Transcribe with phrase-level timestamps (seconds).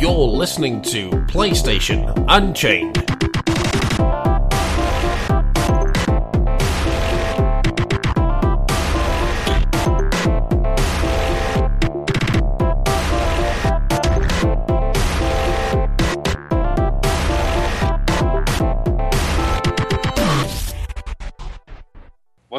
[0.00, 3.05] You're listening to PlayStation Unchained.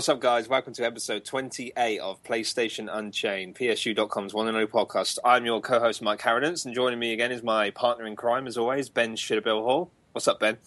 [0.07, 0.47] What's up, guys?
[0.47, 5.17] Welcome to episode 28 of PlayStation Unchained, PSU.com's one and only podcast.
[5.25, 8.47] I'm your co host, Mike Harradence, and joining me again is my partner in crime,
[8.47, 9.91] as always, Ben Shitterbill Hall.
[10.13, 10.59] What's up, Ben?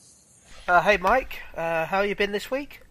[0.68, 1.38] Uh, hey, Mike.
[1.56, 2.82] Uh, how you been this week?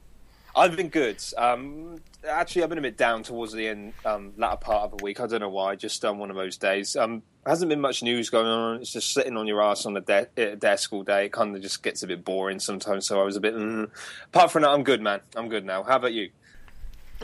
[0.60, 1.24] I've been good.
[1.38, 5.04] Um, actually, I've been a bit down towards the end, um, latter part of the
[5.04, 5.22] week.
[5.22, 5.76] I don't know why.
[5.76, 6.98] Just um, one of those days.
[6.98, 8.82] Um, hasn't been much news going on.
[8.82, 11.26] It's just sitting on your ass on the de- desk all day.
[11.28, 13.08] It kind of just gets a bit boring sometimes.
[13.08, 13.56] So I was a bit.
[13.56, 13.90] Mm.
[14.26, 15.22] Apart from that, I'm good, man.
[15.36, 15.82] I'm good now.
[15.84, 16.30] How about you?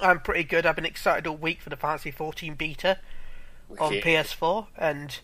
[0.01, 0.65] I'm pretty good.
[0.65, 2.99] I've been excited all week for the Fantasy 14 beta
[3.79, 4.01] on Yeah.
[4.01, 5.19] PS4, and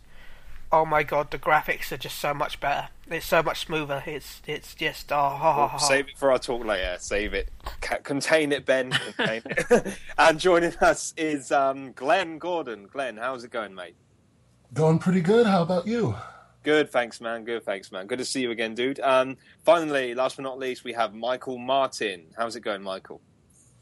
[0.71, 2.89] oh my god, the graphics are just so much better.
[3.09, 4.03] It's so much smoother.
[4.05, 5.77] It's it's just oh, ha, ha, Well, ha.
[5.77, 6.95] save it for our talk later.
[6.99, 7.49] Save it.
[7.81, 8.91] Ca- contain it, Ben.
[8.91, 9.97] Contain it.
[10.17, 12.87] and joining us is um, Glenn Gordon.
[12.91, 13.95] Glenn, how's it going, mate?
[14.73, 15.45] Going pretty good.
[15.45, 16.15] How about you?
[16.63, 17.43] Good, thanks, man.
[17.43, 18.05] Good, thanks, man.
[18.07, 18.99] Good to see you again, dude.
[18.99, 22.25] Um, finally, last but not least, we have Michael Martin.
[22.37, 23.19] How's it going, Michael?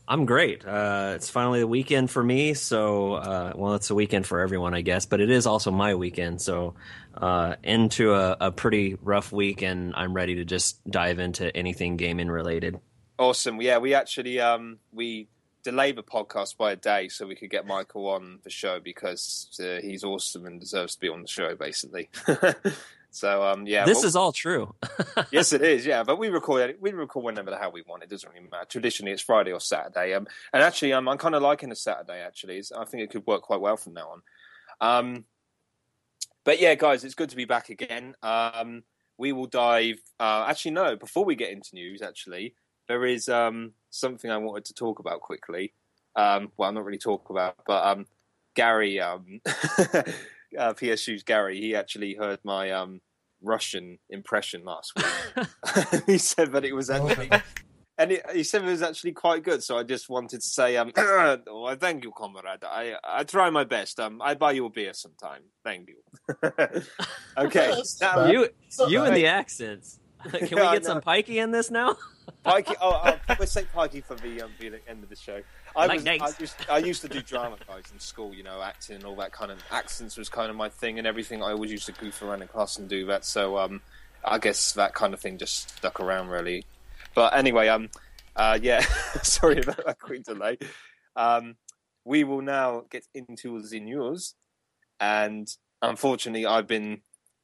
[0.10, 0.66] I'm great.
[0.66, 4.74] Uh, it's finally the weekend for me, so uh, well, it's a weekend for everyone,
[4.74, 6.42] I guess, but it is also my weekend.
[6.42, 6.74] So
[7.16, 11.96] uh, into a, a pretty rough week, and I'm ready to just dive into anything
[11.96, 12.80] gaming related.
[13.20, 13.62] Awesome.
[13.62, 15.28] Yeah, we actually um, we
[15.62, 19.60] delayed the podcast by a day so we could get Michael on the show because
[19.62, 22.10] uh, he's awesome and deserves to be on the show, basically.
[23.12, 24.76] so um, yeah, this well- is all true.
[25.32, 25.86] yes, it is.
[25.86, 28.04] Yeah, but we record we record whenever the hell we want.
[28.04, 28.66] It doesn't really matter.
[28.70, 30.14] Traditionally, it's Friday or Saturday.
[30.14, 32.22] Um, and actually, um, I'm kind of liking the Saturday.
[32.22, 34.22] Actually, It's- I think it could work quite well from now on.
[34.82, 35.26] Um,
[36.46, 38.16] but yeah, guys, it's good to be back again.
[38.24, 38.84] Um,
[39.18, 40.00] we will dive.
[40.20, 40.96] Uh, actually, no.
[40.96, 42.56] Before we get into news, actually,
[42.88, 45.74] there is um something I wanted to talk about quickly.
[46.16, 48.06] Um, well, I'm not really talk about, but um,
[48.56, 49.42] Gary, um,
[50.58, 53.02] uh, PSU's Gary, he actually heard my um
[53.42, 55.48] Russian impression last week.
[56.06, 57.30] he said that it was actually,
[57.98, 59.64] and he, he said it was actually quite good.
[59.64, 62.64] So I just wanted to say, um, well, thank you, comrade.
[62.64, 64.00] I I try my best.
[64.00, 65.44] Um, I buy you a beer sometime.
[65.64, 66.42] Thank you.
[67.38, 68.50] okay, now, you,
[68.88, 70.00] you and the accents.
[70.32, 71.96] Can we Yeah, get some pikey in this now?
[72.46, 72.76] Pikey.
[72.82, 75.42] Oh, oh we'll say Pikey for the um, the end of the show.
[75.76, 76.08] I Like was.
[76.08, 78.34] I used, I used to do drama guys in school.
[78.34, 81.08] You know, acting and all that kind of accents was kind of my thing and
[81.08, 81.42] everything.
[81.42, 83.26] I always used to goof around in class and do that.
[83.26, 83.82] So um,
[84.24, 86.66] I guess that kind of thing just stuck around really.
[87.16, 87.90] But anyway, um,
[88.36, 88.82] uh, yeah.
[89.24, 90.58] sorry about that quick delay.
[91.16, 91.56] Um,
[92.06, 94.36] we will now get into the news,
[95.00, 95.48] and
[95.82, 97.02] unfortunately, I've been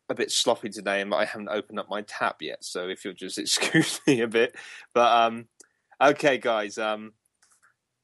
[0.10, 2.64] a bit sloppy today, and I haven't opened up my tab yet.
[2.64, 4.56] So if you'll just excuse me a bit,
[4.94, 5.48] but um,
[6.02, 7.14] okay, guys, um,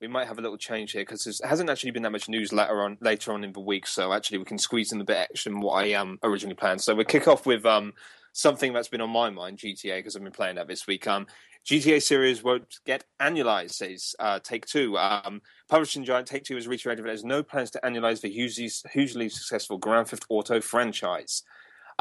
[0.01, 2.51] we might have a little change here because there hasn't actually been that much news
[2.51, 3.85] later on later on in the week.
[3.85, 6.81] So actually, we can squeeze in a bit extra than what I um originally planned.
[6.81, 7.93] So we'll kick off with um
[8.33, 11.05] something that's been on my mind, GTA, because I've been playing that this week.
[11.07, 11.27] Um,
[11.65, 14.97] GTA series won't get annualized, says uh, Take Two.
[14.97, 18.71] Um, publishing giant Take Two has reiterated that there's no plans to annualize the hugely,
[18.91, 21.43] hugely successful Grand Theft Auto franchise.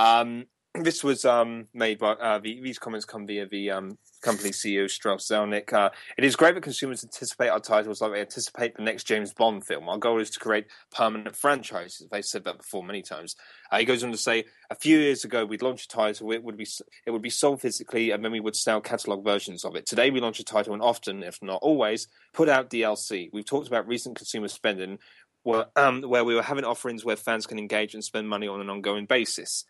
[0.00, 4.50] Um, this was um, made by uh, the, these comments come via the um, company
[4.50, 5.72] CEO Strauss Zelnick.
[5.74, 9.34] Uh, it is great that consumers anticipate our titles like they anticipate the next James
[9.34, 9.88] Bond film.
[9.90, 12.08] Our goal is to create permanent franchises.
[12.10, 13.36] They've said that before many times.
[13.70, 16.42] Uh, he goes on to say, a few years ago we'd launch a title, it
[16.42, 16.66] would be
[17.04, 19.84] it would be sold physically, and then we would sell catalog versions of it.
[19.84, 23.28] Today we launch a title, and often, if not always, put out DLC.
[23.34, 24.98] We've talked about recent consumer spending.
[25.42, 28.60] Where, um, where we were having offerings where fans can engage and spend money on
[28.60, 29.64] an ongoing basis.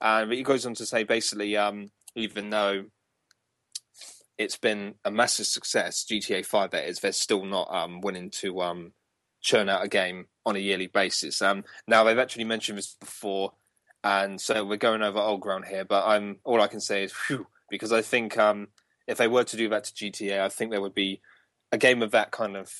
[0.00, 2.84] Uh, but he goes on to say basically, um, even though
[4.38, 8.60] it's been a massive success, GTA 5 that is, they're still not um, willing to
[8.62, 8.92] um,
[9.40, 11.40] churn out a game on a yearly basis.
[11.40, 13.52] Um, now, they've actually mentioned this before,
[14.02, 17.12] and so we're going over old ground here, but I'm, all I can say is
[17.12, 18.68] phew, because I think um,
[19.06, 21.20] if they were to do that to GTA, I think there would be
[21.72, 22.72] a game of that kind of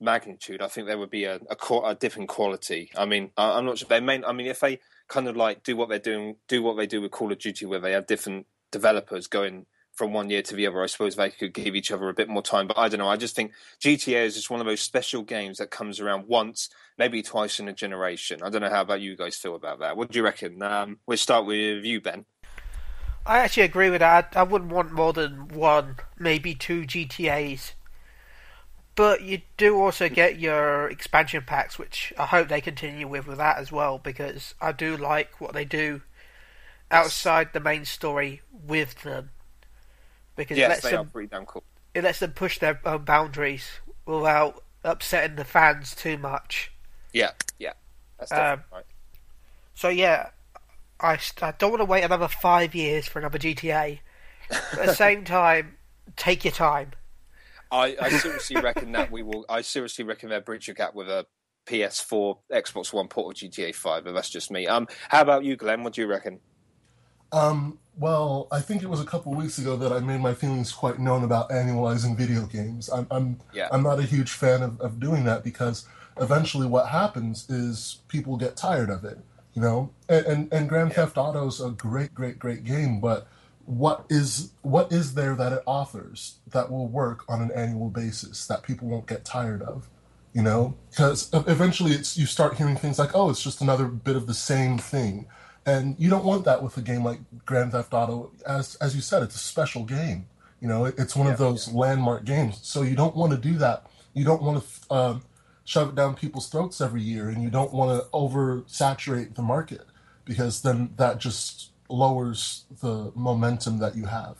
[0.00, 0.62] magnitude.
[0.62, 2.90] I think there would be a, a, a different quality.
[2.96, 4.22] I mean, I, I'm not sure they may.
[4.24, 7.00] I mean, if they kind of like do what they're doing, do what they do
[7.00, 9.66] with Call of Duty, where they have different developers going
[9.98, 10.82] from one year to the other.
[10.82, 13.08] I suppose they could give each other a bit more time, but I don't know.
[13.08, 16.70] I just think GTA is just one of those special games that comes around once,
[16.96, 18.40] maybe twice in a generation.
[18.42, 19.96] I don't know how about you guys feel about that.
[19.96, 20.62] What do you reckon?
[20.62, 22.26] Um, we'll start with you, Ben.
[23.26, 24.32] I actually agree with that.
[24.36, 27.72] I, I wouldn't want more than one, maybe two GTAs.
[28.98, 33.38] But you do also get your expansion packs, which I hope they continue with with
[33.38, 36.02] that as well, because I do like what they do
[36.90, 39.30] outside the main story with them.
[40.34, 41.62] Because it Yes, lets they are them pretty damn cool.
[41.94, 46.72] it lets them push their own boundaries without upsetting the fans too much.
[47.12, 47.74] Yeah, yeah.
[48.18, 48.84] That's Um, right.
[49.74, 50.30] So yeah,
[51.00, 54.00] I, I don't want to wait another five years for another GTA.
[54.74, 55.76] But at the same time,
[56.16, 56.92] take your time.
[57.70, 59.44] I, I seriously reckon that we will.
[59.48, 61.26] I seriously reckon they'll bridge a gap with a
[61.66, 64.04] PS4, Xbox One port of GTA 5.
[64.04, 64.66] But that's just me.
[64.66, 65.82] Um, how about you, Glenn?
[65.82, 66.40] What do you reckon?
[67.32, 70.72] Um, well, I think it was a couple weeks ago that I made my feelings
[70.72, 72.88] quite known about annualizing video games.
[72.88, 73.68] I'm I'm Yeah.
[73.70, 75.86] I'm not a huge fan of, of doing that because
[76.20, 79.18] eventually what happens is people get tired of it,
[79.52, 79.90] you know.
[80.08, 83.28] And and, and Grand Theft Auto's a great, great, great game, but
[83.68, 88.46] what is what is there that it offers that will work on an annual basis
[88.46, 89.90] that people won't get tired of?
[90.32, 94.16] You know, because eventually it's you start hearing things like, "Oh, it's just another bit
[94.16, 95.26] of the same thing,"
[95.66, 98.30] and you don't want that with a game like Grand Theft Auto.
[98.46, 100.26] As as you said, it's a special game.
[100.60, 102.60] You know, it, it's one of those landmark games.
[102.62, 103.86] So you don't want to do that.
[104.14, 105.22] You don't want to um,
[105.64, 109.84] shove it down people's throats every year, and you don't want to oversaturate the market
[110.24, 114.38] because then that just lowers the momentum that you have.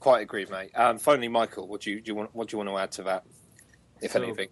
[0.00, 0.70] Quite agree, mate.
[0.74, 2.34] Um, finally, Michael, what do you, do you want?
[2.34, 3.24] What do you want to add to that,
[4.00, 4.48] if So- anything?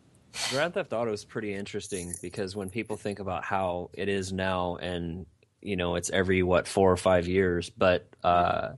[0.50, 4.74] Grand Theft Auto is pretty interesting because when people think about how it is now,
[4.76, 5.26] and
[5.62, 8.70] you know, it's every what four or five years, but uh,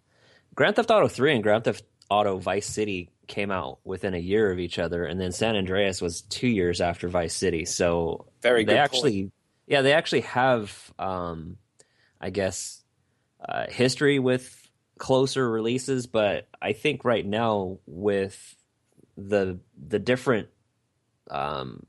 [0.55, 4.53] Grand Theft Auto Three and Grand Theft Auto Vice City came out within a year
[4.53, 7.65] of each other, and then San Andreas was two years after Vice City.
[7.65, 9.33] So Very they good actually,
[9.67, 11.57] yeah, they actually have, um,
[12.21, 12.83] I guess,
[13.49, 18.57] uh, history with closer releases, but I think right now with
[19.17, 20.49] the the different
[21.31, 21.85] um,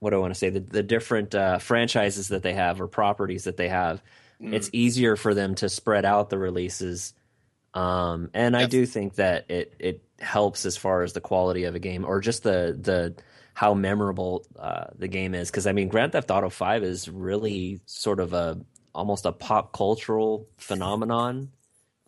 [0.00, 0.50] what do I want to say?
[0.50, 4.02] The, the different uh, franchises that they have or properties that they have,
[4.42, 4.54] Mm.
[4.54, 7.14] it's easier for them to spread out the releases.
[7.74, 11.76] Um, and I do think that it it helps as far as the quality of
[11.76, 13.14] a game or just the the
[13.54, 15.48] how memorable uh, the game is.
[15.50, 18.58] Because I mean, Grand Theft Auto Five is really sort of a
[18.94, 21.50] almost a pop cultural phenomenon.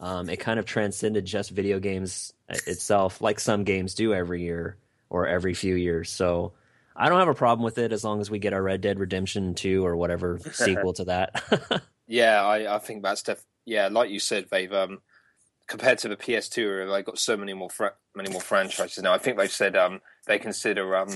[0.01, 4.77] Um, it kind of transcended just video games itself, like some games do every year
[5.09, 6.11] or every few years.
[6.11, 6.53] So
[6.97, 8.99] I don't have a problem with it as long as we get our Red Dead
[8.99, 11.83] Redemption 2 or whatever sequel to that.
[12.07, 15.01] Yeah, I, I think that's def- yeah, like you said, they've um,
[15.67, 19.13] compared to the PS2 they've got so many more fra- many more franchises now.
[19.13, 21.09] I think they've said um, they consider um,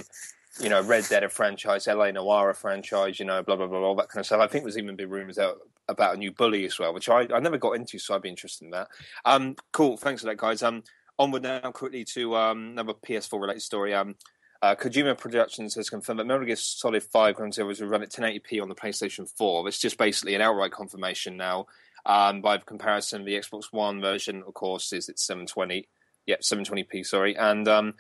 [0.61, 3.79] you know Red Dead a franchise, LA Noire a franchise, you know, blah blah blah,
[3.81, 4.41] all that kind of stuff.
[4.41, 5.59] I think there's even been rumors out
[5.89, 8.29] about a new Bully as well, which I, I never got into, so I'd be
[8.29, 8.89] interested in that.
[9.25, 10.63] Um, cool, thanks for that, guys.
[10.63, 10.83] Um,
[11.19, 13.95] onward now quickly to um, another PS4 related story.
[13.95, 14.15] Um,
[14.61, 18.11] uh, Kojima Productions has confirmed that Metal Gear Solid 5 Ground Zeroes will run at
[18.11, 19.69] 1080p on the PlayStation 4.
[19.69, 21.67] It's just basically an outright confirmation now.
[22.05, 25.89] Um, by comparison, the Xbox One version, of course, is at 720.
[26.27, 27.07] Yep, 720p.
[27.07, 27.95] Sorry, and um,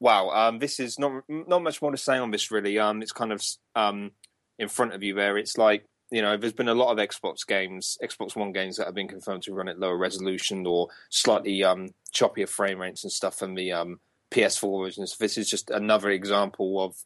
[0.00, 2.78] wow, um, this is not not much more to say on this really.
[2.78, 3.42] Um, it's kind of
[3.74, 4.12] um,
[4.58, 5.36] in front of you there.
[5.38, 8.86] It's like you know, there's been a lot of Xbox games, Xbox One games that
[8.86, 13.12] have been confirmed to run at lower resolution or slightly um, choppier frame rates and
[13.12, 14.00] stuff than the um,
[14.30, 15.16] PS4 versions.
[15.18, 16.96] This is just another example of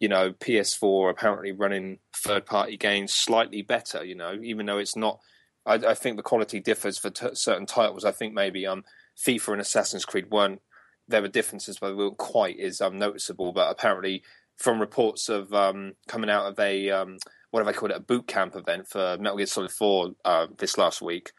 [0.00, 4.04] you know PS4 apparently running third party games slightly better.
[4.04, 5.20] You know, even though it's not.
[5.64, 8.04] I, I think the quality differs for t- certain titles.
[8.04, 8.82] I think maybe um,
[9.16, 10.60] FIFA and Assassin's Creed weren't.
[11.08, 13.52] There were differences, but they weren't quite as um, noticeable.
[13.52, 14.22] But apparently,
[14.56, 17.18] from reports of um, coming out of a um,
[17.50, 20.46] what have I called it a boot camp event for Metal Gear Solid Four uh,
[20.58, 21.32] this last week,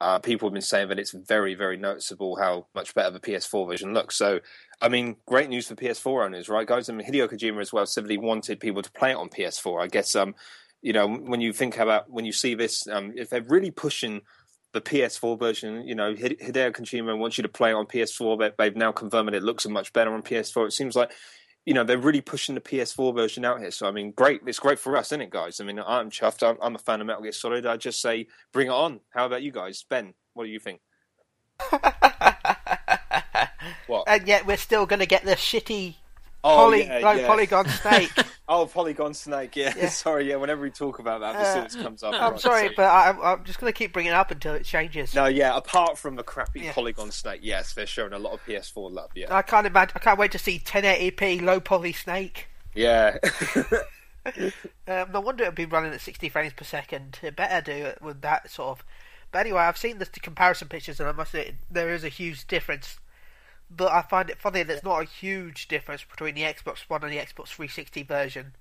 [0.00, 3.68] uh, people have been saying that it's very very noticeable how much better the PS4
[3.68, 4.16] version looks.
[4.16, 4.40] So
[4.80, 6.88] I mean, great news for PS4 owners, right, guys?
[6.88, 9.82] I mean, Hideo Kojima as well he wanted people to play it on PS4.
[9.82, 10.34] I guess, um,
[10.82, 14.20] you know, when you think about when you see this, um, if they're really pushing
[14.72, 18.38] the PS4 version, you know, Hideo Kojima wants you to play it on PS4.
[18.38, 20.66] They, they've now confirmed that it looks much better on PS4.
[20.66, 21.12] It seems like,
[21.64, 23.70] you know, they're really pushing the PS4 version out here.
[23.70, 24.42] So, I mean, great.
[24.46, 25.60] It's great for us, isn't it, guys?
[25.60, 26.46] I mean, I'm chuffed.
[26.46, 27.66] I'm, I'm a fan of Metal Gear Solid.
[27.66, 29.00] I just say, bring it on.
[29.10, 29.84] How about you guys?
[29.88, 30.80] Ben, what do you think?
[33.86, 34.04] What?
[34.08, 35.96] and yet we're still going to get the shitty
[36.46, 37.26] Oh, poly, yeah, yeah.
[37.26, 38.10] polygon snake.
[38.48, 39.56] Oh, Polygon Snake.
[39.56, 39.88] Yeah, Yeah.
[40.04, 40.28] sorry.
[40.28, 42.84] Yeah, whenever we talk about that, soon as comes up, I'm right, sorry, so- but
[42.84, 45.16] I, I'm- I'm just going to keep bringing it up until it changes.
[45.16, 45.56] no, yeah.
[45.56, 46.70] Apart from the crappy.
[46.70, 49.10] Polygon Snake, yes, they're showing a lot of PS4 love.
[49.16, 49.94] Yeah, I can't imagine.
[49.96, 52.46] I can't wait to see 1080p low poly snake.
[52.74, 53.16] yeah.
[54.88, 57.18] Um, no wonder it'd be running at 60 frames per second.
[57.22, 58.84] It better do it with that sort of.
[59.30, 62.46] But anyway, I've seen the comparison pictures, and I must say there is a huge
[62.48, 62.98] difference
[63.70, 67.12] but I find it funny there's not a huge difference between the Xbox One and
[67.12, 68.52] the Xbox 360 version.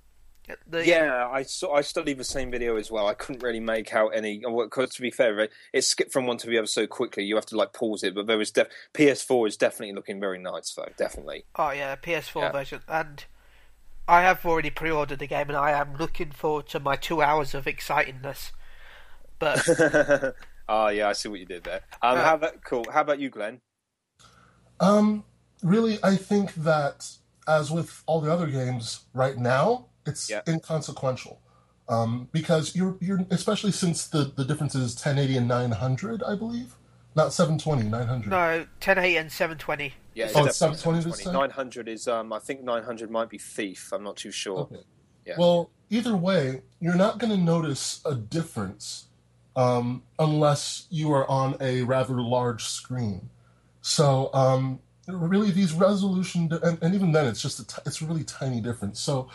[0.68, 1.74] The, yeah, I saw.
[1.74, 3.08] I studied the same video as well.
[3.08, 4.38] I couldn't really make out any.
[4.40, 7.24] Because to be fair, it skipped from one to the other so quickly.
[7.24, 8.14] You have to like pause it.
[8.14, 10.88] But there was def- PS4 is definitely looking very nice though.
[10.98, 11.46] Definitely.
[11.56, 12.52] Oh yeah, PS4 yeah.
[12.52, 13.26] version, and
[14.08, 17.56] I have already pre-ordered the game, and I am looking forward to my two hours
[17.56, 18.52] of excitingness.
[19.40, 19.68] But
[20.70, 21.82] oh yeah, I see what you did there.
[22.04, 22.86] Um, uh, how about cool?
[22.92, 23.62] How about you, Glenn?
[24.80, 25.24] Um,
[25.64, 27.10] really, I think that
[27.48, 30.42] as with all the other games right now, it's yeah.
[30.48, 31.42] inconsequential.
[31.88, 36.76] Um, because you're you're especially since the the difference is 1080 and 900, I believe,
[37.16, 38.30] not 720, 900.
[38.30, 39.94] No, 1080 and 720.
[40.16, 41.34] Yeah, oh, it's 720 this time.
[41.34, 43.92] 900 is um, I think 900 might be Thief.
[43.94, 44.60] I'm not too sure.
[44.60, 44.82] Okay.
[45.26, 45.36] Yeah.
[45.38, 49.08] Well, either way, you're not going to notice a difference
[49.56, 53.30] um, unless you are on a rather large screen.
[53.88, 58.24] So um, really, these resolution and, and, even then, it's just a t- it's really
[58.24, 59.00] tiny difference.
[59.00, 59.30] So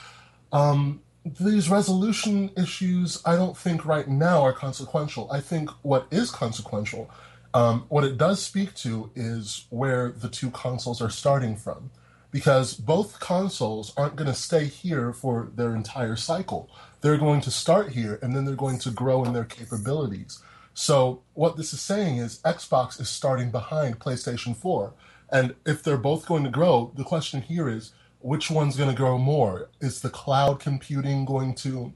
[0.50, 5.30] um, these resolution issues, I don't think right now are consequential.
[5.30, 7.08] I think what is consequential,
[7.54, 11.92] um, what it does speak to, is where the two consoles are starting from.
[12.32, 16.68] Because both consoles aren't going to stay here for their entire cycle.
[17.02, 20.42] They're going to start here and then they're going to grow in their capabilities.
[20.80, 24.94] So, what this is saying is Xbox is starting behind PlayStation 4.
[25.30, 28.96] And if they're both going to grow, the question here is which one's going to
[28.96, 29.68] grow more?
[29.82, 31.92] Is the cloud computing going to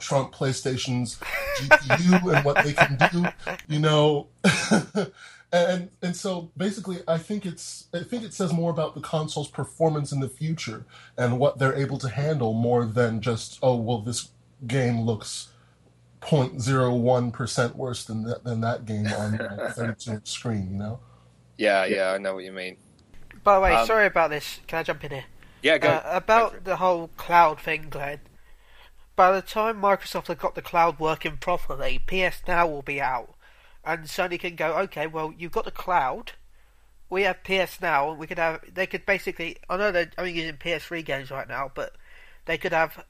[0.00, 1.20] trump PlayStation's
[1.60, 3.24] GPU and what they can do?
[3.68, 4.26] You know,
[5.52, 9.48] and and so basically, I think it's I think it says more about the console's
[9.48, 10.84] performance in the future
[11.16, 14.30] and what they're able to handle more than just oh well this
[14.66, 15.47] game looks
[16.28, 20.68] 0.01 percent worse than that than that game on a 32 inch screen.
[20.72, 21.00] You know.
[21.56, 22.76] Yeah, yeah, I know what you mean.
[23.42, 24.60] By the way, um, sorry about this.
[24.66, 25.24] Can I jump in here?
[25.62, 25.88] Yeah, go.
[25.88, 28.20] Uh, about go the whole cloud thing, Glenn.
[29.16, 33.34] By the time Microsoft have got the cloud working properly, PS Now will be out,
[33.84, 36.32] and Sony can go, okay, well, you've got the cloud.
[37.10, 38.62] We have PS Now, and we could have.
[38.72, 39.56] They could basically.
[39.68, 41.96] I know they're only using PS3 games right now, but
[42.44, 43.02] they could have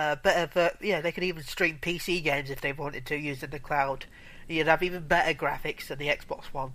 [0.00, 0.76] uh, better.
[0.80, 4.06] Yeah, they could even stream PC games if they wanted to using the cloud.
[4.48, 6.72] You'd have even better graphics than the Xbox One.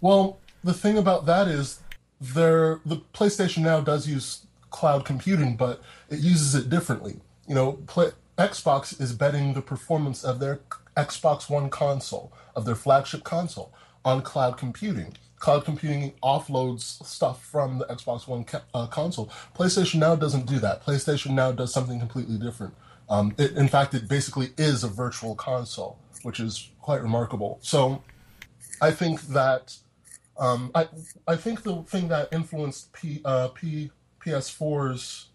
[0.00, 1.80] Well, the thing about that is
[2.20, 7.20] there the PlayStation Now does use cloud computing, but it uses it differently.
[7.46, 10.60] You know, play, Xbox is betting the performance of their
[10.96, 13.72] Xbox One console, of their flagship console,
[14.04, 15.14] on cloud computing.
[15.38, 19.30] Cloud computing offloads stuff from the Xbox One uh, console.
[19.54, 20.84] PlayStation Now doesn't do that.
[20.84, 22.74] PlayStation Now does something completely different.
[23.08, 27.58] Um, it, in fact, it basically is a virtual console, which is quite remarkable.
[27.62, 28.02] So,
[28.80, 29.76] I think that
[30.38, 30.88] um, I
[31.26, 33.90] I think the thing that influenced P, uh, P,
[34.24, 35.28] PS4's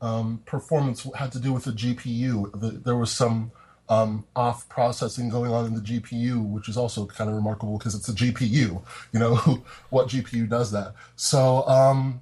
[0.00, 2.60] um, performance had to do with the GPU.
[2.60, 3.52] The, there was some
[3.88, 7.94] um, off processing going on in the GPU, which is also kind of remarkable because
[7.94, 8.82] it's a GPU.
[9.12, 9.34] You know
[9.90, 10.94] what GPU does that?
[11.16, 12.20] So um,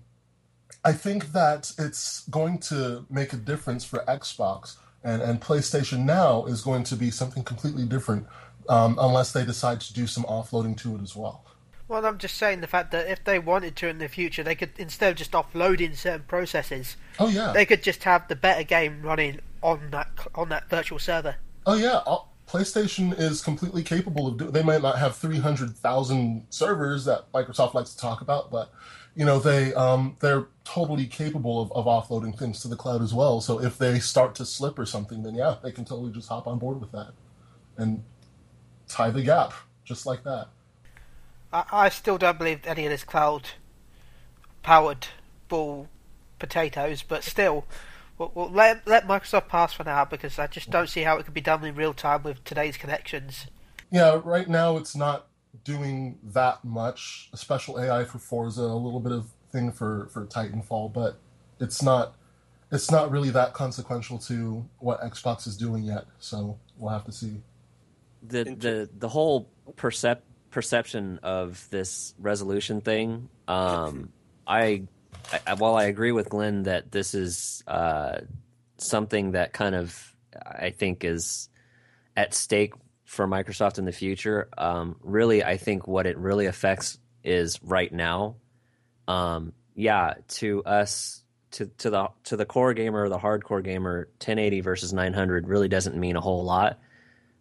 [0.85, 6.45] I think that it's going to make a difference for Xbox, and and PlayStation Now
[6.47, 8.26] is going to be something completely different
[8.69, 11.45] um, unless they decide to do some offloading to it as well.
[11.88, 14.54] Well, I'm just saying the fact that if they wanted to in the future, they
[14.54, 16.97] could instead of just offloading certain processes.
[17.19, 17.52] Oh yeah.
[17.52, 21.37] They could just have the better game running on that on that virtual server.
[21.66, 22.02] Oh yeah.
[22.49, 24.50] PlayStation is completely capable of doing.
[24.50, 28.71] They might not have three hundred thousand servers that Microsoft likes to talk about, but
[29.14, 33.14] you know they um, they're totally capable of, of offloading things to the cloud as
[33.14, 33.40] well.
[33.40, 36.47] So if they start to slip or something, then yeah, they can totally just hop
[36.47, 37.12] on board with that
[37.78, 38.02] and
[38.88, 39.54] tie the gap
[39.85, 40.49] just like that.
[41.52, 43.50] I, I still don't believe any of this cloud
[44.62, 45.07] powered
[45.49, 45.88] ball
[46.38, 47.64] potatoes, but still,
[48.23, 51.25] we'll, we'll let let Microsoft pass for now because I just don't see how it
[51.25, 53.47] could be done in real time with today's connections.
[53.91, 55.26] Yeah, right now it's not
[55.64, 57.29] doing that much.
[57.33, 61.19] A special AI for Forza, a little bit of thing for for Titanfall, but
[61.61, 62.14] it's not
[62.71, 66.05] it's not really that consequential to what Xbox is doing yet.
[66.19, 67.43] So we'll have to see.
[68.23, 74.11] The the the whole percept perception of this resolution thing, um,
[74.47, 74.83] I,
[75.47, 78.21] I, while I agree with Glenn that this is uh,
[78.79, 81.49] something that kind of I think is
[82.17, 82.75] at stake
[83.05, 87.93] for Microsoft in the future, um, really, I think what it really affects is right
[87.93, 88.37] now.
[89.07, 94.61] Um, yeah, to us, to to the to the core gamer, the hardcore gamer, 1080
[94.61, 96.79] versus 900 really doesn't mean a whole lot.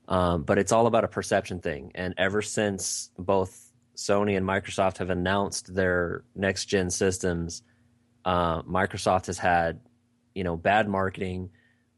[0.07, 1.91] Um, but it's all about a perception thing.
[1.95, 7.63] And ever since both Sony and Microsoft have announced their next gen systems,
[8.25, 9.79] uh, Microsoft has had,
[10.33, 11.49] you know, bad marketing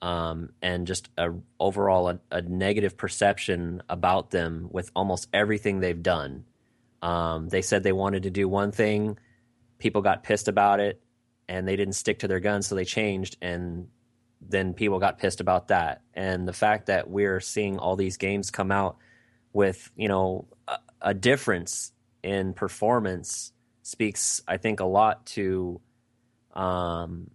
[0.04, 6.04] um, and just a overall a, a, negative perception about them with almost everything they've
[6.04, 6.44] done.
[7.02, 9.18] Um, they said they wanted to do one thing,
[9.78, 11.02] people got pissed about it,
[11.48, 13.88] and they didn't stick to their guns, so they changed, and
[14.42, 16.02] then people got pissed about that.
[16.14, 18.98] And the fact that we're seeing all these games come out
[19.54, 23.54] with you know a, a difference in performance
[23.84, 25.80] speaks, I think, a lot to
[26.54, 27.30] um,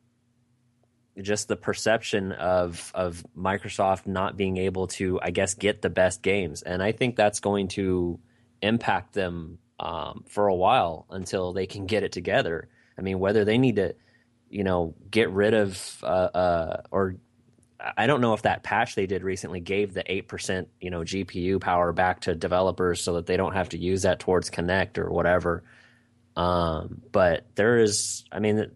[1.21, 6.23] just the perception of of Microsoft not being able to, I guess, get the best
[6.23, 8.19] games, and I think that's going to
[8.63, 12.69] impact them um, for a while until they can get it together.
[12.97, 13.95] I mean, whether they need to,
[14.49, 17.17] you know, get rid of uh, uh, or
[17.97, 21.01] I don't know if that patch they did recently gave the eight percent, you know,
[21.01, 24.99] GPU power back to developers so that they don't have to use that towards Kinect
[24.99, 25.63] or whatever.
[26.37, 28.71] Um, but there is, I mean,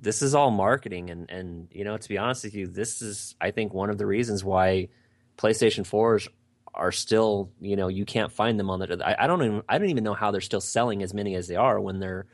[0.00, 3.34] this is all marketing, and and you know, to be honest with you, this is
[3.40, 4.88] I think one of the reasons why
[5.36, 6.28] PlayStation fours
[6.74, 9.02] are still, you know, you can't find them on the.
[9.04, 11.48] I, I don't even I don't even know how they're still selling as many as
[11.48, 12.26] they are when they're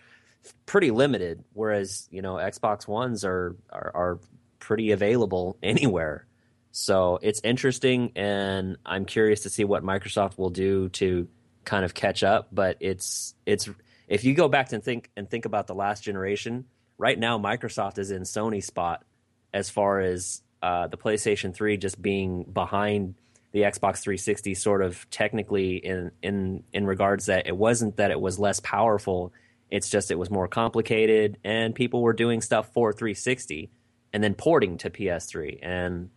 [0.66, 1.44] pretty limited.
[1.52, 4.18] Whereas you know, Xbox ones are are, are
[4.58, 6.26] pretty available anywhere.
[6.72, 11.28] So it's interesting, and I'm curious to see what Microsoft will do to
[11.64, 12.48] kind of catch up.
[12.52, 13.70] But it's it's
[14.08, 16.66] if you go back and think and think about the last generation,
[16.98, 19.04] right now Microsoft is in Sony's spot
[19.52, 23.14] as far as uh, the PlayStation 3 just being behind
[23.52, 28.20] the Xbox 360, sort of technically in in in regards that it wasn't that it
[28.20, 29.32] was less powerful.
[29.70, 33.70] It's just it was more complicated, and people were doing stuff for 360
[34.12, 35.58] and then porting to PS3.
[35.62, 36.10] And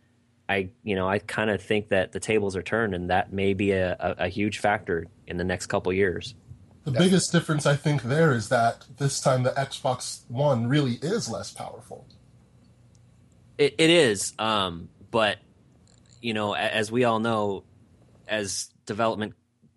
[0.48, 3.53] I, you know, I kind of think that the tables are turned, and that may
[3.53, 6.34] be a, a, a huge factor in the next couple years.
[6.88, 11.29] The biggest difference I think there is that this time the Xbox One really is
[11.29, 12.08] less powerful.
[13.58, 15.38] It, it is, um, but
[16.22, 17.65] you know, as we all know,
[18.26, 19.34] as development,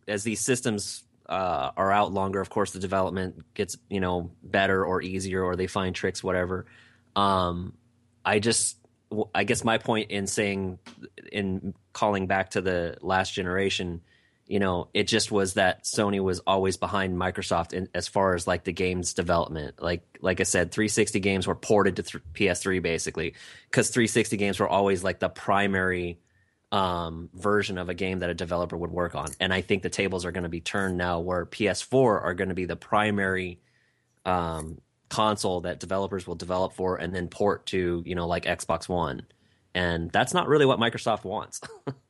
[0.06, 4.84] as these systems uh, are out longer, of course, the development gets you know better
[4.84, 6.66] or easier, or they find tricks, whatever.
[7.16, 7.72] Um,
[8.24, 8.76] I just
[9.34, 10.78] I guess my point in saying
[11.32, 14.00] in calling back to the last generation,
[14.50, 18.48] you know, it just was that Sony was always behind Microsoft in, as far as
[18.48, 19.80] like the games development.
[19.80, 23.34] Like like I said, 360 games were ported to th- PS3 basically
[23.70, 26.18] because 360 games were always like the primary
[26.72, 29.28] um, version of a game that a developer would work on.
[29.38, 32.48] And I think the tables are going to be turned now where PS4 are going
[32.48, 33.60] to be the primary
[34.26, 38.88] um, console that developers will develop for and then port to, you know, like Xbox
[38.88, 39.22] One.
[39.76, 41.60] And that's not really what Microsoft wants.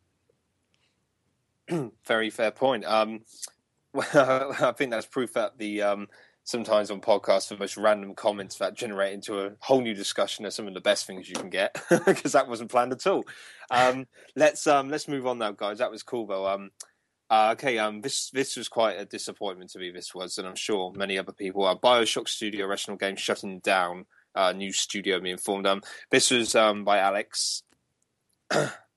[2.06, 2.84] Very fair point.
[2.84, 3.20] Um,
[3.92, 6.08] well, I think that's proof that the um,
[6.44, 10.50] sometimes on podcasts the most random comments that generate into a whole new discussion are
[10.50, 13.24] some of the best things you can get because that wasn't planned at all.
[13.70, 14.06] Um,
[14.36, 15.78] let's um, let's move on now, guys.
[15.78, 16.46] That was cool, though.
[16.46, 16.70] Um,
[17.30, 19.90] uh, okay, um, this this was quite a disappointment to me.
[19.90, 21.64] This was, and I'm sure many other people.
[21.64, 24.06] Uh, Bioshock Studio Irrational Games shutting down.
[24.32, 25.66] Uh, new studio being informed.
[25.66, 27.64] Um, this was um, by Alex,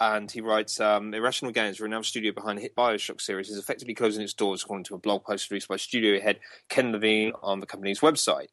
[0.00, 3.94] and he writes: um, Irrational Games, renowned studio behind the hit Bioshock series, is effectively
[3.94, 7.60] closing its doors, according to a blog post released by studio head Ken Levine on
[7.60, 8.48] the company's website.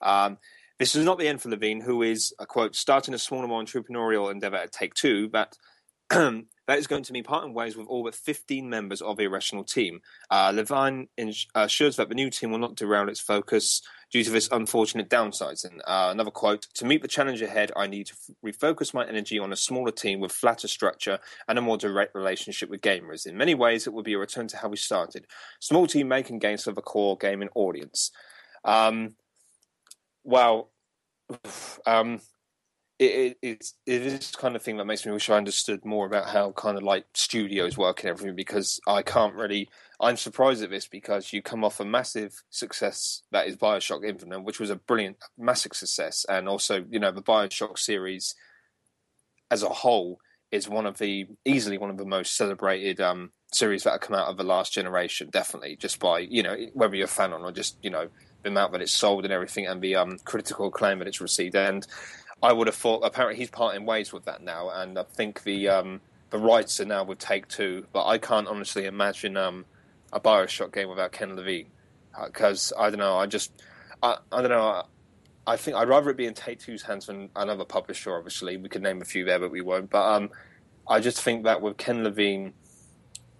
[0.00, 0.38] Um,
[0.78, 3.62] this is not the end for Levine, who is, a quote, starting a smaller, more
[3.62, 5.56] entrepreneurial endeavor at Take Two, but
[6.70, 9.62] that is going to be parting ways with all but 15 members of the Irrational
[9.62, 10.00] team.
[10.28, 11.06] Uh, Levine
[11.54, 15.64] assures that the new team will not derail its focus due to this unfortunate downsides.
[15.64, 19.38] And uh, another quote To meet the challenge ahead, I need to refocus my energy
[19.38, 23.24] on a smaller team with flatter structure and a more direct relationship with gamers.
[23.24, 25.26] In many ways, it will be a return to how we started
[25.60, 28.10] small team making games for the core gaming audience.
[28.64, 29.14] Um,
[30.24, 30.72] well,
[31.86, 32.20] um,
[33.00, 36.28] it, it, it is kind of thing that makes me wish I understood more about
[36.28, 39.70] how kind of like studios work and everything because I can't really.
[40.02, 44.44] I'm surprised at this because you come off a massive success that is Bioshock Infinite,
[44.44, 48.34] which was a brilliant, massive success, and also you know the Bioshock series
[49.50, 50.18] as a whole
[50.52, 54.16] is one of the easily one of the most celebrated um, series that have come
[54.16, 55.30] out of the last generation.
[55.32, 58.08] Definitely, just by you know whether you're a fan or not, just you know
[58.42, 61.54] the amount that it's sold and everything, and the um, critical acclaim that it's received,
[61.54, 61.86] and
[62.42, 63.00] I would have thought.
[63.04, 66.00] Apparently, he's parting ways with that now, and I think the um,
[66.30, 67.86] the rights are now with Take Two.
[67.92, 69.66] But I can't honestly imagine um,
[70.12, 71.66] a Bioshock game without Ken Levine
[72.24, 73.16] because uh, I don't know.
[73.16, 73.52] I just
[74.02, 74.84] I, I don't know.
[75.46, 78.16] I think I'd rather it be in Take Two's hands than another publisher.
[78.16, 79.90] Obviously, we could name a few there, but we won't.
[79.90, 80.30] But um,
[80.88, 82.54] I just think that with Ken Levine,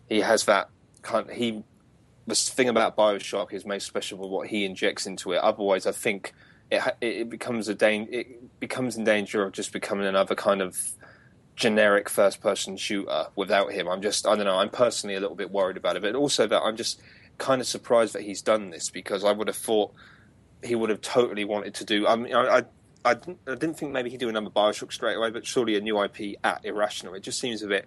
[0.09, 0.69] he has that
[1.03, 1.31] kind.
[1.31, 1.63] He
[2.27, 5.39] the thing about Bioshock is most special with what he injects into it.
[5.39, 6.33] Otherwise, I think
[6.71, 10.79] it it becomes a dan- it becomes in danger of just becoming another kind of
[11.57, 13.89] generic first person shooter without him.
[13.89, 14.59] I'm just I don't know.
[14.59, 17.01] I'm personally a little bit worried about it, but also that I'm just
[17.39, 19.93] kind of surprised that he's done this because I would have thought
[20.63, 22.07] he would have totally wanted to do.
[22.07, 22.65] I mean, I, I
[23.05, 25.81] I didn't, I didn't think maybe he'd do another Bioshock straight away, but surely a
[25.81, 27.15] new IP at Irrational.
[27.15, 27.87] It just seems a bit.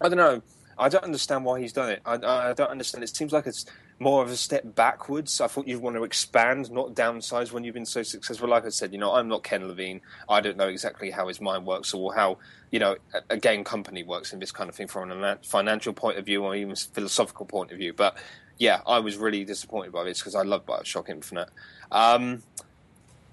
[0.00, 0.42] I don't know.
[0.76, 2.02] I don't understand why he's done it.
[2.04, 3.04] I, I don't understand.
[3.04, 3.64] It seems like it's
[3.98, 5.40] more of a step backwards.
[5.40, 8.48] I thought you'd want to expand, not downsize when you've been so successful.
[8.48, 10.00] Like I said, you know, I'm not Ken Levine.
[10.28, 12.38] I don't know exactly how his mind works or how,
[12.70, 12.96] you know,
[13.30, 16.44] a game company works in this kind of thing from a financial point of view
[16.44, 17.92] or even philosophical point of view.
[17.92, 18.16] But
[18.58, 21.48] yeah, I was really disappointed by this because I love Bioshock Infinite.
[21.90, 22.42] Um,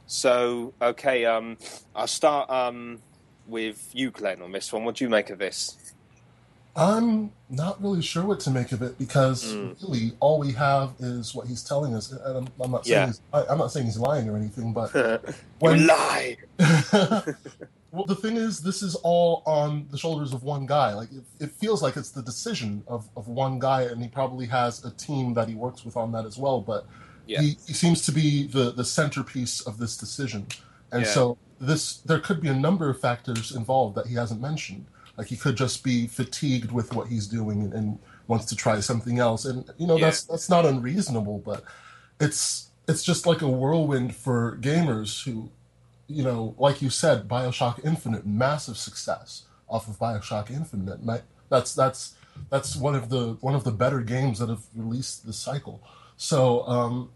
[0.05, 1.57] so, okay, um,
[1.95, 2.99] I'll start um,
[3.47, 4.83] with you, Glenn, on this one.
[4.83, 5.77] What do you make of this?
[6.75, 9.75] I'm not really sure what to make of it because mm.
[9.83, 12.11] really all we have is what he's telling us.
[12.11, 13.07] And I'm, I'm not saying yeah.
[13.07, 14.93] he's, I, am not saying he's lying or anything, but
[15.59, 16.37] when lie.
[17.91, 20.93] well, the thing is, this is all on the shoulders of one guy.
[20.93, 24.45] Like it, it, feels like it's the decision of, of one guy, and he probably
[24.45, 26.61] has a team that he works with on that as well.
[26.61, 26.85] But
[27.27, 27.41] yeah.
[27.41, 30.47] he, he seems to be the the centerpiece of this decision,
[30.93, 31.11] and yeah.
[31.11, 34.85] so this there could be a number of factors involved that he hasn't mentioned.
[35.21, 38.79] Like he could just be fatigued with what he's doing and, and wants to try
[38.79, 39.45] something else.
[39.45, 40.05] And you know yeah.
[40.05, 41.63] that's that's not unreasonable, but
[42.19, 45.51] it's it's just like a whirlwind for gamers who,
[46.07, 51.01] you know, like you said, Bioshock Infinite, massive success off of Bioshock Infinite.
[51.49, 52.15] That's that's
[52.49, 55.83] that's one of the one of the better games that have released this cycle.
[56.17, 57.11] So um,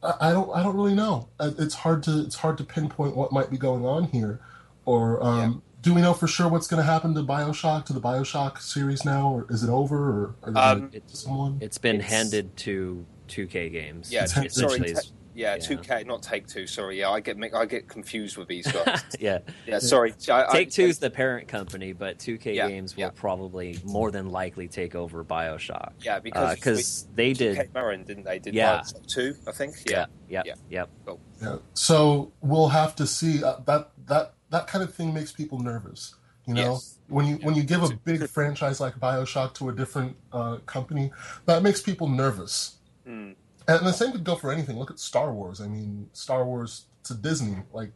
[0.00, 1.26] I, I, don't I don't really know.
[1.40, 4.38] It's hard to it's hard to pinpoint what might be going on here,
[4.84, 8.00] or um, do we know for sure what's going to happen to Bioshock to the
[8.00, 11.58] Bioshock series now, or is it over, or um, it's, someone?
[11.60, 14.12] It's been it's, handed to 2K games.
[14.12, 15.00] Yeah, sorry, ta-
[15.34, 16.66] yeah, two K, not Take Two.
[16.66, 19.02] Sorry, yeah, I get I get confused with these guys.
[19.20, 19.78] yeah, yeah.
[19.78, 23.10] Sorry, I, Take Two is the parent company, but Two K yeah, Games will yeah.
[23.14, 25.92] probably more than likely take over Bioshock.
[26.02, 28.38] Yeah, because because uh, they did Marin, didn't they?
[28.38, 28.82] Did yeah.
[29.08, 29.76] two, I think.
[29.86, 30.54] Yeah, yeah, yeah.
[30.68, 30.84] yeah.
[31.06, 31.20] Cool.
[31.40, 31.56] yeah.
[31.74, 36.14] So we'll have to see uh, that that that kind of thing makes people nervous.
[36.46, 36.98] You know, yes.
[37.08, 37.46] when you yeah.
[37.46, 41.12] when you give a big franchise like Bioshock to a different uh, company,
[41.46, 42.76] that makes people nervous.
[43.06, 43.34] Mm.
[43.68, 44.78] And the same could go for anything.
[44.78, 45.60] Look at Star Wars.
[45.60, 47.92] I mean, Star Wars to Disney, like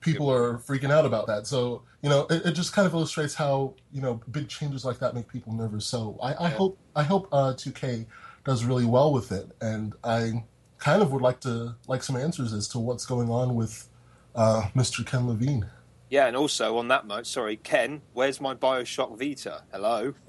[0.00, 1.46] people are freaking out about that.
[1.46, 4.98] So you know, it, it, just kind of illustrates how you know big changes like
[4.98, 5.86] that make people nervous.
[5.86, 8.06] So I, I hope I hope uh, 2K
[8.44, 10.44] does really well with it, and I
[10.78, 13.88] kind of would like to like some answers as to what's going on with
[14.34, 15.04] uh, Mr.
[15.06, 15.66] Ken Levine.
[16.08, 19.62] Yeah, and also on that note, sorry, Ken, where's my Bioshock Vita?
[19.72, 20.14] Hello.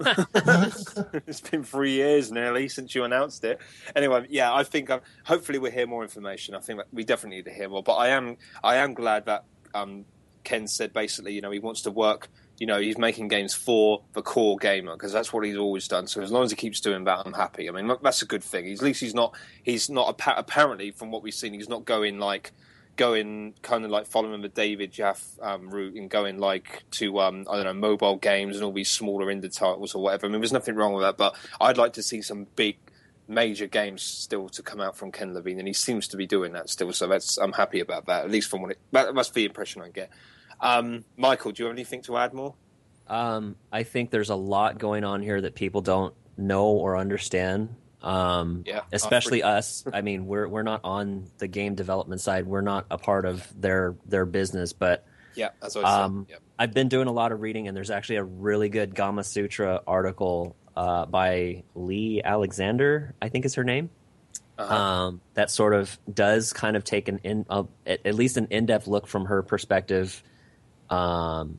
[1.26, 3.60] it's been three years nearly since you announced it.
[3.94, 6.56] Anyway, yeah, I think um, hopefully we'll hear more information.
[6.56, 7.84] I think we definitely need to hear more.
[7.84, 10.04] But I am, I am glad that um,
[10.42, 12.28] Ken said basically, you know, he wants to work.
[12.58, 16.08] You know, he's making games for the core gamer because that's what he's always done.
[16.08, 17.68] So as long as he keeps doing that, I'm happy.
[17.68, 18.68] I mean, that's a good thing.
[18.68, 19.36] At least he's not.
[19.62, 22.50] He's not apparently, from what we've seen, he's not going like
[22.98, 27.46] going kind of like following the David Jaffe um, route and going like to um,
[27.48, 30.26] I don't know mobile games and all these smaller indie titles or whatever.
[30.26, 32.76] I mean, there's nothing wrong with that, but I'd like to see some big
[33.28, 36.52] major games still to come out from Ken Levine, and he seems to be doing
[36.52, 36.92] that still.
[36.92, 38.24] So that's I'm happy about that.
[38.24, 40.10] At least from what it that, that's the impression I get.
[40.60, 42.54] Um, Michael, do you have anything to add more?
[43.06, 47.74] Um, I think there's a lot going on here that people don't know or understand.
[48.02, 49.84] Um, yeah, especially us.
[49.92, 52.46] I mean, we're we're not on the game development side.
[52.46, 56.40] We're not a part of their their business, but yeah, that's what I um, yep.
[56.58, 60.56] I've been doing a lot of reading, and there's actually a really good Gamasutra article
[60.76, 63.90] uh, by Leigh Alexander, I think is her name.
[64.58, 64.74] Uh-huh.
[64.74, 68.48] Um, that sort of does kind of take an in uh, at, at, least an
[68.50, 70.22] in depth look from her perspective,
[70.90, 71.58] um,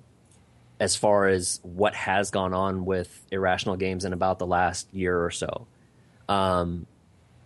[0.80, 5.22] as far as what has gone on with irrational games in about the last year
[5.24, 5.68] or so.
[6.30, 6.86] Um,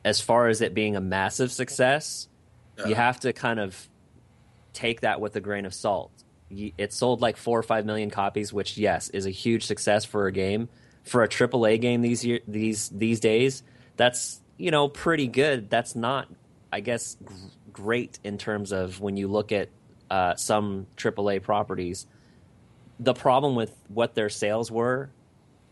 [0.05, 2.27] as far as it being a massive success,
[2.77, 2.87] yeah.
[2.87, 3.89] you have to kind of
[4.73, 6.11] take that with a grain of salt.
[6.51, 10.27] It sold like four or five million copies, which yes is a huge success for
[10.27, 10.69] a game.
[11.03, 13.63] For a AAA game these year, these these days,
[13.97, 15.69] that's you know pretty good.
[15.69, 16.29] That's not,
[16.71, 17.35] I guess, g-
[17.73, 19.69] great in terms of when you look at
[20.09, 22.05] uh, some AAA properties.
[22.99, 25.09] The problem with what their sales were,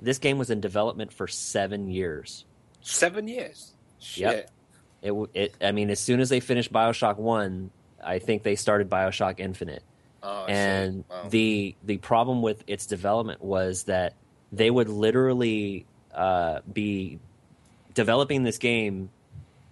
[0.02, 2.45] this game was in development for seven years.
[2.82, 3.72] Seven years.
[4.00, 4.22] Shit.
[4.22, 4.52] Yep.
[5.04, 5.56] It, it.
[5.62, 7.72] I mean, as soon as they finished Bioshock One,
[8.04, 9.84] I think they started Bioshock Infinite.
[10.24, 11.28] Oh, and wow.
[11.30, 14.13] the the problem with its development was that
[14.52, 17.20] they would literally uh, be
[17.94, 19.10] developing this game,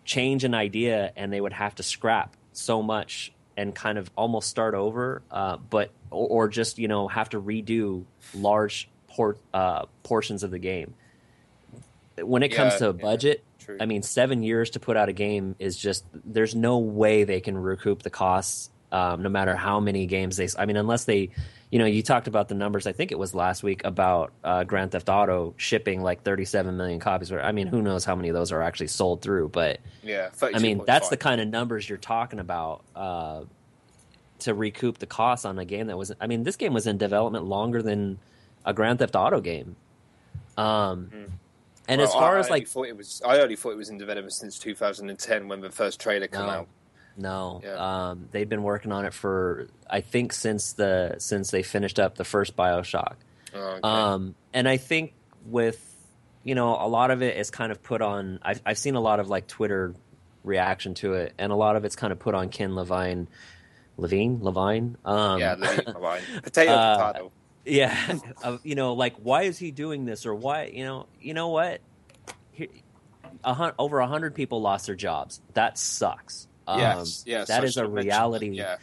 [0.06, 4.50] change an idea, and they would have to scrap so much and kind of almost
[4.50, 9.86] start over, uh, but or, or just you know have to redo large por- uh,
[10.04, 10.94] portions of the game.
[12.24, 13.78] When it comes Yeah, to yeah, budget, true.
[13.80, 17.40] I mean, seven years to put out a game is just there's no way they
[17.42, 20.48] can recoup the costs, um, no matter how many games they.
[20.58, 21.30] I mean, unless they,
[21.72, 22.88] you know, you talked about the numbers.
[22.88, 27.00] I think it was last week about uh, Grand Theft Auto shipping like 37 million
[27.00, 27.32] copies.
[27.32, 29.50] I mean, who knows how many of those are actually sold through?
[29.50, 33.44] But Yeah, I mean, that's the kind of numbers you're talking about uh,
[34.40, 36.12] to recoup the costs on a game that was.
[36.20, 38.18] I mean, this game was in development longer than
[38.66, 39.76] a Grand Theft Auto game.
[40.58, 41.10] Um,
[41.90, 42.20] and as Hmm.
[42.20, 44.32] Far I, as I like thought it was, I only thought it was in development
[44.34, 46.48] since 2010 when the first trailer came No.
[46.50, 46.68] out.
[47.18, 47.74] No, Yeah.
[48.12, 52.16] um, they've been working on it for I think since the since they finished up
[52.16, 53.16] the first Bioshock,
[53.54, 53.80] Oh, okay.
[53.84, 55.14] um, and I think
[55.46, 55.86] with
[56.44, 58.40] you know a lot of it is kind of put on.
[58.42, 59.94] I've I've seen a lot of like Twitter
[60.46, 63.28] reaction to it, and a lot of it's kind of put on Ken Levine,
[63.98, 64.96] Levine, Levine.
[65.04, 66.22] Um, yeah, Levine, Levine.
[66.42, 67.32] potato, uh, potato.
[67.70, 70.66] Yeah, of, you know, like why is he doing this or why?
[70.66, 71.82] You know, you know what?
[72.52, 72.68] Here,
[73.44, 75.42] a hun- over a hundred people lost their jobs.
[75.54, 76.48] That sucks.
[76.68, 77.48] Um, yes, yes.
[77.48, 78.50] that is a reality.
[78.50, 78.78] Yeah,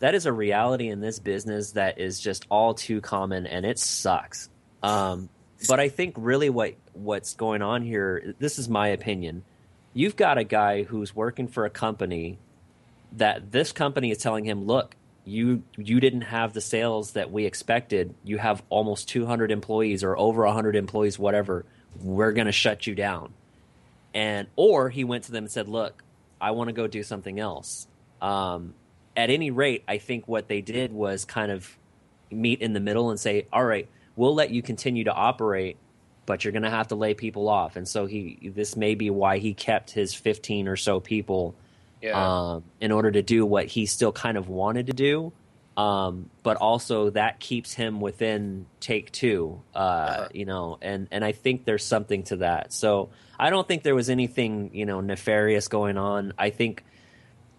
[0.00, 3.78] that is a reality in this business that is just all too common and it
[3.78, 4.48] sucks
[4.82, 5.28] um,
[5.66, 9.42] but i think really what what's going on here this is my opinion
[9.94, 12.38] you've got a guy who's working for a company
[13.12, 14.94] that this company is telling him look
[15.24, 18.14] you you didn't have the sales that we expected.
[18.24, 21.64] You have almost 200 employees or over 100 employees whatever.
[22.00, 23.32] We're going to shut you down.
[24.12, 26.02] And or he went to them and said look
[26.40, 27.86] i want to go do something else.
[28.20, 28.74] Um,
[29.16, 31.76] at any rate i think what they did was kind of
[32.30, 35.76] meet in the middle and say all right we'll let you continue to operate
[36.26, 37.76] but you're going to have to lay people off.
[37.76, 41.54] And so he this may be why he kept his 15 or so people
[42.04, 42.52] yeah.
[42.52, 45.32] um, in order to do what he still kind of wanted to do.
[45.76, 50.28] Um, but also that keeps him within take two, uh, Uh-huh.
[50.32, 52.72] you know, and, and I think there's something to that.
[52.72, 56.32] So I don't think there was anything, you know, nefarious going on.
[56.38, 56.84] I think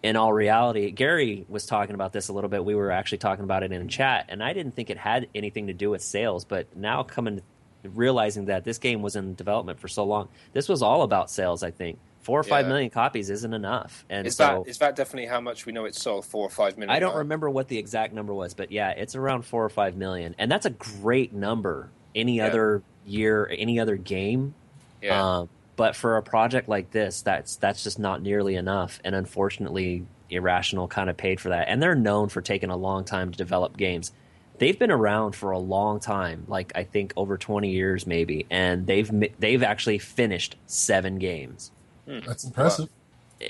[0.01, 2.63] in all reality, Gary was talking about this a little bit.
[2.63, 5.67] We were actually talking about it in chat, and I didn't think it had anything
[5.67, 6.45] to do with sales.
[6.45, 7.41] But now coming,
[7.83, 11.63] realizing that this game was in development for so long, this was all about sales.
[11.63, 12.69] I think four or five Yeah.
[12.69, 15.85] million copies isn't enough, and is so that is that definitely how much we know
[15.85, 16.25] it sold?
[16.25, 16.89] Four or five million.
[16.89, 17.19] I don't now?
[17.19, 20.51] remember what the exact number was, but yeah, it's around four or five million, and
[20.51, 21.91] that's a great number.
[22.15, 22.47] Any Yeah.
[22.47, 24.55] other year, any other game,
[25.03, 29.13] Yeah, um, but for a project like this, that's that's just not nearly enough, and
[29.13, 31.67] unfortunately, Irrational kind of paid for that.
[31.69, 34.11] And they're known for taking a long time to develop games.
[34.57, 38.87] They've been around for a long time, like I think over twenty years maybe, and
[38.87, 41.71] they've they've actually finished seven games.
[42.07, 42.89] That's impressive.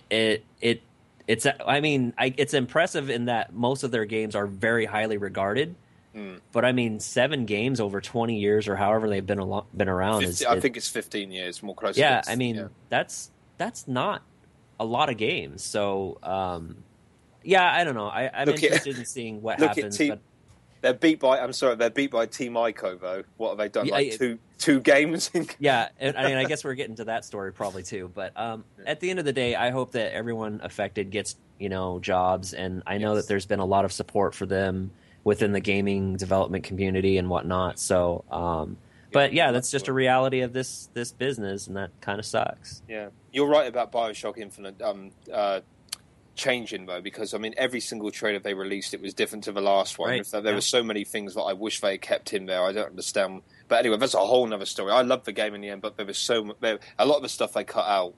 [0.10, 0.82] It it
[1.28, 5.18] it's I mean I, it's impressive in that most of their games are very highly
[5.18, 5.76] regarded.
[6.14, 6.36] Hmm.
[6.54, 10.24] But I mean, seven games over twenty years or however they've been alo- been around
[10.24, 11.98] is I it- think it's fifteen years more close.
[11.98, 12.68] yeah, to I mean yeah.
[12.90, 14.22] that's that's not
[14.80, 15.62] a lot of games.
[15.64, 16.78] So um,
[17.44, 18.08] yeah, I don't know.
[18.08, 19.98] I, I'm Look at- interested in seeing what look at happens.
[19.98, 20.20] Team- but
[20.86, 21.40] they're beat by.
[21.40, 23.24] I'm sorry, they're beat by Team Ico though.
[23.38, 23.88] What have they done?
[23.88, 25.32] Yeah, like I- two two games.
[25.34, 28.12] In- yeah, and, I mean, I guess we're getting to that story probably too.
[28.14, 31.70] But um, at the end of the day, I hope that everyone affected gets you
[31.70, 33.24] know jobs, and I know Yes.
[33.24, 34.92] that there's been a lot of support for them
[35.24, 37.80] within the gaming development community and whatnot.
[37.80, 38.78] So, um,
[39.12, 42.84] but yeah, that's just a reality of this this business, and that kind of sucks.
[42.88, 45.62] Yeah, you're right about Bioshock Infinite um, uh,
[46.36, 49.62] changing though, because I mean, every single trailer they released, it was different to the
[49.62, 50.10] last one.
[50.10, 50.54] Right, there yeah.
[50.54, 52.64] were so many things that I wish they had kept in there.
[52.64, 53.42] I don't understand.
[53.68, 54.92] But anyway, that's a whole other story.
[54.92, 57.24] I loved the game in the end, but there was so there, a lot of
[57.24, 58.14] the stuff they cut out.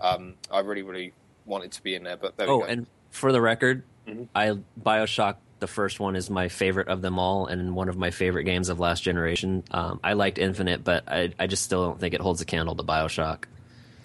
[0.00, 1.12] Um, I really, really
[1.44, 4.28] wanted to be in there, but there we Oh, and for the record, Mhm.
[4.34, 8.10] I Bioshock the first one is my favorite of them all, and one of my
[8.10, 9.62] favorite games of last generation.
[9.70, 12.74] Um, I liked Infinite, but I, I just still don't think it holds a candle
[12.74, 13.44] to Bioshock,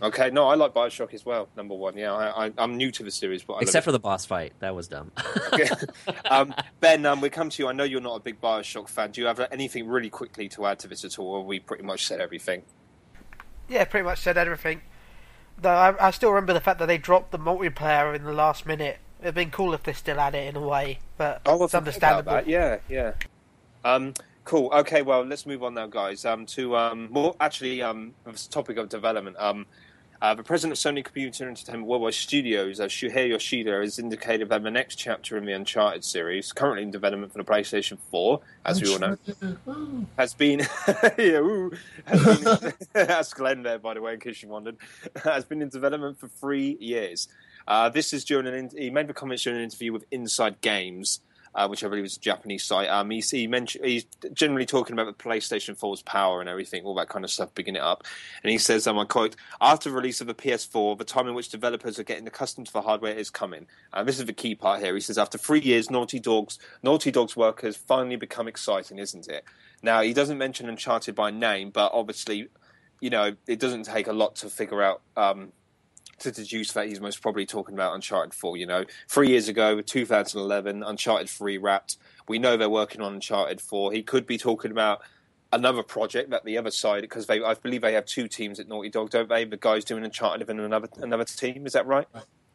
[0.01, 1.47] okay, no, I like Bioshock as well.
[1.55, 3.85] Number one, yeah, I, I, I'm new to the series, but I love except it.
[3.85, 4.53] for the boss fight.
[4.59, 5.11] That was dumb.
[5.53, 5.69] Okay.
[6.29, 7.69] um, ben, um, we come to you.
[7.69, 9.11] I know you're not a big Bioshock fan.
[9.11, 11.83] Do you have anything really quickly to add to this at all, or we pretty
[11.83, 12.63] much said everything?
[13.67, 14.81] Yeah, pretty much said everything.
[15.57, 18.65] Though I, I still remember the fact that they dropped the multiplayer in the last
[18.65, 18.99] minute.
[19.21, 22.41] It'd been cool if they still had it in a way, but Oh, it's understandable.
[22.45, 23.13] Yeah, yeah.
[23.83, 24.69] Um, cool.
[24.73, 26.25] Okay, well, let's move on now, guys.
[26.25, 29.37] Um, to um, more actually, um, this topic of development.
[29.39, 29.65] Um,
[30.21, 34.63] Uh, the president of Sony Computer Entertainment Worldwide Studios, uh, Shuhei Yoshida, has indicated that
[34.63, 38.81] the next chapter in the Uncharted series, currently in development for the PlayStation 4, as
[38.81, 39.17] we all know,
[40.17, 40.59] has been
[41.17, 41.71] yeah, ooh,
[42.05, 44.77] has been that's Glenn there by the way in case you wondered
[45.23, 47.27] has been in development for three years.
[47.67, 50.61] Uh, this is during an in- he made the comments during an interview with Inside
[50.61, 51.19] Games
[51.55, 52.89] uh, which I believe is a Japanese site.
[52.89, 56.95] Um, he, he mentioned he's generally talking about the PlayStation 4's power and everything all
[56.95, 58.03] that kind of stuff bigging it up.
[58.43, 61.49] And he says um, I quote after release of the PS4 the time in which
[61.49, 63.67] developers are getting accustomed to the hardware is coming.
[63.93, 64.93] And this is the key part here.
[64.93, 69.27] He says after three years Naughty Dog's Naughty Dog's work has finally become exciting isn't
[69.27, 69.45] it?
[69.81, 72.47] Now, he doesn't mention Uncharted by name, but obviously,
[72.99, 75.51] you know, it doesn't take a lot to figure out um,
[76.19, 78.57] to deduce that he's most probably talking about Uncharted 4.
[78.57, 81.97] You know, three years ago, 2011, Uncharted 3 wrapped.
[82.27, 83.91] We know they're working on Uncharted 4.
[83.91, 85.01] He could be talking about
[85.51, 88.67] another project that the other side, because they, I believe they have two teams at
[88.67, 89.45] Naughty Dog, don't they?
[89.45, 91.65] The guys doing Uncharted and another another team.
[91.65, 92.07] Is that right?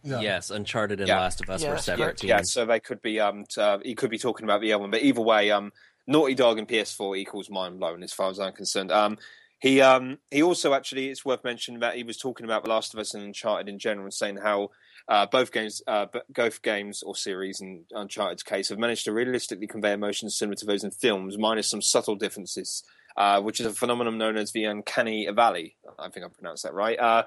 [0.02, 0.20] Yeah.
[0.20, 1.18] Yes, Uncharted and Yeah.
[1.20, 2.18] Last of Us Yeah, were separate correct.
[2.20, 2.28] teams.
[2.28, 3.20] Yeah, so they could be.
[3.20, 5.72] Um, t- uh, he could be talking about the other one, but either way, um,
[6.06, 8.90] Naughty Dog and PS4 equals mind blowing as far as I'm concerned.
[8.90, 9.18] Um,
[9.60, 12.94] he um, he also actually it's worth mentioning that he was talking about The Last
[12.94, 14.70] of Us and Uncharted in general, and saying how
[15.06, 19.66] uh, both games, uh, both games or series in Uncharted's case, have managed to realistically
[19.66, 22.84] convey emotions similar to those in films, minus some subtle differences,
[23.16, 25.76] uh, which is a phenomenon known as the uncanny valley.
[25.98, 26.98] I think I pronounced that right.
[26.98, 27.24] Uh,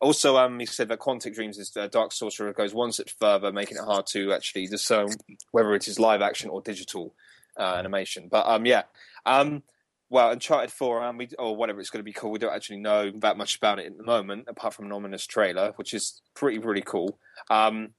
[0.00, 3.52] also, um, he said that Quantic Dreams is uh, Dark Sorcerer goes one step further,
[3.52, 5.08] making it hard to actually discern
[5.52, 7.14] whether it is live action or digital
[7.58, 8.28] uh, animation.
[8.30, 8.82] But um, yeah,
[9.24, 9.62] um,
[10.08, 12.78] well, Uncharted Four, um, we, or whatever it's going to be called, we don't actually
[12.78, 16.22] know that much about it at the moment, apart from an ominous trailer, which is
[16.34, 17.18] pretty pretty cool.
[17.50, 17.90] Um,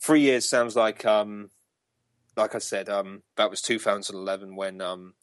[0.00, 1.50] three years sounds like, um,
[2.36, 5.14] like I said, um, that was 2011 when um,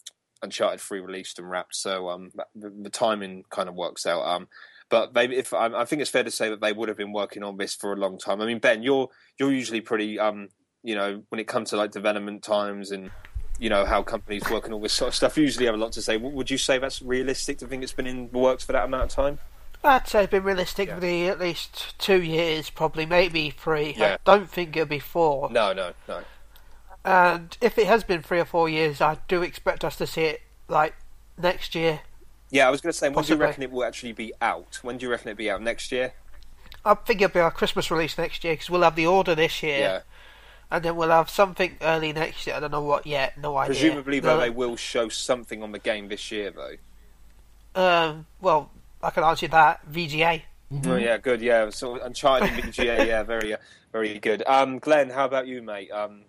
[0.42, 1.76] Uncharted Three released and wrapped.
[1.76, 4.24] So um, the, the timing kind of works out.
[4.24, 4.50] Um,
[4.90, 7.14] but they, if I, I think it's fair to say that they would have been
[7.14, 8.42] working on this for a long time.
[8.42, 9.08] I mean, Ben, you're
[9.40, 10.50] you're usually pretty, um,
[10.84, 13.12] you know, when it comes to like development times and
[13.60, 15.38] you know how companies work and all this sort of stuff.
[15.38, 16.18] Usually have a lot to say.
[16.18, 19.04] Would you say that's realistic to think it's been in the works for that amount
[19.04, 19.40] of time?
[19.84, 20.96] I'd say it's been realistic Yeah.
[20.96, 23.96] for the at least two years, probably maybe three.
[23.98, 24.16] Yeah.
[24.16, 25.50] I don't think it'll be four.
[25.52, 26.22] No, no, no.
[27.06, 30.24] And if it has been three or four years, I do expect us to see
[30.24, 30.96] it like
[31.38, 32.02] next year.
[32.52, 34.80] Yeah, I was going to say, when do you reckon it will actually be out?
[34.82, 36.14] When do you reckon it'll be out next year?
[36.84, 39.62] I think it'll be our Christmas release next year because we'll have the order this
[39.64, 40.00] year, Yeah.
[40.72, 42.56] And then we'll have something early next year.
[42.56, 43.38] I don't know what yet.
[43.38, 43.68] No idea.
[43.76, 46.76] Presumably, though, No- they will show something on the game this year, though.
[47.82, 49.90] Um, well, I can answer that.
[49.92, 50.44] VGA.
[50.86, 51.42] Oh yeah, good.
[51.42, 53.06] Yeah, so Uncharted and VGA.
[53.08, 53.58] Yeah, very, uh,
[53.92, 54.44] very good.
[54.46, 55.90] Um, Glenn, how about you, mate?
[55.92, 56.22] Um,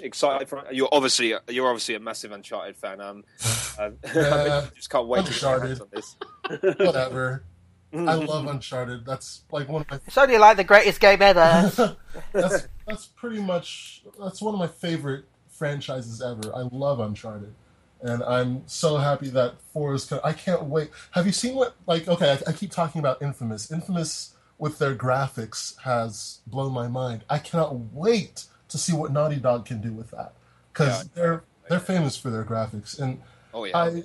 [0.00, 3.00] excited for you're obviously you're obviously a massive Uncharted fan.
[3.00, 3.24] Um,
[3.78, 6.16] uh, Yeah, just can't wait to get on this.
[6.78, 7.44] Whatever.
[7.92, 9.06] I love Uncharted.
[9.06, 11.96] That's like one of my It's only like the greatest game ever.
[12.32, 16.54] that's that's pretty much that's one of my favorite franchises ever.
[16.54, 17.54] I love Uncharted,
[18.02, 20.04] and I'm so happy that four is.
[20.06, 20.90] co- I can't wait.
[21.12, 21.74] Have you seen what?
[21.86, 23.70] Like, okay, I, I keep talking about Infamous.
[23.72, 27.24] Infamous with their graphics has blown my mind.
[27.28, 30.32] I cannot wait to see what Naughty Dog can do with that
[30.72, 31.08] because Yeah.
[31.14, 33.20] they're they're famous for their graphics and.
[33.52, 34.02] Oh yeah, I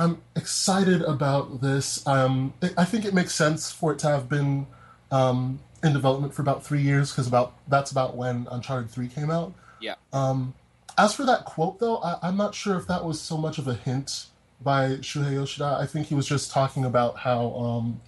[0.00, 2.06] I'm excited about this.
[2.06, 4.66] Um, I- I think it makes sense for it to have been
[5.10, 9.30] um, in development for about three years because about that's about when Uncharted Three came
[9.30, 9.54] out.
[9.80, 9.94] yeah.
[10.12, 10.54] Um,
[10.96, 13.68] as for that quote, though, I, I'm not sure if that was so much of
[13.68, 14.26] a hint
[14.60, 15.78] by Shuhei Yoshida.
[15.80, 18.00] I think he was just talking about how, um,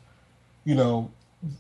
[0.65, 1.13] you know,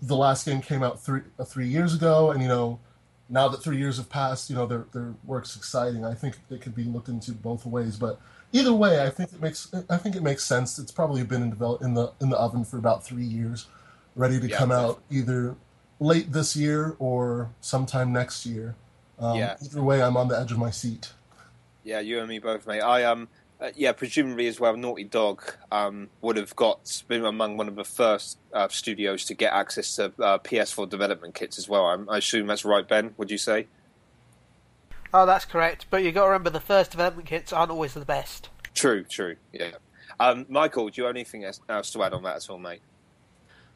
[0.02, 2.80] the last game came out three uh, three years ago, and you know,
[3.28, 6.04] now that three years have passed, you know, their their work's exciting.
[6.04, 8.20] I think it could be looked into both ways, but
[8.52, 10.78] either way, I think it makes I think it makes sense.
[10.78, 13.66] It's probably been in develop in the in the oven for about three years,
[14.16, 15.56] ready to Yeah, come out either
[16.00, 18.74] late this year or sometime next year.
[19.18, 19.56] Um, Yeah.
[19.62, 21.12] Either way, I'm on the edge of my seat.
[21.84, 22.80] Yeah, you and me both, mate.
[22.80, 23.28] I um,
[23.60, 24.76] uh, yeah, presumably as well.
[24.76, 29.34] Naughty Dog um would have got been among one of the first uh, studios to
[29.34, 31.86] get access to uh, PS4 development kits as well.
[31.86, 33.14] I'm, I assume that's right, Ben.
[33.18, 33.66] Would you say?
[35.12, 35.86] oh, that's correct.
[35.90, 38.48] But you got to remember the first development kits aren't always the best.
[38.74, 39.36] True, true.
[39.52, 39.72] Yeah.
[40.20, 42.80] Um, Michael, do you have anything else else to add on that at all, mate?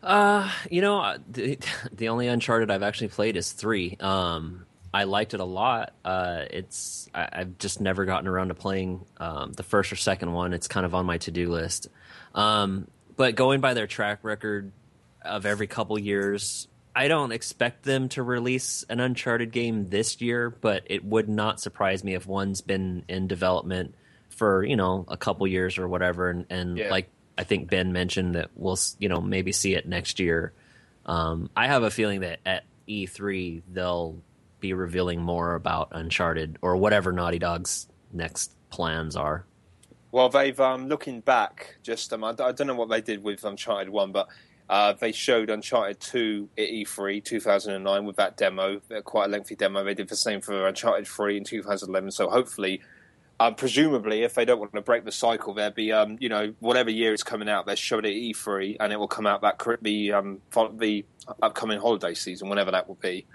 [0.05, 1.59] Uh, you know, uh, the,
[1.93, 3.97] the only Uncharted I've actually played is three.
[4.01, 5.93] Um, I liked it a lot.
[6.05, 10.33] Uh, it's I, I've just never gotten around to playing um, the first or second
[10.33, 10.53] one.
[10.53, 11.89] It's kind of on my to do list.
[12.35, 12.87] Um,
[13.17, 14.71] but going by their track record
[15.23, 20.49] of every couple years, I don't expect them to release an Uncharted game this year.
[20.51, 23.95] But it would not surprise me if one's been in development
[24.31, 26.91] for you know a couple years or whatever, and, and Yeah.
[26.91, 30.53] like I think Ben mentioned that we'll you know maybe see it next year.
[31.07, 34.17] Um, I have a feeling that at E3 they'll
[34.61, 39.45] be revealing more about Uncharted or whatever Naughty Dog's next plans are.
[40.11, 41.77] Well, they've um, looking back.
[41.83, 44.29] Just um, I, I don't know what they did with Uncharted One, but
[44.71, 49.85] uh, they showed Uncharted Two at E3 2009 with that demo, quite a lengthy demo.
[49.85, 52.13] They did the same for Uncharted Three in 2011.
[52.13, 52.81] So hopefully,
[53.41, 56.55] uh, presumably, if they don't want to break the cycle, there'll be um, you know
[56.61, 59.43] whatever year it's coming out, they'll show it at E3, and it will come out
[59.43, 60.41] that the um,
[60.77, 61.05] the
[61.43, 63.27] upcoming holiday season, whenever that will be.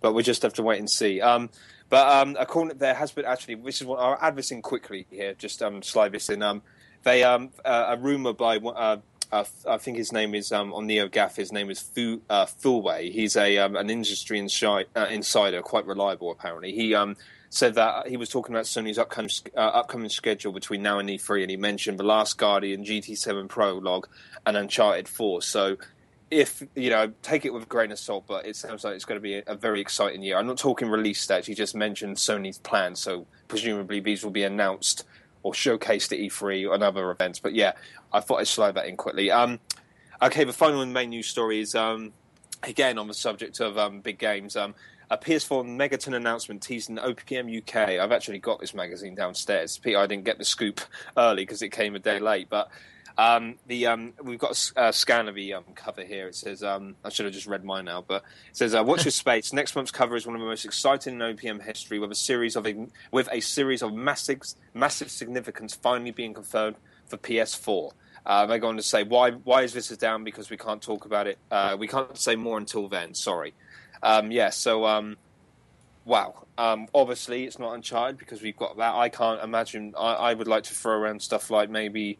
[0.00, 1.20] But we just have to wait and see.
[1.20, 1.50] Um,
[1.88, 3.54] but um, according, there has been actually.
[3.56, 5.34] This is what I'll add this in quickly here.
[5.34, 6.42] Just um, slide this in.
[6.42, 6.62] Um,
[7.02, 8.98] they uh, a rumor by uh,
[9.32, 11.36] uh, I think his name is on NeoGaf.
[11.36, 13.10] His name is Fu uh, Fulway.
[13.10, 16.72] He's a an industry insi- uh, insider, quite reliable apparently.
[16.72, 16.94] He
[17.50, 21.42] said that he was talking about Sony's upcoming uh, upcoming schedule between now and E3,
[21.42, 24.08] and he mentioned The Last Guardian, GT7 Prologue,
[24.46, 25.42] and Uncharted 4.
[25.42, 25.76] So
[26.30, 29.04] if you know, take it with a grain of salt, but it sounds like it's
[29.04, 30.36] going to be a, very exciting year.
[30.36, 31.46] I'm not talking release stats.
[31.46, 35.04] He just mentioned Sony's plans, so presumably these will be announced
[35.42, 37.38] or showcased at E3 and other events.
[37.38, 37.72] But yeah,
[38.12, 39.30] I thought I'd slide that in quickly.
[39.30, 39.60] Um,
[40.20, 42.12] okay, the final and main news story is um,
[42.62, 44.56] again on the subject of um, big games.
[45.10, 47.98] A PS4 Megaton announcement teasing OPM UK.
[47.98, 49.78] I've actually got this magazine downstairs.
[49.78, 50.82] Peter, I didn't get the scoop
[51.16, 52.70] early because it came a day late, but
[53.18, 56.28] um, the um, we've got a scan of the um, cover here.
[56.28, 59.04] It says um, I should have just read mine now, but it says uh, "Watch
[59.04, 62.12] your space." Next month's cover is one of the most exciting in OPM history, with
[62.12, 62.66] a series of
[63.10, 64.42] with a series of massive
[64.72, 67.92] massive significance finally being confirmed for PS4.
[68.24, 71.04] Uh, they go on to say why why is this down because we can't talk
[71.04, 71.38] about it.
[71.50, 73.14] Uh, we can't say more until then.
[73.14, 73.52] Sorry.
[74.02, 74.50] Um, yeah.
[74.50, 75.16] So um,
[76.04, 76.46] wow.
[76.56, 78.94] Um, obviously, it's not Uncharted because we've got that.
[78.94, 79.94] I can't imagine.
[79.96, 82.18] I, I would like to throw around stuff like maybe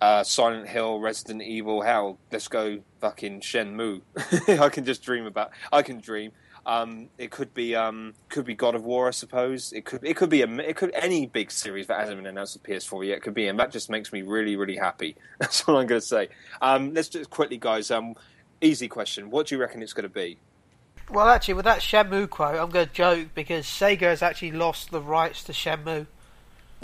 [0.00, 1.82] uh, Silent Hill, Resident Evil.
[1.82, 4.02] Hell, let's go fucking Shenmue.
[4.60, 5.50] I can just dream about.
[5.72, 6.32] I can dream.
[6.66, 9.72] Um, it could be um, could be God of War, I suppose.
[9.72, 12.54] It could it could be a it could any big series that hasn't been announced
[12.54, 13.18] for PS4 yet.
[13.18, 15.16] It could be, and that just makes me really really happy.
[15.38, 16.28] That's all I'm going to say.
[16.62, 17.90] Um, let's just quickly, guys.
[17.90, 18.14] Um,
[18.60, 19.30] easy question.
[19.30, 20.38] What do you reckon it's going to be?
[21.10, 24.90] Well, actually, with that Shenmue quote, I'm going to joke because Sega has actually lost
[24.90, 26.06] the rights to Shenmue.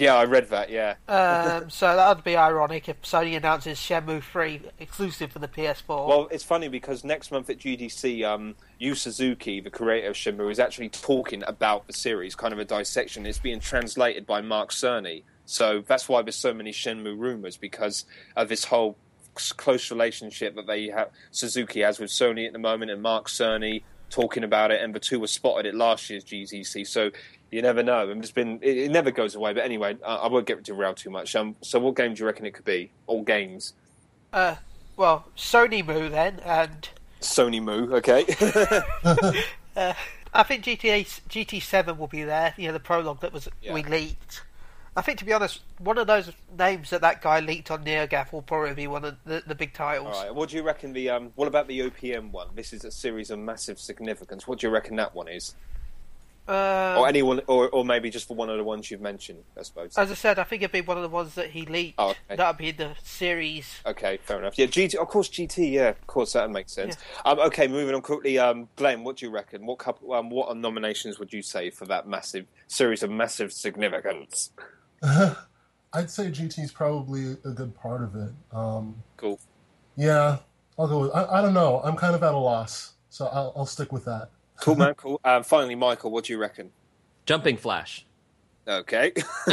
[0.00, 0.70] Yeah, I read that.
[0.70, 0.94] Yeah.
[1.08, 6.08] Um, so that would be ironic if Sony announces Shenmue 3 exclusive for the PS4.
[6.08, 10.50] Well, it's funny because next month at GDC, um, Yu Suzuki, the creator of Shenmue,
[10.50, 13.26] is actually talking about the series, kind of a dissection.
[13.26, 15.22] It's being translated by Mark Cerny.
[15.44, 18.06] So that's why there's so many Shenmue rumors because
[18.36, 18.96] of this whole
[19.34, 23.82] close relationship that they have Suzuki has with Sony at the moment, and Mark Cerny
[24.10, 26.86] talking about it, and the two were spotted at last year's GDC.
[26.86, 27.10] So
[27.50, 29.52] you never know, and it's been it, it never goes away.
[29.54, 31.34] But anyway, I, I won't get derailed too much.
[31.34, 32.90] Um, so what game do you reckon it could be?
[33.06, 33.72] All games.
[34.32, 34.56] uh,
[34.96, 36.88] well, Shenmue then, and
[37.22, 38.24] Shenmue, okay.
[40.32, 42.54] I think GTA GT7 will be there.
[42.56, 43.72] You know, the prologue that was Yeah.
[43.74, 44.42] we leaked.
[44.96, 48.32] I think, to be honest, one of those names that that guy leaked on NeoGaf
[48.32, 50.16] will probably be one of the, the big titles.
[50.16, 50.34] All right.
[50.34, 51.32] What do you reckon the um?
[51.36, 52.48] What about the OPM one?
[52.54, 54.48] This is a series of massive significance.
[54.48, 55.54] What do you reckon that one is?
[56.48, 59.62] Um, or anyone, or or maybe just for one of the ones you've mentioned, I
[59.62, 59.96] suppose.
[59.96, 61.94] as I said, I think it'd be one of the ones that he leaked.
[61.96, 62.34] Oh, okay.
[62.34, 63.78] That'd be the series.
[63.86, 64.58] Okay, fair enough.
[64.58, 64.96] Yeah, GT.
[64.96, 65.70] Of course, GT.
[65.70, 66.96] Yeah, of course, that makes sense.
[67.24, 68.36] Um, okay, moving on quickly.
[68.40, 69.64] Um, Glenn, what do you reckon?
[69.64, 70.12] What couple?
[70.12, 74.50] Um, what nominations would you say for that massive series of massive significance?
[75.92, 78.30] I'd say GT's probably a good part of it.
[78.52, 79.40] Um, Cool.
[79.96, 80.38] yeah,
[80.78, 81.10] I'll go with.
[81.12, 81.80] I, I don't know.
[81.84, 84.30] I'm kind of at a loss, so I'll, I'll stick with that.
[84.60, 84.94] Cool, man.
[84.96, 85.20] Cool.
[85.24, 86.70] Um, finally, Michael, what do you reckon?
[87.26, 88.06] Jumping Flash.
[88.68, 89.12] Okay.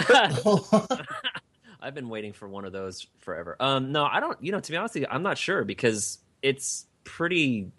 [1.80, 3.56] I've been waiting for one of those forever.
[3.60, 4.41] Um, no, I don't.
[4.43, 7.72] You know, to be honest, with you, I'm not sure because it's pretty.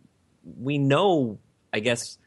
[0.58, 1.38] We know,
[1.72, 2.18] I guess,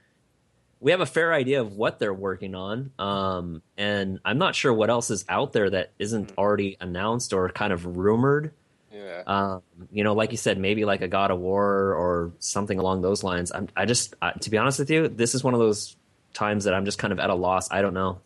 [0.81, 4.73] we have a fair idea of what they're working on, um, and I'm not sure
[4.73, 8.51] what else is out there that isn't already announced or kind of rumored.
[8.91, 9.21] yeah.
[9.27, 9.61] Um,
[9.91, 13.23] you know, like you said, maybe like a God of War or something along those
[13.23, 13.51] lines.
[13.51, 15.95] I'm, I just, I, to be honest with you, this is one of those
[16.33, 17.69] times that I'm just kind of at a loss.
[17.71, 18.19] I don't know.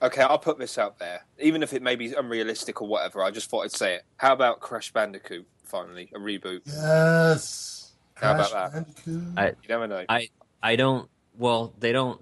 [0.00, 1.24] Okay, I'll put this out there.
[1.38, 4.04] Even if it may be unrealistic or whatever, I just thought I'd say it.
[4.16, 6.08] How about Crash Bandicoot, finally?
[6.14, 6.62] A reboot.
[6.66, 7.92] yes.
[8.14, 8.72] How about that?
[8.72, 9.24] Bandicoot.
[9.36, 10.04] I, You never know.
[10.08, 10.28] I,
[10.62, 11.08] I don't.
[11.38, 12.20] Well, they don't.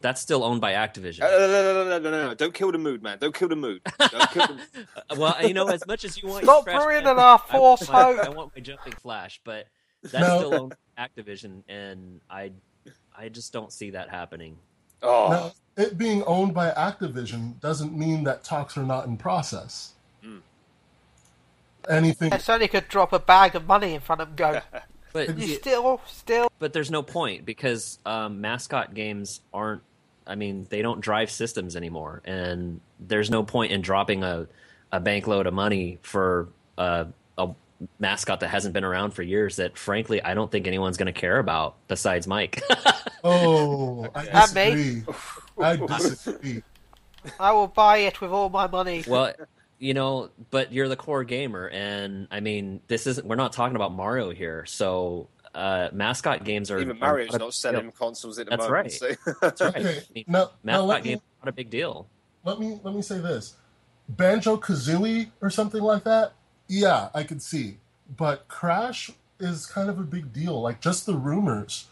[0.00, 1.22] That's still owned by Activision.
[1.22, 2.34] Uh, no, no, no, no, no, no, no.
[2.34, 3.16] Don't kill the mood, man.
[3.18, 3.80] Don't kill the mood.
[3.98, 4.58] Don't kill the...
[5.16, 7.52] Well, you know, as much as you want, Stop your Crash ruining Bandicoot, our I
[7.52, 8.26] false want my- hope.
[8.26, 9.66] I want my jumping flash, but
[10.02, 10.38] that's No.
[10.38, 12.52] still owned by Activision, and I,
[13.16, 14.58] I just don't see that happening.
[15.02, 15.28] Oh,
[15.76, 19.92] Now, it being owned by Activision doesn't mean that talks are not in process.
[20.22, 20.38] Hmm.
[21.88, 22.30] Anything.
[22.30, 24.60] Yeah, Sony could drop a bag of money in front of him and go,
[25.14, 29.80] But You you- still, still, but there's no point because um, mascot games aren't.
[30.26, 34.46] I mean, they don't drive systems anymore, and there's no point in dropping a
[34.92, 36.48] a bank load of money for
[36.78, 37.06] a,
[37.38, 37.48] a
[37.98, 39.56] mascot that hasn't been around for years.
[39.56, 42.60] That frankly, I don't think anyone's going to care about besides Mike.
[43.26, 45.02] Oh, I me.
[45.02, 45.02] disagree.
[45.58, 46.62] I disagree.
[47.40, 49.02] I will buy it with all my money.
[49.08, 49.32] well,
[49.84, 53.26] you know, but you're the core gamer, and I mean, this isn't.
[53.26, 55.28] We're not talking about Mario here, so.
[55.54, 57.90] Uh, mascot games are Even are Mario's not a not big selling deal.
[57.92, 58.72] consoles at the That's moment.
[58.72, 58.90] right.
[58.92, 59.32] So.
[59.40, 59.76] That's right.
[59.76, 62.08] Okay, I mean, now- now mascot let me- games are not a big deal.
[62.44, 63.54] let me let me say this
[64.08, 66.32] banjo kazooie or something like that
[66.68, 67.78] yeah i could see
[68.16, 71.86] but crash is kind of a big deal like just the rumors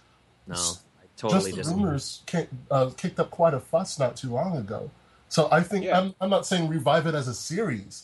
[0.49, 4.57] No, I just the rumors ca- uh, kicked up quite a fuss not too long
[4.57, 4.91] ago
[5.33, 5.99] so i think Yeah.
[5.99, 7.95] I'm, I'm not saying revive it as a series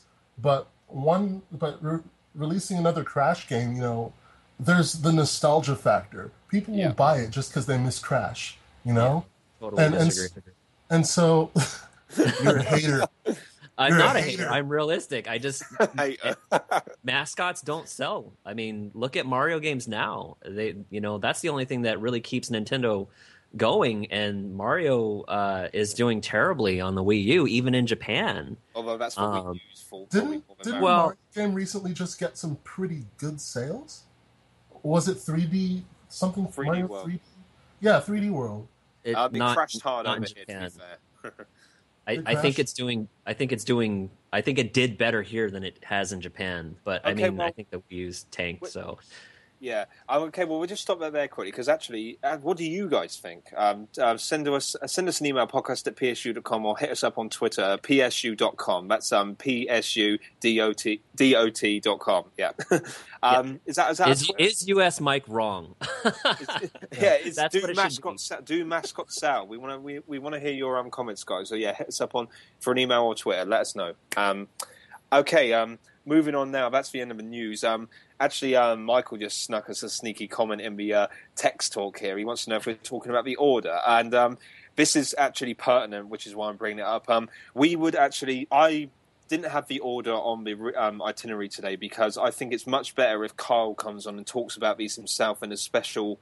[0.47, 2.01] but one but re-
[2.35, 4.13] releasing another crash game you know
[4.59, 6.89] there's the nostalgia factor people Yeah.
[6.89, 9.25] will buy it just because they miss crash you know
[9.61, 10.13] Totally And- and
[10.91, 11.51] and so
[12.43, 13.03] you're a hater
[13.81, 14.43] I'm You're not a hater.
[14.43, 14.51] hater.
[14.51, 15.29] I'm realistic.
[15.29, 15.63] I just
[15.97, 16.17] Hey,
[17.05, 18.33] mascots don't sell.
[18.45, 20.37] I mean, look at Mario games now.
[20.45, 23.07] They, you know, that's the only thing that really keeps Nintendo
[23.59, 24.07] going.
[24.11, 28.57] And Mario uh, is doing terribly on the Wii U, even in Japan.
[28.75, 30.07] although that's what we Um, use for.
[30.07, 30.85] probably Didn't more didn't Mario.
[30.85, 34.05] Well- Mario game recently just get some pretty good sales?
[34.83, 37.07] Was it 3D something 3D Mario World.
[37.11, 37.21] 3D?
[37.81, 38.67] Yeah, 3D World.
[39.05, 40.71] It, Uh, they not, crashed hard not over here, to be Japan.
[41.23, 41.47] fair.
[42.07, 43.07] I, I think it's doing.
[43.27, 44.11] I think it's doing.
[44.33, 46.75] I think it did better here than it has in Japan.
[46.85, 48.63] But I Okay, mean, I think the Wii U's tanked.
[48.63, 48.99] Wait- So
[49.61, 49.87] Yeah.
[50.09, 50.45] Um, okay.
[50.45, 53.53] Well, we'll just stop that there quickly because actually, uh, what do you guys think?
[53.57, 57.03] Um, uh, send us uh, send us an email podcast at psu.com or hit us
[57.03, 58.89] up on Twitter at psu.com.
[58.89, 60.21] That's um psu
[61.83, 62.25] dot com.
[62.37, 62.53] Yeah.
[63.23, 65.75] um, Is that is that is is US Mike wrong?
[66.05, 69.47] yeah, it's That's do mascot do mascot sal.
[69.47, 71.49] We want to we, we want to hear your um, comments, guys.
[71.49, 72.29] So yeah, hit us up on
[72.61, 73.45] for an email or Twitter.
[73.45, 73.95] Let us know.
[74.17, 74.49] Um,
[75.13, 76.71] okay, um, moving on now.
[76.71, 77.65] That's the end of the news.
[77.65, 77.89] Um,
[78.21, 81.07] actually, um, Michael just snuck us a sneaky comment in the uh,
[81.37, 82.17] text talk here.
[82.19, 84.39] He wants to know if we're talking about the order, and um,
[84.77, 87.09] this is actually pertinent, which is why I'm bringing it up.
[87.11, 88.91] Um, we would actually, I
[89.29, 93.25] didn't have the order on the um, itinerary today because I think it's much better
[93.25, 96.21] if Kyle comes on and talks about these himself in a special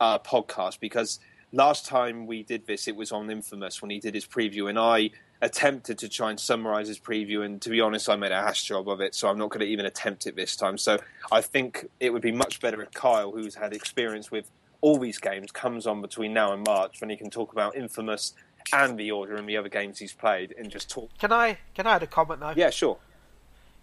[0.00, 1.20] uh, podcast because
[1.52, 4.78] last time we did this, it was on Infamous when he did his preview, and
[4.78, 5.10] I
[5.44, 8.64] attempted to try and summarize his preview, and to be honest, I made a hash
[8.64, 10.78] job of it, so I'm not going to even attempt it this time.
[10.78, 10.98] So
[11.30, 15.18] I think it would be much better if Kyle, who's had experience with all these
[15.18, 18.32] games, comes on between now and March when he can talk about Infamous
[18.72, 21.10] and the Order and the other games he's played, and just talk.
[21.18, 22.54] Can I can I add a comment though?
[22.56, 22.96] Yeah, sure.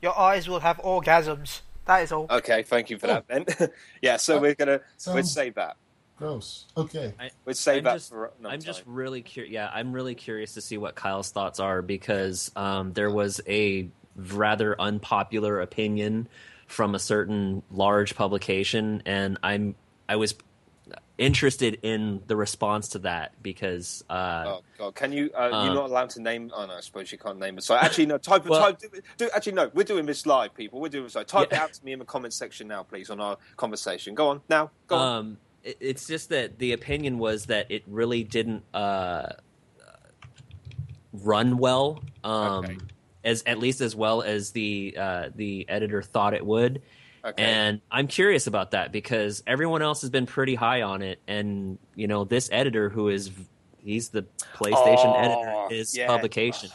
[0.01, 1.62] Your eyes will have orgasms.
[1.86, 2.26] That is all.
[2.28, 3.28] Okay, thank you for that.
[3.28, 3.45] Then,
[4.01, 4.18] yeah.
[4.18, 5.78] So uh, we're gonna we'll Sounds save that.
[6.22, 6.65] Gross.
[6.78, 7.13] Okay.
[7.45, 8.32] We'll save I'm that just, for.
[8.39, 9.51] another I'm just really curious.
[9.51, 13.89] Yeah, I'm really curious to see what Kyle's thoughts are because um, there was a
[14.15, 16.28] rather unpopular opinion
[16.67, 19.76] from a certain large publication, and I'm
[20.07, 20.36] I was
[21.17, 24.95] interested in the response to that because uh, Oh God!
[24.95, 25.30] Can you?
[25.38, 26.51] Uh, Um, you're not allowed to name.
[26.55, 27.63] Oh no, I suppose you can't name it.
[27.63, 28.17] So actually, no.
[28.17, 28.45] Type.
[28.45, 28.80] Well- type.
[28.80, 29.69] Do, do, actually, no.
[29.74, 30.80] We're doing this live, people.
[30.80, 31.28] We're doing this live.
[31.28, 31.57] Type Yeah.
[31.57, 34.15] it out to me in the comments section now, please, on our conversation.
[34.15, 34.72] Go on now.
[34.88, 35.17] Go on.
[35.17, 39.34] um, it, it's just that the opinion was that it really didn't uh,
[41.14, 42.78] run well, um, Okay.
[43.24, 46.82] as at least as well as the uh, the editor thought it would.
[47.24, 47.43] Okay.
[47.43, 51.78] And I'm curious about that because everyone else has been pretty high on it, and
[51.95, 53.30] you know this editor who is
[53.78, 55.14] he's the PlayStation Oh,
[55.68, 56.07] editor his yeah.
[56.07, 56.70] publication.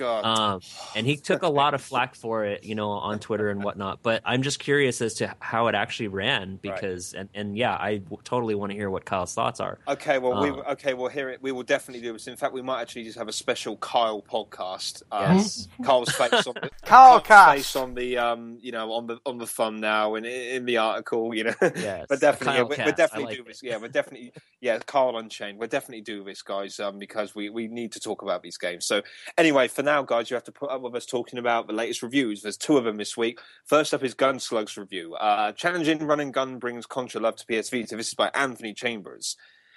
[0.00, 0.24] God.
[0.24, 0.60] Um,
[0.96, 4.00] and he took a lot of flack for it, you know, on Twitter and whatnot.
[4.02, 7.98] But I'm just curious as to how it actually ran because, and, and yeah, I
[7.98, 9.78] w- totally want to hear what Kyle's thoughts are.
[9.86, 11.40] Okay, well, we Uh, okay, well, here it.
[11.42, 12.26] We will definitely do this.
[12.26, 15.02] In fact, we might actually just have a special Kyle podcast.
[15.12, 15.68] Um, Yes.
[15.84, 19.38] Kyle's face on the Kyle Kyle's face on the um, you know, on the on
[19.38, 21.54] the thumbnail and in, in the article, you know.
[21.76, 22.86] Yes, but definitely, yeah, Kyle we, cast.
[22.86, 23.46] we're definitely like do it.
[23.48, 23.62] this.
[23.62, 25.58] Yeah, we're definitely, yeah, Kyle Unchained.
[25.58, 28.86] We're definitely do this, guys, um, because we we need to talk about these games.
[28.86, 29.02] So
[29.38, 32.02] anyway, for now, guys, you have to put up with us talking about the latest
[32.02, 32.42] reviews.
[32.42, 33.40] There's two of them this week.
[33.64, 35.14] First up is Gunslugs review.
[35.14, 37.96] Uh, challenging run and gun brings Contra love to PS Vita.
[37.96, 39.36] This is by Anthony Chambers.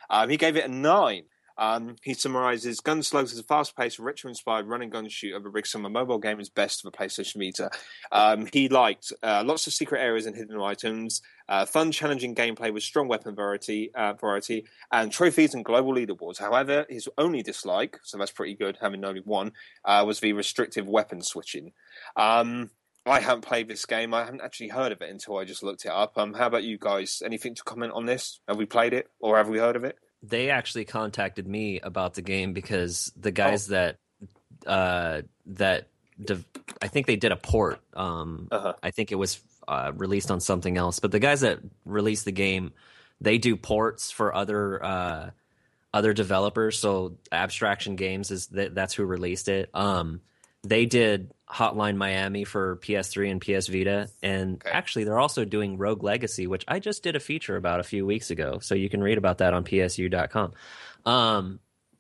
[0.10, 1.24] Um, he gave it a nine.
[1.58, 5.50] Um, he summarizes Gunslugs as a fast paced, retro inspired run and gun shooter that
[5.50, 7.70] brings some of mobile gamers best for PlayStation Vita.
[8.12, 12.74] Um, he liked uh, lots of secret areas and hidden items, uh, fun, challenging gameplay
[12.74, 16.40] with strong weapon variety, uh, variety, and trophies and global leaderboards.
[16.40, 19.52] However, his only dislike, so that's pretty good, having only one,
[19.86, 21.74] uh, was the restrictive weapon switching.
[22.16, 22.72] Um,
[23.06, 24.14] I haven't played this game.
[24.14, 26.18] I haven't actually heard of it until I just looked it up.
[26.18, 27.22] Um, how about you guys?
[27.24, 28.40] Anything to comment on this?
[28.48, 29.98] Have we played it or have we heard of it?
[30.24, 33.98] They actually contacted me about the game because the guys that
[34.66, 35.88] uh, that
[36.24, 36.46] dev-
[36.82, 37.80] I think they did a port.
[37.94, 38.74] Um, Uh-huh.
[38.82, 42.32] I think it was uh, released on something else, but the guys that released the
[42.32, 42.72] game,
[43.20, 45.30] they do ports for other uh,
[45.94, 46.80] other developers.
[46.80, 49.70] So Abstraction Games is that that's who released it.
[49.74, 50.22] Um,
[50.64, 54.70] they did Hotline Miami for PS3 and PS Vita, and Okay.
[54.72, 58.06] actually they're also doing Rogue Legacy, which I just did a feature about a few
[58.06, 58.60] weeks ago.
[58.60, 60.54] So you can read about that on PSU.com.
[61.06, 61.60] Um,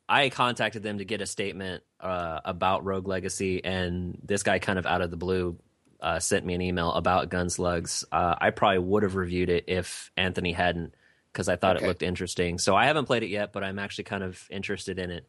[0.09, 4.79] I contacted them to get a statement uh, about Rogue Legacy, and this guy kind
[4.79, 5.57] of out of the blue
[6.01, 8.03] uh, sent me an email about Gunslugs.
[8.11, 10.95] Uh, I probably would have reviewed it if Anthony hadn't,
[11.31, 11.85] because I thought Okay.
[11.85, 12.57] it looked interesting.
[12.59, 15.27] So I haven't played it yet, but I'm actually kind of interested in it.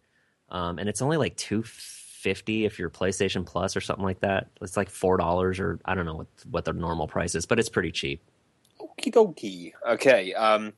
[0.49, 1.62] Um, and it's only like two
[2.24, 4.48] fifty if you're PlayStation Plus or something like that.
[4.62, 7.58] It's like four dollars, or I don't know what what the normal price is, but
[7.58, 8.22] it's pretty cheap.
[8.80, 9.72] Okie dokie.
[9.86, 10.32] Okay.
[10.32, 10.72] Um,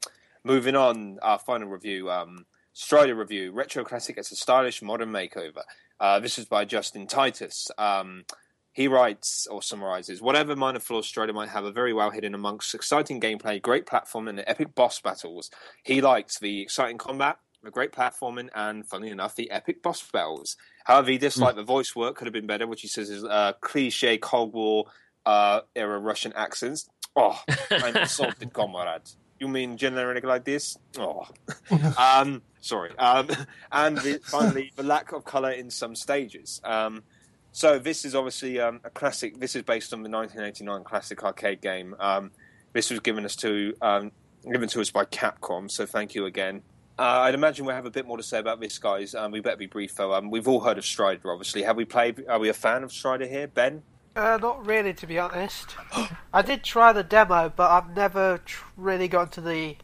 [0.44, 1.18] moving on.
[1.22, 2.10] Our final review.
[2.10, 3.52] Um, Strider review.
[3.52, 5.62] Retro classic gets a stylish modern makeover.
[5.98, 7.70] Uh, this is by Justin Titus.
[7.78, 8.24] Um,
[8.72, 12.74] he writes or summarizes whatever minor flaws Strider might have are very well hidden amongst
[12.74, 15.50] exciting gameplay, great platform, and epic boss battles.
[15.82, 20.58] He likes the exciting combat, the great platforming, and funnily enough, the epic boss battles.
[20.86, 23.54] However, he disliked the voice work, could have been better, which he says is uh,
[23.60, 24.84] cliche Cold War
[25.26, 26.88] uh, era Russian accents.
[27.16, 27.36] Oh,
[27.72, 29.02] I'm insulted, comrade.
[29.40, 30.78] You mean generic like this?
[30.96, 31.26] Oh,
[31.98, 32.96] um, sorry.
[32.98, 33.28] Um,
[33.72, 36.60] and the, finally, the lack of color in some stages.
[36.62, 37.02] Um,
[37.50, 39.40] so this is obviously um, a classic.
[39.40, 41.96] This is based on the 1989 classic arcade game.
[41.98, 42.30] Um,
[42.74, 44.12] this was given us to um,
[44.48, 45.68] given to us by Capcom.
[45.68, 46.62] So thank you again.
[46.98, 49.14] Uh, I'd imagine we'll have a bit more to say about this, guys.
[49.14, 50.14] Um, we better be brief, though.
[50.14, 51.62] Um, we've all heard of Strider, obviously.
[51.62, 52.24] Have we played?
[52.28, 53.82] Are we a fan of Strider here, Ben?
[54.14, 55.76] Uh, not really, to be honest.
[56.32, 59.76] I did try the demo, but I've never tr- really gone to the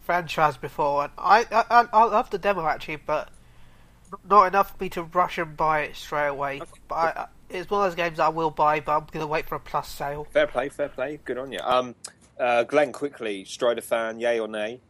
[0.00, 1.04] franchise before.
[1.04, 3.30] And I, I, I, love the demo actually, but
[4.28, 6.60] not enough for me to rush and buy it straight away.
[6.86, 9.48] But I- it's one of those games I will buy, but I'm going to wait
[9.48, 10.26] for a plus sale.
[10.32, 11.18] Fair play, fair play.
[11.24, 11.60] Good on you.
[11.60, 11.94] Um,
[12.38, 14.80] uh, Glenn, quickly, Strider fan, yay or nay?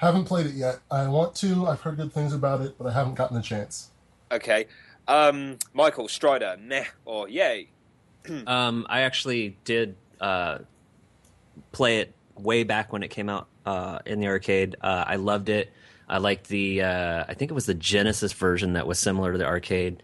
[0.00, 0.78] Haven't played it yet.
[0.90, 1.66] I want to.
[1.66, 3.90] I've heard good things about it, but I haven't gotten a chance.
[4.32, 4.66] Okay.
[5.06, 7.68] Um, Michael, Strider, meh or yay?
[8.46, 10.58] Um, I actually did uh,
[11.72, 14.76] play it way back when it came out uh, in the arcade.
[14.80, 15.70] Uh, I loved it.
[16.08, 16.80] I liked the.
[16.82, 20.02] Uh, I think it was the Genesis version that was similar to the arcade.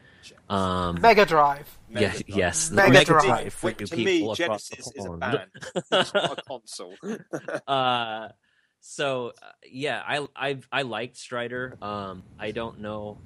[0.50, 1.78] Um, Mega Drive.
[1.88, 2.22] yeah, Drive.
[2.28, 3.24] yes, the Mega Mega Drive.
[3.24, 5.20] Drive for to me, Genesis is a pond.
[5.20, 5.50] band.
[5.92, 6.94] It's not a console.
[8.88, 11.76] so uh, yeah, I I I liked Strider.
[11.82, 13.18] Um, I don't know.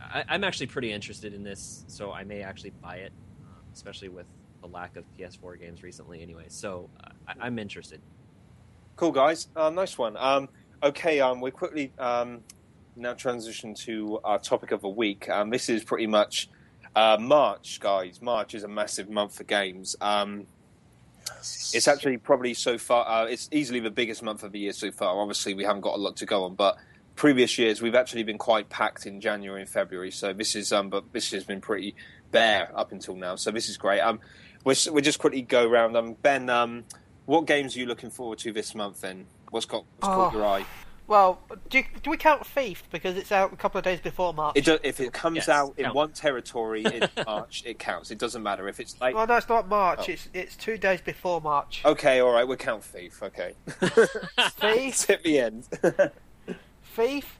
[0.00, 4.10] I, I'm actually pretty interested in this, so I may actually buy it, um, especially
[4.10, 4.26] with
[4.60, 6.22] the lack of PS4 games recently.
[6.22, 8.00] Anyway, so uh, I, I'm interested.
[8.94, 9.48] Cool, guys.
[9.56, 10.16] Uh, nice one.
[10.16, 10.48] Um,
[10.82, 12.42] okay, um, we quickly um,
[12.94, 15.28] now transition to our topic of the week.
[15.28, 16.48] Um, this is pretty much
[16.94, 18.22] uh, March, guys.
[18.22, 19.96] March is a massive month for games.
[20.00, 20.46] Um,
[21.74, 23.06] it's actually probably so far.
[23.08, 25.18] Uh, it's easily the biggest month of the year so far.
[25.20, 26.76] Obviously, we haven't got a lot to go on, but
[27.16, 30.10] previous years we've actually been quite packed in January and February.
[30.10, 31.94] So this is, um, but this has been pretty
[32.30, 33.36] bare up until now.
[33.36, 34.00] So this is great.
[34.00, 34.20] Um,
[34.64, 35.96] we'll, we'll just quickly go around.
[35.96, 36.84] Um, Ben, um,
[37.26, 39.02] what games are you looking forward to this month?
[39.02, 40.36] Then what's got what's caught Oh.
[40.38, 40.64] your eye?
[41.08, 44.32] Well, do, you, do we count Thief because it's out a couple of days before
[44.32, 44.56] March?
[44.56, 45.94] It do, if it comes Yes, out in count.
[45.96, 48.10] one territory in March, it counts.
[48.10, 49.14] It doesn't matter if it's late.
[49.14, 50.00] Well, no, it's not March.
[50.08, 50.12] Oh.
[50.12, 51.82] It's it's two days before March.
[51.84, 53.22] Okay, all right, we'll count Thief.
[53.22, 54.08] Okay, Thief,
[54.60, 55.64] it's at the end.
[56.94, 57.38] Thief,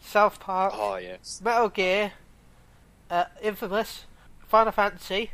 [0.00, 1.40] South Park, oh yes.
[1.44, 2.12] Metal Gear,
[3.10, 4.04] uh, Infamous,
[4.46, 5.30] Final Fantasy.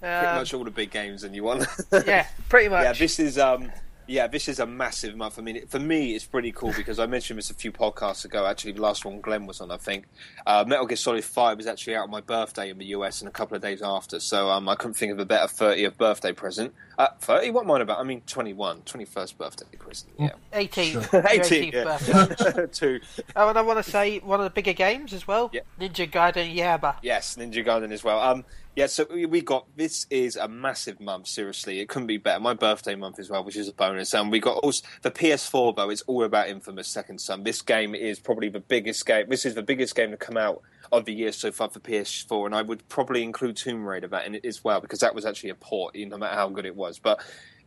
[0.00, 1.66] pretty Um, much all the big games and you want.
[2.06, 2.84] yeah, pretty much.
[2.84, 3.70] yeah, this is um,
[4.10, 5.38] yeah, this is a massive month.
[5.38, 8.44] I mean, for me, it's pretty cool because I mentioned this a few podcasts ago.
[8.44, 10.06] Actually, the last one Glenn was on, I think.
[10.44, 13.28] Uh, Metal Gear Solid Five was actually out on my birthday in the US, and
[13.28, 14.18] a couple of days after.
[14.18, 16.74] So um, I couldn't think of a better 30th birthday present.
[16.98, 17.52] Uh, 30?
[17.52, 18.00] What am I about?
[18.00, 20.12] I mean, 21, 21st birthday present.
[20.18, 20.92] Yeah, 18.
[20.92, 21.02] Sure.
[21.12, 21.70] Your 18.
[21.70, 21.84] 18th Yeah.
[21.84, 22.66] birthday.
[22.72, 23.00] Two.
[23.36, 25.50] Oh, and I want to say one of the bigger games as well.
[25.52, 25.60] Yeah.
[25.80, 26.96] Ninja Gaiden Yaiba.
[27.02, 28.20] Yes, Ninja Gaiden as well.
[28.20, 28.44] Um,
[28.76, 31.26] yeah, so we, got this is a massive month.
[31.26, 32.40] Seriously, it couldn't be better.
[32.40, 34.14] My birthday month as well, which is a bonus.
[34.14, 35.90] And we got also the PS4 though.
[35.90, 37.42] It's all about Infamous Second Son.
[37.42, 39.26] This game is probably the biggest game.
[39.28, 40.62] This is the biggest game to come out
[40.92, 44.26] of the year so far for PS4, and I would probably include Tomb Raider that
[44.26, 46.74] in it as well because that was actually a port, no matter how good it
[46.74, 46.98] was.
[46.98, 47.20] But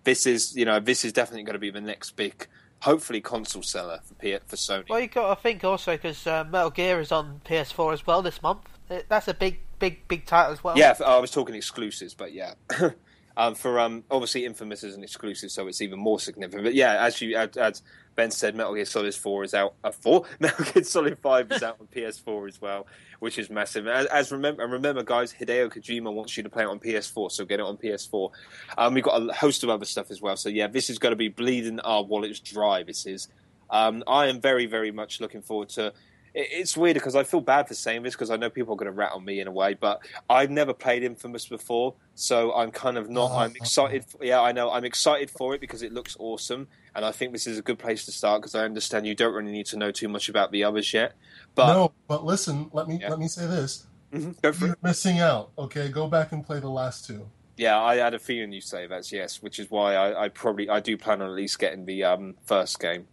[0.03, 2.47] this is, you know, this is definitely going to be the next big,
[2.81, 4.89] hopefully, console seller for P- for Sony.
[4.89, 8.21] Well, you got to think also because uh, Metal Gear is on PS4 as well
[8.21, 8.67] this month.
[9.07, 10.77] That's a big, big, big title as well.
[10.77, 12.53] Yeah, I was talking exclusives, but yeah.
[13.35, 16.65] Um, for um, obviously, Infamous is an exclusive, so it's even more significant.
[16.65, 17.81] But yeah, as you as, as
[18.15, 19.73] Ben said, Metal Gear Solid Four is out.
[19.83, 22.85] Uh, four Metal Gear Solid Five is out on PS4 as well,
[23.21, 23.87] which is massive.
[23.87, 27.43] As, as remember, remember, guys, Hideo Kojima wants you to play it on PS4, so
[27.43, 28.29] get it on PS4.
[28.77, 30.37] Um, we've got a host of other stuff as well.
[30.37, 32.83] So yeah, this is going to be bleeding our wallets dry.
[32.83, 33.29] This is.
[33.71, 35.91] Um, I am very, very much looking forward to
[36.35, 38.87] it's weird because I feel bad for saying this because I know people are going
[38.87, 42.71] to rat on me in a way, but I've never played Infamous before, so I'm
[42.71, 43.31] kind of not.
[43.31, 44.05] I'm excited.
[44.05, 44.71] For, yeah, I know.
[44.71, 47.77] I'm excited for it because it looks awesome, and I think this is a good
[47.77, 50.51] place to start because I understand you don't really need to know too much about
[50.51, 51.13] the others yet.
[51.53, 53.09] But no, but listen, let me yeah.
[53.09, 54.31] let me say this: mm-hmm.
[54.43, 55.51] You're missing out.
[55.57, 57.27] Okay, go back and play the last two.
[57.57, 60.67] Yeah, I had a feeling you say that's Yes, which is why I, I probably
[60.69, 63.07] I do plan on at least getting the um, first game.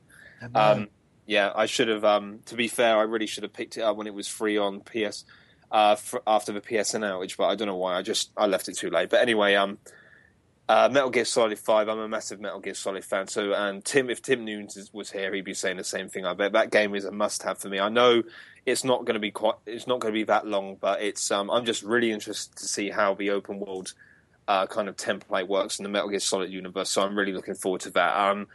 [0.54, 0.88] Um,
[1.30, 2.04] yeah, I should have.
[2.04, 4.58] Um, to be fair, I really should have picked it up when it was free
[4.58, 5.24] on PS
[5.70, 5.94] uh,
[6.26, 7.94] after the PSN outage, but I don't know why.
[7.94, 9.10] I just I left it too late.
[9.10, 9.78] But anyway, um,
[10.68, 11.88] uh, Metal Gear Solid Five.
[11.88, 13.28] I'm a massive Metal Gear Solid fan.
[13.28, 16.26] So, and Tim, if Tim Nunes was here, he'd be saying the same thing.
[16.26, 17.78] I bet that game is a must-have for me.
[17.78, 18.24] I know
[18.66, 19.54] it's not going to be quite.
[19.66, 21.30] It's not going to be that long, but it's.
[21.30, 23.94] Um, I'm just really interested to see how the open world
[24.48, 26.90] uh, kind of template works in the Metal Gear Solid universe.
[26.90, 28.16] So I'm really looking forward to that.
[28.16, 28.48] Um,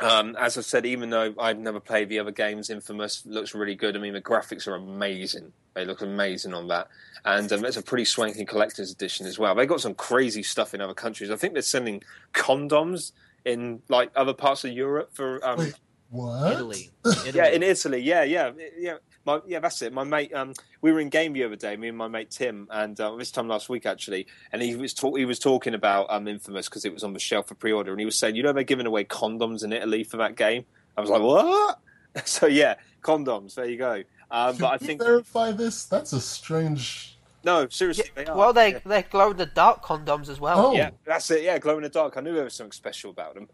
[0.00, 3.74] um, as I said, even though I've never played the other games, Infamous looks really
[3.76, 3.96] good.
[3.96, 5.52] I mean, the graphics are amazing.
[5.74, 6.88] They look amazing on that,
[7.24, 9.54] and um, it's a pretty swanky collector's edition as well.
[9.54, 11.30] They've got some crazy stuff in other countries.
[11.30, 13.12] I think they're sending condoms
[13.44, 15.74] in like other parts of Europe for um, Wait,
[16.10, 16.52] what?
[16.52, 16.90] Italy.
[17.06, 17.32] Italy.
[17.34, 18.00] Yeah, in Italy.
[18.00, 18.96] Yeah, yeah, yeah.
[19.26, 19.92] My, yeah, that's it.
[19.92, 20.52] My mate, um,
[20.82, 23.30] we were in game the other day, me and my mate Tim, and uh, this
[23.30, 26.84] time last week actually, and he was talk- he was talking about um, Infamous because
[26.84, 28.86] it was on the shelf for pre-order, and he was saying, you know, they're giving
[28.86, 30.64] away condoms in Italy for that game.
[30.96, 31.78] I was like, what?
[32.26, 33.54] so yeah, condoms.
[33.54, 34.02] There you go.
[34.30, 35.84] Um, but I think verify this.
[35.84, 37.18] That's a strange.
[37.44, 38.36] No, seriously, yeah, they are.
[38.36, 38.78] Well, they yeah.
[38.84, 40.66] they glow in the dark condoms as well.
[40.66, 40.74] Oh.
[40.74, 41.42] yeah, that's it.
[41.42, 42.16] Yeah, glow in the dark.
[42.16, 43.48] I knew there was something special about them.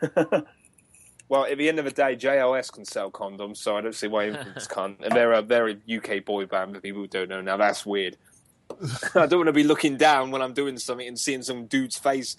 [1.28, 4.06] Well, at the end of the day, JLS can sell condoms, so I don't see
[4.06, 4.98] why Infamous can't.
[5.02, 7.40] And they're a very UK boy band that people don't know.
[7.40, 8.16] Now that's weird.
[9.14, 11.98] I don't want to be looking down when I'm doing something and seeing some dude's
[11.98, 12.36] face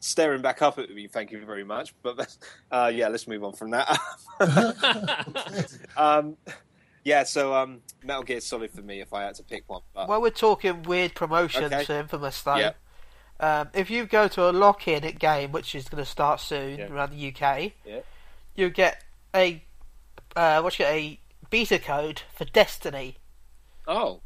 [0.00, 1.06] staring back up at me.
[1.08, 1.94] Thank you very much.
[2.02, 2.36] But
[2.70, 3.98] uh, yeah, let's move on from that.
[5.96, 6.36] um,
[7.04, 9.82] yeah, so um, Metal Gear Solid for me if I had to pick one.
[9.94, 10.08] But...
[10.08, 11.84] Well, we're talking weird promotions Okay.
[11.84, 12.56] for Infamous though.
[12.56, 12.72] Yeah.
[13.40, 16.78] Um, if you go to a lock-in at game, which is going to start soon
[16.78, 16.92] Yeah.
[16.92, 18.00] around the UK, Yeah.
[18.54, 19.02] You get
[19.34, 19.62] a
[20.36, 23.16] uh, what you get a beta code for Destiny.
[23.86, 24.20] Oh,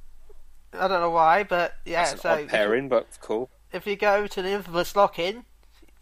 [0.73, 2.05] I don't know why, but yeah.
[2.05, 3.51] that's an so odd pairing, but cool.
[3.73, 5.45] if you go to the Infamous lock-in,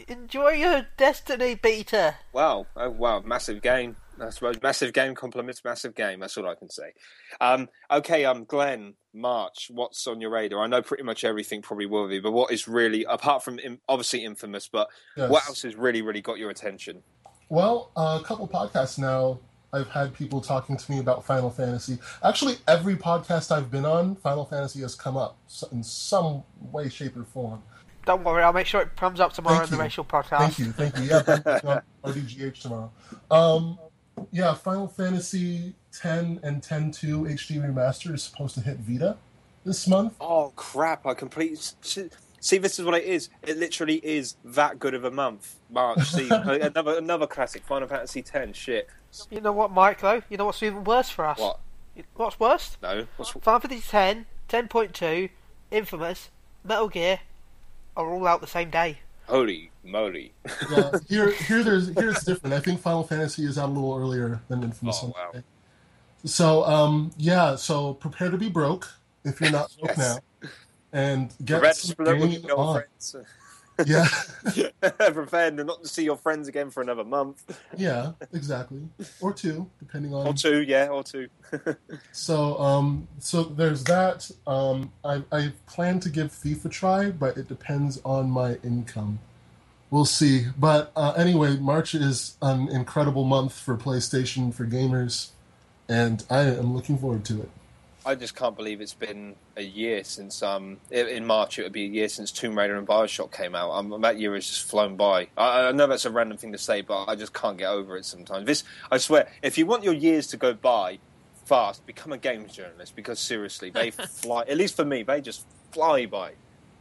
[0.08, 2.16] enjoy your Destiny beta.
[2.32, 3.96] Wow, oh, wow, massive game.
[4.20, 6.20] I suppose massive game compliments massive game.
[6.20, 6.92] That's all I can say.
[7.40, 10.60] Um, okay, um, Glenn, March, what's on your radar?
[10.62, 13.78] I know pretty much everything probably will be, but what is really apart from in,
[13.88, 15.30] obviously infamous, but Yes.
[15.30, 17.02] what else has really, really got your attention?
[17.48, 19.38] Well, uh, a couple podcasts now,
[19.72, 21.98] I've had people talking to me about Final Fantasy.
[22.24, 25.36] Actually, every podcast I've been on, Final Fantasy has come up
[25.70, 26.42] in some
[26.72, 27.62] way, shape, or form.
[28.04, 29.82] Don't worry, I'll make sure it comes up tomorrow Thank in the you.
[29.82, 30.38] Racial Podcast.
[30.38, 31.04] Thank you, thank you.
[31.04, 31.82] Yeah, I'm on
[32.12, 32.92] RDGH tomorrow.
[33.30, 33.78] Um,
[34.30, 39.16] yeah, Final Fantasy 10 and 10-2 HD remaster is supposed to hit Vita
[39.64, 40.14] this month.
[40.20, 41.04] Oh crap!
[41.06, 41.58] I completely
[42.40, 42.58] see.
[42.58, 43.28] This is what it is.
[43.46, 45.56] It literally is that good of a month.
[45.70, 46.02] March.
[46.10, 47.64] See another another classic.
[47.64, 48.58] Final Fantasy X.
[48.58, 48.88] Shit.
[49.30, 50.00] You know what, Mike?
[50.00, 51.38] Though, you know what's even worse for us?
[51.38, 51.60] What?
[52.14, 52.76] What's worse?
[52.82, 53.06] No.
[53.16, 55.30] What's Final Fantasy 10, 10.2,
[55.70, 56.30] Infamous,
[56.62, 57.20] Metal Gear
[57.96, 58.98] are all out the same day.
[59.26, 60.32] holy moly?
[60.70, 62.54] Yeah, here, here, there's here it's different.
[62.54, 65.00] I think Final Fantasy is out a little earlier than Infamous.
[65.02, 65.40] Oh, wow.
[66.24, 68.88] So, um, yeah, so prepare to be broke
[69.24, 70.20] if you're not broke Yes.
[70.42, 70.48] now,
[70.96, 72.74] and get Red some split with gaming your on.
[72.76, 73.16] friends.
[73.84, 74.08] Yeah,
[74.98, 77.44] Prepare not to see your friends again for another month
[77.76, 78.80] yeah, exactly,
[79.20, 80.62] or two, depending on or two.
[80.62, 81.28] Yeah, or two.
[82.10, 84.30] So, um, so there's that.
[84.46, 89.18] Um, I, I plan to give Thief a try, but it depends on my income.
[89.90, 90.46] We'll see.
[90.58, 95.32] But uh, anyway, March is an incredible month for PlayStation for gamers,
[95.86, 97.50] and I am looking forward to it.
[98.06, 101.84] I just can't believe it's been a year since um in- March it would be
[101.84, 103.72] a year since Tomb Raider and Bioshock came out.
[103.72, 105.26] Um, that year has just flown by.
[105.36, 107.96] I, I know that's a random thing to say, but I just can't get over
[107.96, 108.46] it sometimes.
[108.46, 111.00] This I swear, if you want your years to go by
[111.46, 113.90] fast, become a games journalist because seriously, they
[114.22, 114.42] fly.
[114.42, 116.34] At least for me, they just fly by.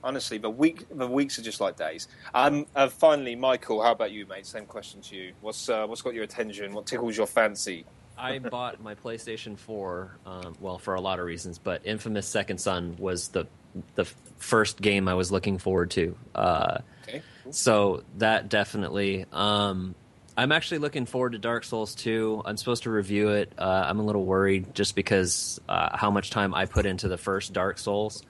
[0.04, 2.08] Honestly, the week the weeks are just like days.
[2.36, 4.46] Um, uh, finally, Michael, how about you, mate?
[4.46, 5.34] Same question to you.
[5.42, 6.76] What's uh, what's got your attention?
[6.76, 7.88] What tickles your fancy?
[8.18, 12.60] I bought my PlayStation 4, um, well, for a lot of reasons, but Infamous Second
[12.60, 13.48] Son was the
[13.96, 14.06] the
[14.38, 16.16] first game I was looking forward to.
[16.34, 17.22] Uh, Okay.
[17.52, 19.26] so that definitely.
[19.32, 19.96] Um,
[20.38, 22.42] I'm actually looking forward to Dark Souls 2.
[22.46, 23.52] I'm supposed to review it.
[23.58, 27.18] Uh, I'm a little worried just because uh, how much time I put into the
[27.18, 28.24] first Dark Souls,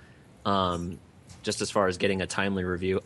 [0.45, 0.99] um,
[1.43, 3.01] just as far as getting a timely review.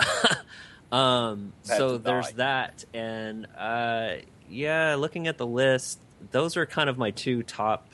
[0.91, 4.13] um, so there's that, and uh,
[4.49, 5.99] yeah, looking at the list,
[6.31, 7.87] those are kind of my two top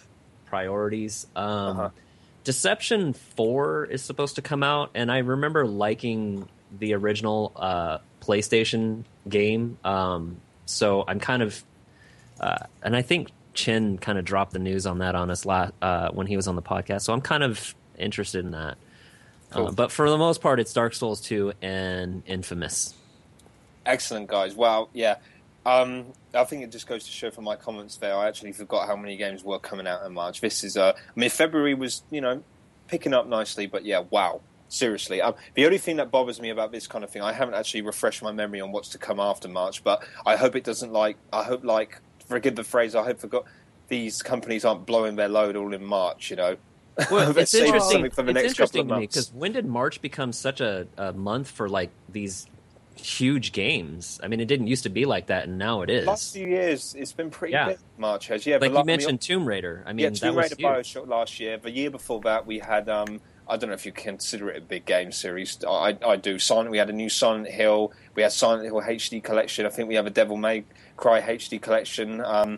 [0.45, 1.27] priorities.
[1.35, 1.89] Um, Uh-huh.
[2.43, 6.47] Deception 4 is supposed to come out, and I remember liking
[6.77, 9.79] the original uh, PlayStation game.
[9.83, 11.63] Um, so I'm kind of,
[12.39, 15.73] uh, and I think Chin kind of dropped the news on that on us last,
[15.81, 17.01] uh, when he was on the podcast.
[17.01, 18.77] So I'm kind of interested in that.
[19.49, 19.69] Cool.
[19.69, 22.93] Uh, but for the most part, it's Dark Souls 2 and Infamous.
[23.87, 24.53] Excellent, guys.
[24.53, 25.15] Wow, yeah.
[25.65, 26.05] Um,
[26.35, 28.15] I think it just goes to show from my comments there.
[28.15, 30.41] I actually forgot how many games were coming out in March.
[30.41, 32.43] This is, uh, I mean, February was, you know,
[32.87, 34.41] picking up nicely, but yeah, wow.
[34.67, 37.53] Seriously, um, the only thing that bothers me about this kind of thing, I haven't
[37.53, 40.91] actually refreshed my memory on what's to come after March, but I hope it doesn't
[40.91, 41.17] like.
[41.31, 42.95] I hope like, forgive the phrase.
[42.95, 43.45] I hope forgot
[43.89, 46.31] these companies aren't blowing their load all in March.
[46.31, 46.57] You know,
[47.11, 48.09] Well, it's interesting.
[48.09, 49.15] for the it's next couple interesting of to me months.
[49.15, 52.47] because when did March become such a, a month for like these
[52.95, 54.19] huge games?
[54.23, 56.05] I mean, it didn't used to be like that, and now it is.
[56.05, 57.69] last few years it's been pretty Yeah.
[57.69, 57.77] big.
[57.97, 58.57] March has, yeah.
[58.57, 59.83] like you mentioned Tomb Raider.
[59.85, 60.55] I mean, yeah, that Tomb Raider.
[60.55, 61.57] Bioshock last year.
[61.57, 64.61] The year before that, we had um, I don't know if you consider it a
[64.61, 65.57] big game series.
[65.67, 66.39] I, I do.
[66.39, 66.71] Silent.
[66.71, 67.93] We had a new Silent Hill.
[68.15, 69.65] We had Silent Hill HD collection.
[69.65, 70.65] I think we have a Devil May
[70.97, 72.21] Cry HD collection.
[72.21, 72.57] Um,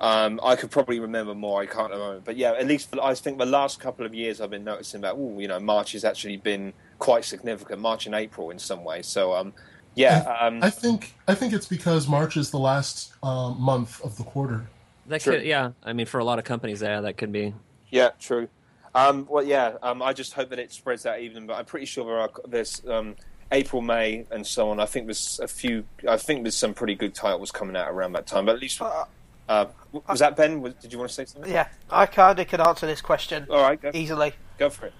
[0.00, 1.62] um, I could probably remember more.
[1.62, 4.40] I can't remember, but yeah, at least for, I think the last couple of years
[4.40, 5.14] I've been noticing that.
[5.16, 7.80] Oh, you know, March has actually been quite significant.
[7.80, 9.06] March and April in some ways.
[9.08, 9.52] So um,
[9.96, 14.16] yeah, um, I think I think it's because March is the last um, month of
[14.16, 14.66] the quarter.
[15.08, 15.38] That True.
[15.38, 15.72] could, yeah.
[15.82, 17.54] I mean, for a lot of companies, yeah, that could be.
[17.90, 18.48] Yeah, true.
[18.94, 19.72] Um, well, yeah.
[19.82, 22.30] Um, I just hope that it spreads out even, but I'm pretty sure there are
[22.46, 23.16] there's um,
[23.50, 24.78] April, May, and so on.
[24.78, 25.84] I think there's a few.
[26.08, 28.46] I think there's some pretty good titles coming out around that time.
[28.46, 29.04] But at least, Uh,
[29.48, 29.66] uh,
[30.06, 30.62] was that Ben?
[30.80, 31.50] Did you want to say something?
[31.50, 34.34] Yeah, I kind of can answer this question All right, go, easily.
[34.56, 34.92] go for it.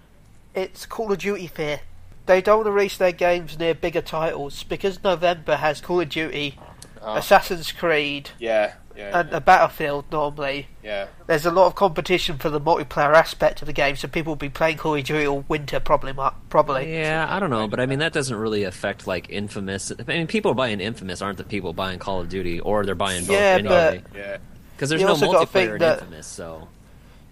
[0.55, 1.81] It's Call of Duty fear.
[2.27, 6.09] They don't want to release their games near bigger titles because November has Call of
[6.09, 6.57] Duty,
[7.05, 7.17] Ah.
[7.17, 10.69] Assassin's Creed, Yeah, yeah, and a Battlefield normally.
[10.85, 11.07] yeah.
[11.27, 14.37] There's a lot of competition for the multiplayer aspect of the game, so people will
[14.37, 16.13] be playing Call of Duty all winter probably.
[16.13, 16.97] mu- Probably.
[16.97, 19.91] Yeah, I don't know, but I mean that doesn't really affect like Infamous.
[19.99, 23.23] I mean, people buying Infamous aren't the people buying Call of Duty, or they're buying
[23.25, 24.03] both Yeah, anyway.
[24.15, 24.37] Yeah,
[24.77, 26.69] Because there's no also gotta think multiplayer in that- Infamous, so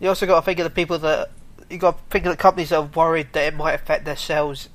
[0.01, 1.31] You also got to think of the people that
[1.69, 4.17] you got to think of the companies that are worried that it might affect their
[4.17, 4.69] sales.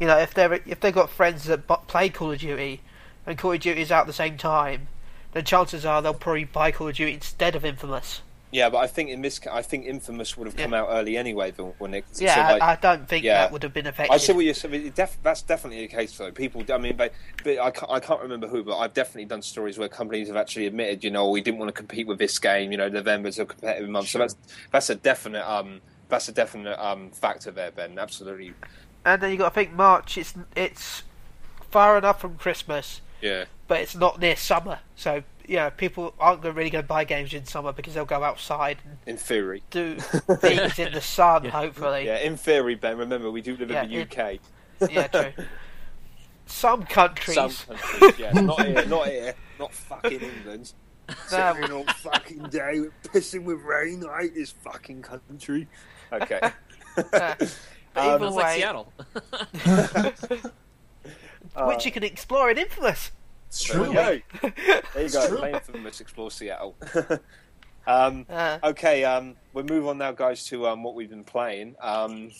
[0.00, 2.80] You know, if they're if they've got friends that play Call of Duty
[3.26, 4.88] and Call of Duty is out at the same time,
[5.32, 8.22] then chances are they'll probably buy Call of Duty instead of Infamous.
[8.50, 8.68] yeah.
[8.70, 10.82] But I think in this, I think Infamous would have come Yeah.
[10.82, 11.52] out early anyway.
[11.78, 13.38] When it, Yeah, so, like, I, I don't think yeah.
[13.38, 14.14] that would have been effective.
[14.14, 14.90] I see what you're saying.
[14.94, 16.30] Def- that's definitely the case, though.
[16.30, 17.10] People, I mean, they,
[17.42, 20.36] but I, can't, I can't remember who, but I've definitely done stories where companies have
[20.36, 22.70] actually admitted, you know, we didn't want to compete with this game.
[22.70, 24.36] You know, November's a competitive month, so that's
[24.70, 27.98] that's a definite, um, that's a definite um, factor there, Ben.
[27.98, 28.54] Absolutely,
[29.04, 30.16] And then you got to think March.
[30.18, 31.02] It's it's
[31.70, 34.78] far enough from Christmas, yeah, but it's not near summer.
[34.96, 38.78] So yeah, people aren't really going to buy games in summer because they'll go outside
[38.84, 39.62] and in theory.
[39.70, 41.44] do things in the sun.
[41.46, 42.96] Hopefully, Yeah, in theory, Ben.
[42.96, 44.08] Remember, we do live Yeah, in the in-
[44.82, 44.90] UK.
[44.90, 45.32] yeah, true.
[46.46, 47.34] Some countries.
[47.36, 50.72] Some countries, yeah, not here, not here, not fucking England.
[51.06, 51.14] No.
[51.26, 54.02] Sitting here all fucking day, pissing with rain.
[54.10, 55.68] I hate this fucking country.
[56.10, 56.40] Okay.
[56.42, 57.58] Uh, but
[57.96, 58.92] Um, either sounds like way, Seattle.
[61.66, 63.12] which you can explore in Infamous.
[63.48, 63.88] It's There true.
[63.88, 64.20] you go.
[64.94, 65.36] There you go.
[65.38, 66.76] Playing Infamous Explore Seattle.
[67.86, 71.76] um, Uh, okay, um, we'll move on now, guys, to um, what we've been playing.
[71.80, 72.30] Um,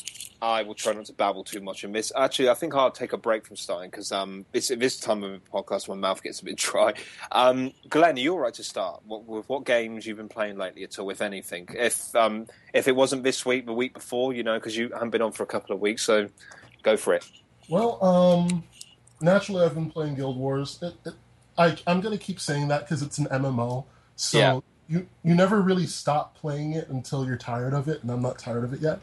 [0.43, 2.13] I will try not to babble too much in this.
[2.15, 5.33] Actually, I think I'll take a break from starting because um, this this time of
[5.33, 6.93] the podcast, my mouth gets a bit dry.
[7.33, 9.03] Um, Glenn, are you all right to start?
[9.07, 11.69] What, with what games you've been playing lately at all, if anything?
[11.71, 15.11] If um, if it wasn't this week, the week before, you know, because you haven't
[15.11, 16.29] been on for a couple of weeks, so
[16.83, 17.25] go for it.
[17.69, 18.65] Well, um,
[19.21, 20.79] naturally, I've been playing Guild Wars.
[20.83, 21.15] It, it,
[21.57, 23.87] I, I'm going to keep saying that because it's an MMO.
[24.17, 24.61] So Yeah.
[24.89, 28.39] You you never really stop playing it until you're tired of it, and I'm not
[28.39, 29.01] tired of it yet.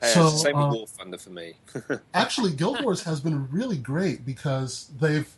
[0.00, 1.54] Uh, so it's the same uh, with War Thunder for me.
[2.14, 5.28] actually, Guild Wars has been really great because they've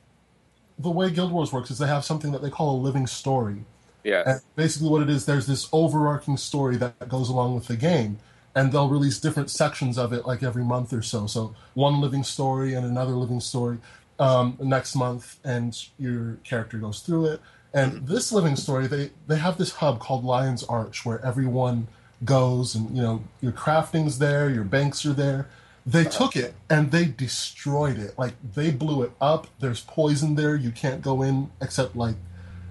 [0.78, 3.64] the way Guild Wars works is they have something that they call a living story.
[4.04, 7.76] yeah, And basically, what it is, there's this overarching story that goes along with the
[7.76, 8.18] game,
[8.54, 11.26] and they'll release different sections of it like every month or so.
[11.26, 13.78] So one living story and another living story
[14.18, 17.40] um, next month, and your character goes through it.
[17.76, 21.88] And this living story, they they have this hub called Lion's Arch where everyone
[22.24, 25.46] goes, and you know your crafting's there, your banks are there.
[25.84, 28.18] They took it and they destroyed it.
[28.18, 29.48] Like they blew it up.
[29.60, 30.56] There's poison there.
[30.56, 32.16] You can't go in except like,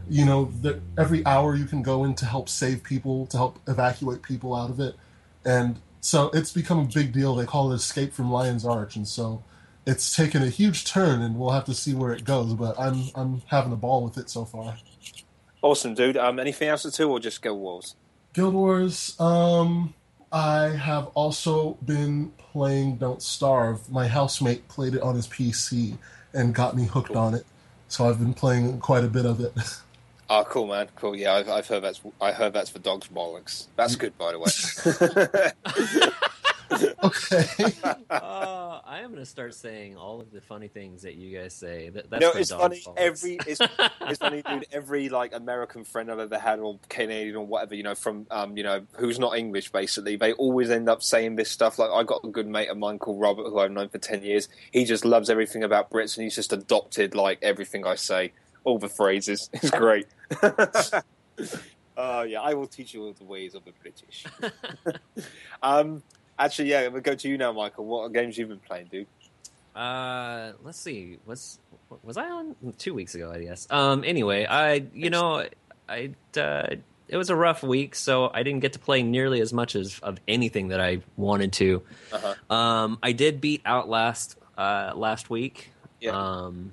[0.09, 3.59] you know, the, every hour you can go in to help save people, to help
[3.67, 4.95] evacuate people out of it,
[5.45, 7.35] and so it's become a big deal.
[7.35, 9.43] They call it Escape from Lion's Arch, and so
[9.85, 12.55] it's taken a huge turn, and we'll have to see where it goes.
[12.55, 14.77] But I'm I'm having a ball with it so far.
[15.65, 16.15] Awesome, dude.
[16.15, 17.95] Um, anything else at all, or just Guild Wars?
[18.33, 19.19] Guild Wars.
[19.19, 19.95] Um,
[20.31, 23.89] I have also been playing Don't Starve.
[23.91, 25.97] My housemate played it on his PC
[26.35, 27.47] and got me hooked on it,
[27.87, 29.53] so I've been playing quite a bit of it.
[30.29, 30.87] Oh, cool, man.
[30.97, 31.15] Cool.
[31.15, 33.65] Yeah, I've, I've heard that's I heard that's for dogs bollocks.
[33.75, 36.11] That's good, by the way.
[36.71, 37.45] okay.
[38.09, 41.53] uh, I am going to start saying all of the funny things that you guys
[41.53, 41.89] say.
[41.89, 42.81] That, that's no, it's funny.
[42.83, 42.97] balls.
[42.97, 43.61] Every it's,
[44.01, 44.65] it's funny, dude.
[44.71, 48.57] Every like American friend I've ever had, or Canadian, or whatever, you know, from um,
[48.57, 51.79] you know, who's not English, basically, they always end up saying this stuff.
[51.79, 54.23] Like I got a good mate of mine called Robert, who I've known for ten
[54.23, 54.47] years.
[54.71, 58.79] He just loves everything about Brits, and he's just adopted like everything I say, all
[58.79, 59.49] the phrases.
[59.53, 60.07] It's great.
[61.97, 64.25] Oh yeah, I will teach you all the ways of the British.
[65.63, 66.03] um,
[66.37, 67.85] actually, yeah, we'll go to you now, Michael.
[67.85, 69.07] What games you've been playing, dude?
[69.75, 71.17] Uh, let's see.
[71.25, 71.59] Was
[72.03, 73.31] was I on two weeks ago?
[73.31, 73.67] I guess.
[73.69, 74.03] Um.
[74.05, 75.45] Anyway, I you know
[75.89, 76.67] I uh,
[77.07, 79.99] it was a rough week, so I didn't get to play nearly as much as
[79.99, 81.83] of anything that I wanted to.
[82.11, 82.55] Uh-huh.
[82.55, 82.99] Um.
[83.03, 85.71] I did beat Outlast uh last week.
[85.99, 86.11] Yeah.
[86.11, 86.71] Um.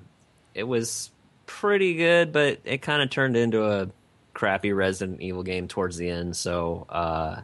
[0.53, 1.11] It was
[1.45, 3.89] pretty good, but it kind of turned into a
[4.33, 6.35] crappy Resident Evil game towards the end.
[6.35, 7.41] So uh,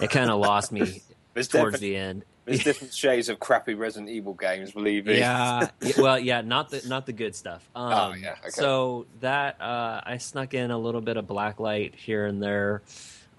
[0.00, 1.02] it kind of lost me
[1.38, 2.24] There's towards the end.
[2.44, 5.18] there's different shades of crappy Resident Evil games, believe me.
[5.18, 7.68] Yeah, well, yeah, not the not the good stuff.
[7.74, 8.50] Um, Oh, yeah, okay.
[8.50, 12.82] So that uh, I snuck in a little bit of Blacklight here and there.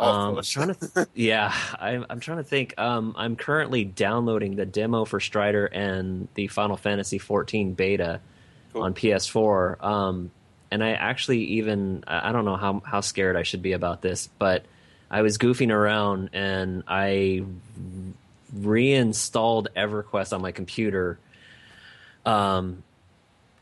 [0.01, 2.73] Oh, Um, I'm trying to, yeah, I'm, I'm trying to think.
[2.77, 8.21] Um, I'm currently downloading the demo for Strider and the Final Fantasy 14 beta
[8.71, 8.83] Cool.
[8.83, 9.83] on PS4.
[9.83, 10.31] Um,
[10.71, 14.29] and I actually even I don't know how how scared I should be about this,
[14.37, 14.63] but
[15.11, 17.43] I was goofing around and I
[18.53, 21.19] reinstalled EverQuest on my computer.
[22.25, 22.83] Um,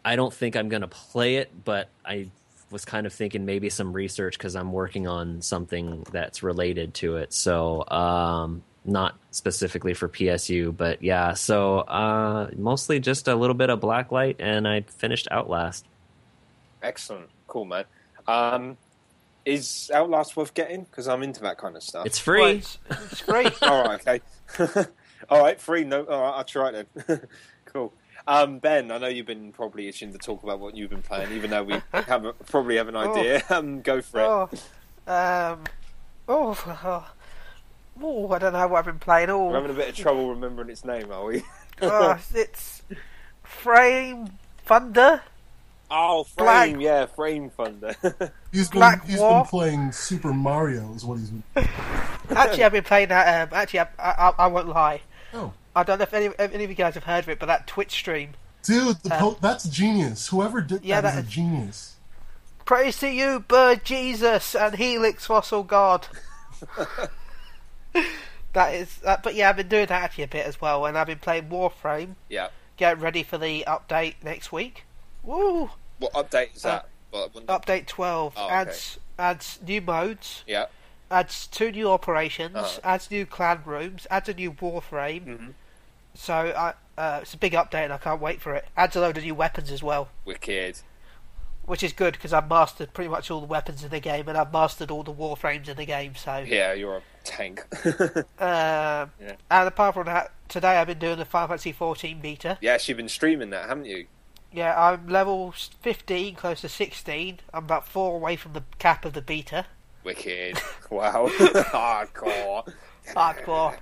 [0.04, 2.30] I don't think I'm going to play it, but I
[2.70, 7.18] was kind of thinking maybe some research because I'm working on something that's related to
[7.18, 7.34] it.
[7.34, 11.34] So, um, not specifically for PSU, but yeah.
[11.34, 15.86] So, uh, mostly just a little bit of Blacklight, and I finished Outlast.
[16.82, 17.86] Excellent, cool, man.
[18.28, 18.78] Um,
[19.48, 20.84] is Outlast worth getting?
[20.84, 22.06] Because I'm into that kind of stuff.
[22.06, 22.41] It's free.
[22.41, 23.48] Well, it's, it's free.
[23.62, 24.86] all right, okay.
[25.30, 25.84] all right, free.
[25.84, 27.22] No, all right, I'll try it then.
[27.66, 27.93] cool.
[28.28, 31.32] Um, ben, I know you've been probably itching to talk about what you've been playing,
[31.32, 33.41] even though we have a, probably have an idea.
[33.50, 34.24] Um, go for it.
[34.26, 34.50] Oh,
[35.54, 35.64] um,
[36.28, 37.10] oh, oh,
[38.02, 39.30] oh, I don't know what I've been playing.
[39.30, 39.45] All.
[39.48, 41.43] We're Oh, having a bit of trouble remembering its name, are we?
[41.82, 42.82] oh it's
[43.43, 44.28] Frame
[44.66, 45.22] Thunder.
[45.90, 47.96] Oh, Frame, Black- yeah, Frame Thunder.
[48.52, 51.68] He's been Black he's been playing Super Mario is what he's been.
[52.30, 53.48] Actually, I've been playing that.
[53.52, 55.02] Um, actually, I, I, I won't lie.
[55.34, 57.40] Oh, I don't know if any, if any of you guys have heard of it,
[57.40, 58.32] but that Twitch stream.
[58.64, 60.28] dude, the po- that's genius.
[60.30, 61.96] Whoever did Yeah, that is a genius.
[62.66, 66.08] Praise to you, Bird Jesus and Helix Fossil God.
[68.54, 70.98] that is, uh, but yeah, I've been doing that actually a bit as well, and
[70.98, 72.16] I've been playing Warframe.
[72.30, 72.48] yeah.
[72.78, 74.84] Getting ready for the update next week.
[75.28, 75.69] Woo!
[75.99, 76.89] What update is Uh, that?
[77.11, 78.53] What- Update twelve Oh, okay.
[78.55, 80.65] adds adds new modes, yeah.
[81.11, 82.80] adds two new operations, Uh-huh.
[82.84, 85.25] adds new clan rooms, adds a new Warframe.
[85.25, 85.53] Mhm.
[86.13, 88.67] So I, uh, it's a big update, and I can't wait for it.
[88.78, 90.09] Adds a load of new weapons as well.
[90.25, 90.80] Wicked.
[91.65, 94.38] which is good because I've mastered pretty much all the weapons in the game, and
[94.38, 96.15] I've mastered all the warframes in the game.
[96.15, 97.59] So, Yeah, you're a tank.
[97.86, 99.36] um, Yeah.
[99.51, 102.57] and apart from that, today I've been doing the Final Fantasy 14 beta.
[102.61, 104.07] yes, you've been streaming that, haven't you?
[104.52, 107.39] Yeah, I'm level 15, close to 16.
[107.54, 109.66] I'm about four away from the cap of the beta.
[110.04, 110.60] Wicked.
[110.89, 111.28] Wow.
[111.38, 112.72] Hardcore.
[113.14, 113.78] Hardcore,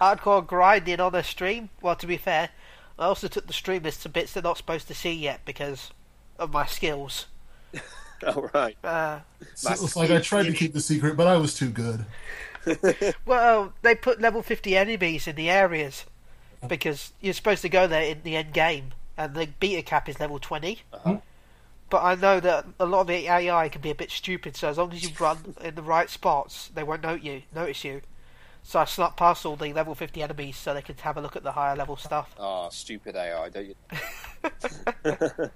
[0.00, 1.68] hardcore grinding on the stream.
[1.82, 2.50] Well, to be fair,
[2.98, 5.90] I also took the streamers to bits they're not supposed to see yet because
[6.38, 7.26] of my skills.
[8.26, 8.76] All right.
[8.84, 9.20] Uh,
[9.54, 12.04] So it's like I tried to keep the secret, but I was too good.
[13.24, 16.04] Well, they put level 50 enemies in the areas
[16.66, 20.18] because you're supposed to go there in the end game, and the beta cap is
[20.18, 20.80] level 20.
[20.94, 21.18] Uh-huh.
[21.90, 24.68] But I know that a lot of the AI can be a bit stupid, so
[24.68, 28.00] as long as you run in the right spots, they won't note you, notice you.
[28.62, 31.36] So I snuck past all the level 50 enemies so they could have a look
[31.36, 32.34] at the higher level stuff.
[32.38, 33.74] Oh, stupid AI, don't you?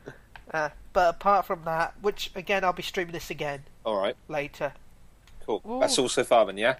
[0.52, 4.14] Uh, but apart from that, which again I'll be streaming this again All right.
[4.28, 4.74] later.
[5.44, 5.62] Cool.
[5.66, 5.80] Ooh.
[5.80, 6.76] That's all so far then, yeah?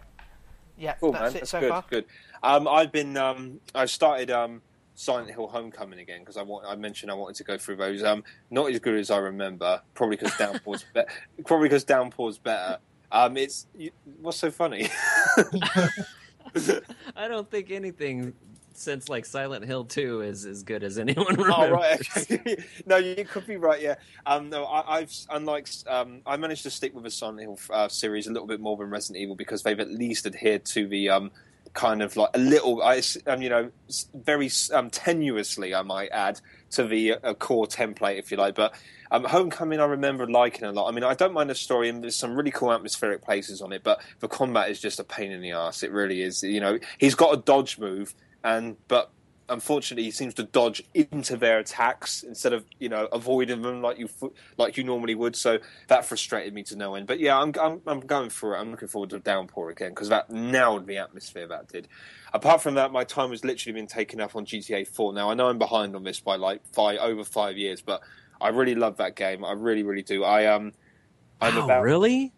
[0.76, 1.28] Yeah, Cool, that's man.
[1.30, 1.70] it That's so good.
[1.70, 1.84] far.
[1.88, 2.04] Good.
[2.42, 3.16] Um, I've been.
[3.16, 4.60] Um, I've started um,
[4.94, 6.66] Silent Hill Homecoming again because I want.
[6.66, 8.02] I mentioned I wanted to go through those.
[8.04, 9.80] Um, not as good as I remember.
[9.94, 11.08] Probably because Downpour's better.
[11.46, 12.78] Probably because Downpour's better.
[13.10, 13.90] Um, it's you,
[14.20, 14.88] what's so funny.
[17.16, 18.34] I don't think anything
[18.74, 21.54] since like Silent Hill 2 is as good as anyone remembers.
[21.56, 23.80] Oh right, no, you could be right.
[23.80, 23.94] Yeah.
[24.26, 27.88] Um, no, I, I've unlike um, I managed to stick with the Silent Hill uh,
[27.88, 31.08] series a little bit more than Resident Evil because they've at least adhered to the
[31.08, 31.30] um,
[31.74, 33.70] kind of like a little, I, um, you know,
[34.14, 38.54] very um, tenuously, I might add, to the uh, core template, if you like.
[38.54, 38.74] But
[39.10, 40.88] um, Homecoming, I remember liking a lot.
[40.88, 43.72] I mean, I don't mind the story, and there's some really cool atmospheric places on
[43.72, 45.82] it, but the combat is just a pain in the ass.
[45.82, 46.42] It really is.
[46.42, 49.10] You know, he's got a dodge move, and but
[49.48, 53.98] unfortunately, he seems to dodge into their attacks instead of you know avoiding them like
[53.98, 54.08] you
[54.56, 55.36] like you normally would.
[55.36, 57.06] So that frustrated me to no end.
[57.06, 58.60] But yeah, I'm I'm, I'm going for it.
[58.60, 61.88] I'm looking forward to Downpour again because that nailed the atmosphere that did.
[62.32, 65.12] Apart from that, my time has literally been taken up on GTA 4.
[65.12, 68.02] Now I know I'm behind on this by like five over five years, but
[68.40, 69.44] I really love that game.
[69.44, 70.24] I really really do.
[70.24, 70.72] I um.
[71.40, 72.32] I'm Wow, about really?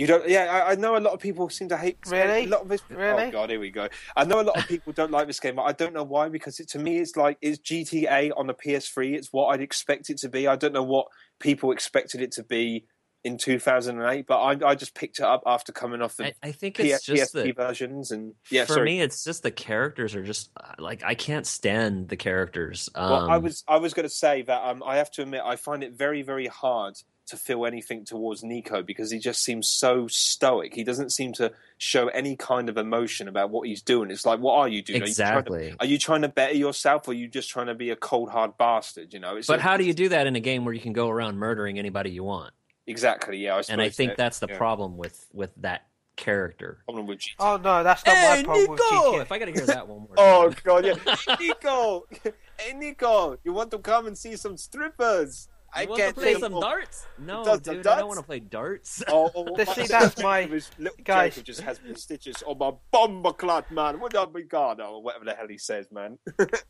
[0.00, 0.26] You don't.
[0.26, 2.00] Yeah, I, I know a lot of people seem to hate.
[2.00, 2.26] this game.
[2.26, 2.44] Really?
[2.44, 3.24] A lot of this, Really?
[3.24, 3.86] Oh god, here we go.
[4.16, 6.30] I know a lot of people don't like this game, but I don't know why.
[6.30, 9.12] Because it, to me, it's like it's GTA on the PS3.
[9.12, 10.48] It's what I'd expect it to be.
[10.48, 12.86] I don't know what people expected it to be
[13.24, 16.52] in 2008, but I, I just picked it up after coming off the I, I
[16.52, 18.10] think P- it's just PSP the versions.
[18.10, 18.86] And yeah, for sorry.
[18.86, 22.88] me, it's just the characters are just uh, like I can't stand the characters.
[22.94, 25.42] Um, Well, I was I was going to say that um, I have to admit
[25.44, 26.96] I find it very very hard
[27.30, 30.74] to feel anything towards Niko because he just seems so stoic.
[30.74, 34.10] He doesn't seem to show any kind of emotion about what he's doing.
[34.10, 35.02] It's like, what are you doing?
[35.02, 35.74] Are you trying to- exactly.
[35.80, 38.30] Are you trying to better yourself, or are you just trying to be a cold
[38.30, 39.12] hard bastard?
[39.12, 39.36] You know.
[39.36, 41.36] It's But how do you do that in a game where you can go around
[41.38, 42.52] murdering anybody you want?
[42.86, 43.38] exactly?
[43.38, 44.56] Yeah, I And I think that- that's the yeah.
[44.58, 46.82] problem with with that character.
[46.84, 47.34] problem with GTA.
[47.38, 49.22] Oh no, that's not my problem with GTA.
[49.22, 50.08] If I got to hear that one more.
[50.18, 50.94] Oh god, yeah.
[50.94, 52.02] Hey Niko,
[52.58, 55.48] hey Niko, you want to come and see some strippers?
[55.72, 57.06] I You want to play some darts?
[57.18, 57.98] No, Does- dude, I darts?
[58.00, 59.02] don't want to play darts.
[59.08, 61.34] Oh, oh, But my- see, that's my- His little guys.
[61.34, 64.00] Jacob just has me stitches on my bomber clot, man.
[64.00, 66.18] What up, God, or whatever the hell he says, man.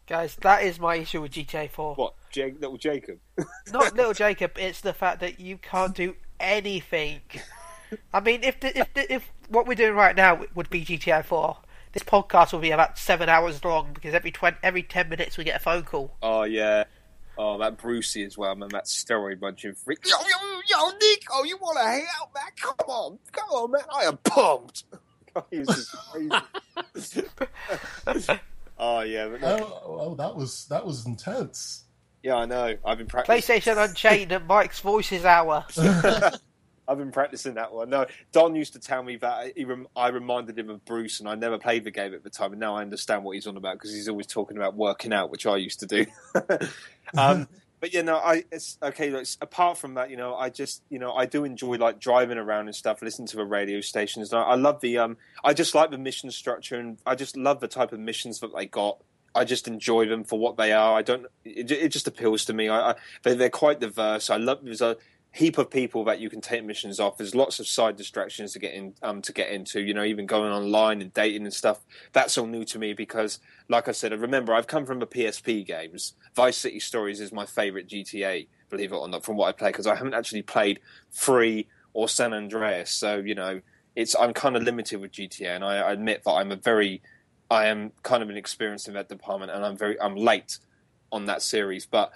[0.07, 1.95] Guys, that is my issue with GTA 4.
[1.95, 3.19] what, Jake, little Jacob?
[3.73, 4.53] Not little Jacob.
[4.59, 7.21] It's the fact that you can't do anything.
[8.13, 11.25] I mean, if the, if the, if what we're doing right now would be GTA
[11.25, 11.57] 4,
[11.93, 15.43] this podcast will be about seven hours long because every 20, every ten minutes we
[15.45, 16.17] get a phone call.
[16.23, 16.85] Oh yeah.
[17.39, 18.69] Oh, that Brucey as well, man.
[18.71, 19.99] That steroid bunch of freak.
[20.07, 22.45] Yo, yo, yo, Niko, oh, you want to hang out, man?
[22.61, 23.83] Come on, come on, man.
[23.95, 24.85] I am pumped.
[25.37, 27.23] Oh, God, he was just
[28.03, 28.41] crazy.
[28.81, 31.85] oh yeah, but no, Oh, oh, that was that was intense.
[32.25, 32.77] yeah, I know.
[32.85, 33.55] I've been practicing.
[33.61, 35.65] PlayStation Unchained and Mike's Voices Hour.
[36.91, 37.89] I've been practicing that one.
[37.89, 41.29] No, Don used to tell me that he rem- I reminded him of Bruce, and
[41.29, 42.51] I never played the game at the time.
[42.51, 45.31] And now I understand what he's on about because he's always talking about working out,
[45.31, 46.07] which I used to do.
[47.17, 47.47] um,
[47.81, 49.11] but you know, I it's okay.
[49.11, 52.39] Look, apart from that, you know, I just you know I do enjoy like driving
[52.39, 54.33] around and stuff, listening to the radio stations.
[54.33, 57.61] I, I love the um, I just like the mission structure, and I just love
[57.61, 58.99] the type of missions that they got.
[59.33, 60.99] I just enjoy them for what they are.
[60.99, 61.27] I don't.
[61.45, 62.69] It, it just appeals to me.
[62.69, 64.29] I, I they, they're quite diverse.
[64.29, 64.59] I love.
[64.65, 64.97] There's a
[65.33, 67.17] heap of people that you can take missions off.
[67.17, 69.81] There's lots of side distractions to get in um, to get into.
[69.81, 71.81] You know, even going online and dating and stuff.
[72.13, 75.07] That's all new to me because, like I said, I remember I've come from the
[75.07, 76.15] PSP games.
[76.35, 78.47] Vice City Stories is my favorite GTA.
[78.69, 82.09] Believe it or not, from what I play, because I haven't actually played Free or
[82.09, 82.91] San Andreas.
[82.91, 83.61] So you know,
[83.97, 87.03] it's I'm kind of limited with GTA, and I, I admit that I'm a very
[87.51, 90.59] I am kind of an inexperienced in that department, and I'm very I'm late
[91.13, 92.13] on that series, but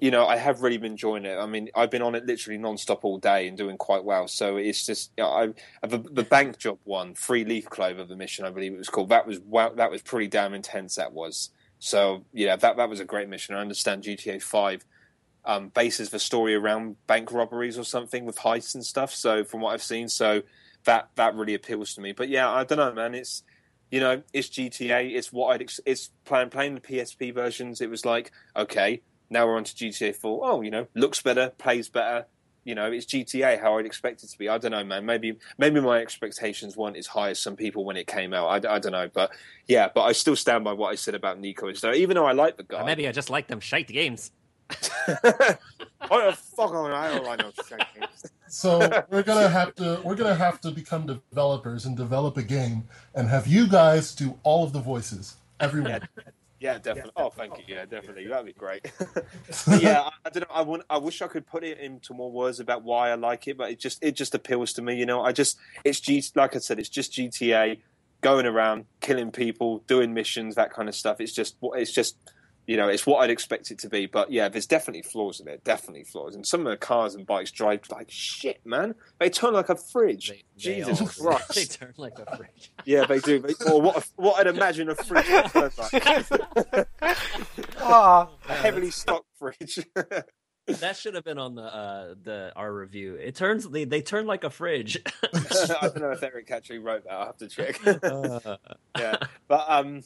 [0.00, 1.38] you know, I have really been enjoying it.
[1.38, 4.26] I mean, I've been on it literally non-stop all day and doing quite well.
[4.26, 8.16] So it's just, you know, I, the, the bank job one, free leaf clover, the
[8.16, 9.10] mission, I believe it was called.
[9.10, 10.96] That was wow, that was pretty damn intense.
[10.96, 11.50] That was.
[11.78, 13.54] So yeah, that that was a great mission.
[13.54, 14.84] I understand GTA Five
[15.44, 19.14] um, bases the story around bank robberies or something with heists and stuff.
[19.14, 20.42] So from what I've seen, so
[20.84, 22.12] that that really appeals to me.
[22.12, 23.14] But yeah, I don't know, man.
[23.14, 23.44] It's
[23.90, 25.14] you know, it's GTA.
[25.14, 25.62] It's what I'd.
[25.62, 27.80] Ex- it's playing playing the PSP versions.
[27.80, 29.02] It was like okay
[29.34, 30.40] now we're on to GTA 4.
[30.42, 32.24] Oh, you know, looks better, plays better.
[32.64, 34.48] You know, it's GTA how I'd expect it to be.
[34.48, 35.04] I don't know, man.
[35.04, 38.46] Maybe maybe my expectations weren't as high as some people when it came out.
[38.46, 39.32] I, I don't know, but
[39.66, 41.76] yeah, but I still stand by what I said about Niko.
[41.76, 44.32] So even though I like the guy, Or maybe I just like them shite games.
[46.10, 47.82] oh fuck on, I don't like no shit.
[48.48, 48.78] So
[49.10, 52.84] we're gonna have to we're gonna have to become developers and develop a game
[53.14, 56.08] and have you guys do all of the voices, everyone.
[56.60, 57.12] Yeah, definitely.
[57.16, 57.64] Oh, thank you.
[57.68, 58.26] Yeah, definitely.
[58.26, 58.90] That'd be great.
[59.80, 60.54] Yeah, I, I don't know.
[60.54, 60.84] I want.
[60.88, 63.70] I wish I could put it into more words about why I like it, but
[63.70, 64.96] it just it just appeals to me.
[64.96, 66.22] You know, I just it's G.
[66.34, 67.78] Like I said, it's just GTA.
[68.20, 71.20] going around killing people, doing missions, that kind of stuff.
[71.20, 72.16] It's just it's just
[72.66, 74.06] you know it's what I'd expect it to be.
[74.06, 75.64] But yeah, there's definitely flaws in it.
[75.64, 76.34] Definitely flaws.
[76.34, 78.94] And some of the cars and bikes drive like shit, man.
[79.18, 80.28] They turn like a fridge.
[80.30, 81.54] They, they Jesus all- Christ.
[81.54, 82.72] they turn like a fridge.
[82.84, 83.38] Yeah, they do.
[83.40, 84.08] They, or what?
[84.16, 86.88] What I'd imagine a fridge would turn like.
[87.78, 89.78] Ah, a heavily stocked fridge.
[90.66, 93.16] That should have been on the uh, the our review.
[93.16, 94.98] It turns they they turn like a fridge.
[95.22, 97.12] I don't know if Eric actually wrote that.
[97.12, 97.78] I'll have to check.
[97.86, 98.56] Uh,
[98.98, 99.16] yeah,
[99.46, 100.02] but um,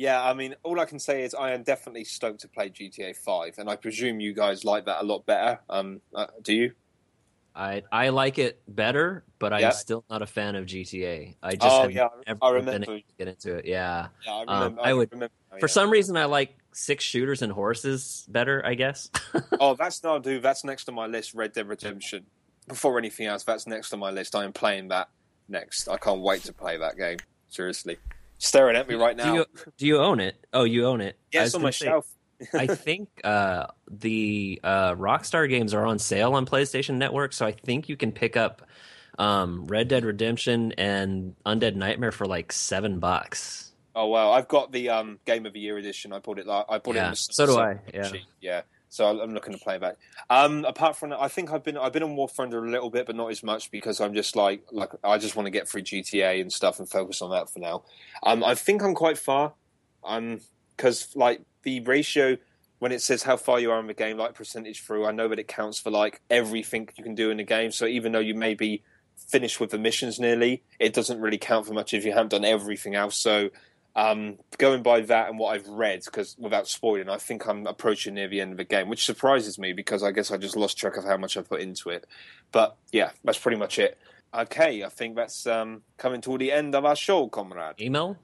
[0.00, 0.22] yeah.
[0.22, 3.58] I mean, all I can say is I am definitely stoked to play GTA Five,
[3.58, 5.60] and I presume you guys like that a lot better.
[5.68, 6.72] Um, uh, do you?
[7.54, 11.34] I I like it better, but I'm still not a fan of GTA.
[11.42, 12.86] I just Oh, yeah, I been remember.
[12.86, 13.64] to get into it.
[13.66, 14.80] Yeah, Yeah, I Um, remember.
[14.82, 18.64] I would- remember for some reason I like six shooters and horses better.
[18.64, 19.10] I guess.
[19.60, 20.42] Oh, that's no, dude.
[20.42, 21.34] That's next on my list.
[21.34, 22.24] Red Dead Redemption.
[22.68, 24.34] Before anything else, that's next on my list.
[24.36, 25.08] I am playing that
[25.48, 25.88] next.
[25.88, 27.18] I can't wait to play that game.
[27.48, 27.98] Seriously,
[28.40, 29.34] staring at me right do now.
[29.34, 29.46] you
[29.76, 30.44] do you own it?
[30.52, 31.16] Oh, you own it.
[31.30, 32.08] It's on my say, shelf.
[32.52, 37.52] I think uh, the uh, Rockstar games are on sale on PlayStation Network, so I
[37.52, 38.62] think you can pick up
[39.18, 43.72] um, Red Dead Redemption and Undead Nightmare for like seven bucks.
[43.94, 46.12] Oh wow, I've got the um, Game of the Year edition.
[46.12, 46.46] I bought it.
[46.46, 46.98] Like, I bought it.
[46.98, 48.08] Yeah, in the so do I, yeah.
[48.08, 48.62] cheap, yeah.
[48.90, 49.98] So I'm- looking to play that.
[50.28, 52.90] Um, apart from that, I think I've been I've been on War Thunder a little
[52.90, 55.68] bit, but not as much because I'm just like like I just want to get
[55.68, 57.84] through GTA and stuff and focus on that for now.
[58.22, 59.54] Um, I think I'm quite far.
[60.04, 60.40] Um,
[60.76, 62.38] because like the ratio
[62.78, 65.28] when it says how far you are in the game, like percentage through, I know
[65.28, 67.70] that it counts for like everything you can do in the game.
[67.70, 68.82] So even though you may be
[69.28, 72.44] finished with the missions nearly, it doesn't really count for much if you haven't done
[72.46, 73.16] everything else.
[73.16, 73.50] So
[73.96, 78.14] um, going by that and what I've read, because without spoiling, I think I'm approaching
[78.14, 80.78] near the end of the game, which surprises me because I guess I just lost
[80.78, 82.06] track of how much I put into it.
[82.52, 83.98] But yeah, that's pretty much it.
[84.32, 87.80] Okay, I think that's um, coming to the end of our show, comrade.
[87.80, 88.16] Email?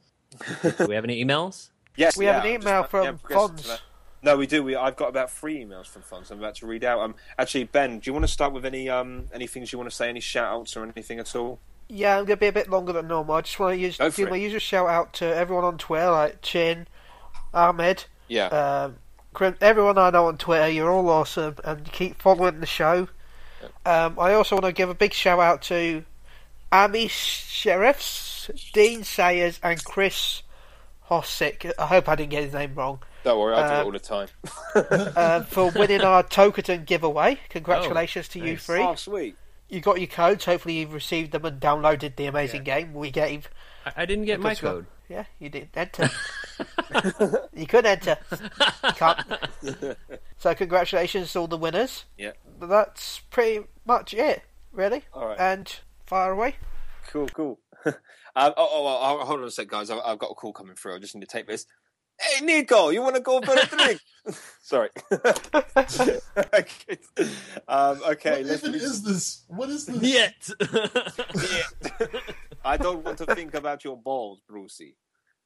[0.63, 1.71] do we have any emails?
[1.99, 3.67] Yes, We yeah, have an I'm just email from yeah, progressing to Fonz.
[3.69, 3.81] that.
[4.23, 4.63] No, we do.
[4.63, 6.31] We I've got about three emails from Fonz.
[6.31, 7.01] I'm about to read out.
[7.01, 9.89] Um, actually, Ben, do you want to start with any um any things you want
[9.91, 11.59] to say, any shout outs or anything at all?
[11.89, 13.35] Yeah, I'm gonna be a bit longer than normal.
[13.37, 14.31] I just want to use Go for do it.
[14.31, 16.87] my usual shout out to everyone on Twitter, like Chin,
[17.55, 18.47] Ahmed, Yeah.
[18.47, 18.97] um,
[19.61, 20.69] everyone I know on Twitter.
[20.69, 23.09] You're all awesome, and keep following the show.
[23.85, 26.05] Um, I also want to give a big shout out to
[26.73, 30.43] Amy Sheriffs, Dean Sayers, and Chris
[31.11, 31.71] Hossick.
[31.79, 33.01] I hope I didn't get his name wrong.
[33.25, 34.29] Don't worry, I do it all the time.
[35.17, 37.39] uh, for winning our Toketon giveaway.
[37.49, 38.67] Congratulations to you nice.
[38.67, 38.83] three.
[38.83, 39.37] Oh, sweet.
[39.69, 40.45] You got your codes.
[40.45, 43.51] Hopefully, you've received them and downloaded the amazing game we gave.
[43.85, 44.87] I, I didn't get my Because, code.
[45.09, 46.09] Yeah, you did enter.
[47.55, 48.17] you could enter.
[48.33, 49.21] You can't.
[50.39, 52.05] So, congratulations to all the winners.
[52.17, 52.33] Yeah.
[52.61, 55.05] That's pretty much it, really.
[55.13, 55.39] All right.
[55.39, 55.73] And
[56.07, 56.57] fire away.
[57.09, 57.59] Cool, cool.
[57.85, 57.95] um,
[58.37, 59.91] oh, oh, oh, hold on a sec, guys.
[59.91, 60.95] I've, I've got a call coming through.
[60.97, 61.67] I just need to take this.
[62.19, 64.01] Hey, Niko, you want to go for a drink?
[64.63, 64.89] Sorry.
[67.69, 69.45] um, okay, What let's even do is this?
[69.49, 70.03] What is this?
[70.03, 70.51] Yet.
[72.65, 74.97] I don't want to think about your balls, Brucey.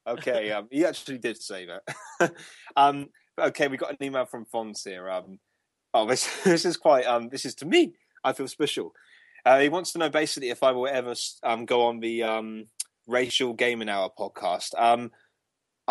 [0.07, 2.33] Okay, um, he actually did say that.
[2.75, 5.09] um, okay, we got an email from Fonz here.
[5.09, 5.39] Um,
[5.93, 7.93] oh, this this is quite um, this is to me.
[8.23, 8.93] I feel special.
[9.45, 12.65] Uh, he wants to know basically if I will ever um, go on the um,
[13.07, 14.73] Racial Gaming Hour podcast.
[14.79, 15.11] Um,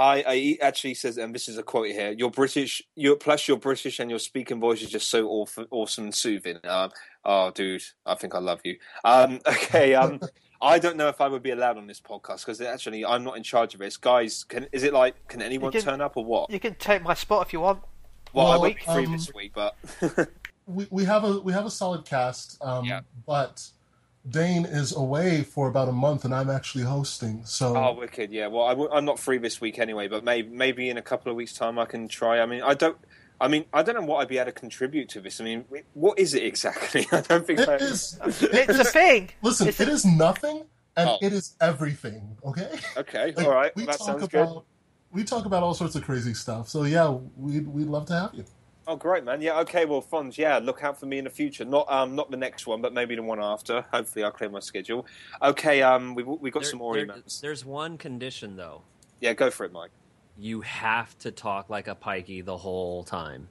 [0.00, 2.82] I, I actually says, and this is a quote here: "You're British.
[2.96, 6.58] You're plus you're British, and your speaking voice is just so awful, awesome and soothing."
[6.64, 6.90] Um,
[7.24, 8.76] oh, dude, I think I love you.
[9.04, 10.20] Um, okay, um,
[10.62, 13.36] I don't know if I would be allowed on this podcast because actually I'm not
[13.36, 13.96] in charge of this.
[13.96, 16.50] Guys, can is it like can anyone can- turn up or what?
[16.50, 17.82] You can take my spot if you want.
[18.32, 19.76] Well, I Well, won't be free um, this week, but
[20.66, 23.00] we, we have a we have a solid cast, um, Yeah.
[23.26, 23.68] but
[24.30, 27.42] Dane is away for about a month, and I'm actually hosting.
[27.44, 28.46] So oh, wicked, yeah.
[28.46, 31.30] Well, I w- I'm not free this week anyway, but maybe maybe in a couple
[31.30, 32.40] of weeks' time I can try.
[32.40, 32.96] I mean, I don't.
[33.40, 35.40] I mean, I don't know what I'd be able to contribute to this.
[35.40, 37.06] I mean, what is it exactly?
[37.12, 37.74] I don't think I.
[37.76, 38.18] it is.
[38.24, 39.30] It's a thing.
[39.42, 40.64] Listen, It's it a- is nothing,
[40.96, 41.18] and Oh.
[41.22, 42.36] it is everything.
[42.44, 42.68] Okay.
[42.98, 43.74] Okay, Like, all right.
[43.74, 44.62] We that talk sounds about good.
[45.12, 46.68] we talk about all sorts of crazy stuff.
[46.68, 48.44] So yeah, we'd we'd love to have you.
[48.90, 49.40] Oh, great, man.
[49.40, 49.84] Yeah, okay.
[49.84, 51.64] Well, Fonz, yeah, look out for me in the future.
[51.64, 53.84] Not um, not the next one, but maybe the one after.
[53.92, 55.06] Hopefully, I'll clear my schedule.
[55.40, 57.40] Okay, um, we've we've got There- some more there- emails.
[57.40, 58.82] There's one condition though.
[59.20, 59.92] Yeah, go for it, Mike.
[60.36, 63.46] You have to talk like a pikey the whole time.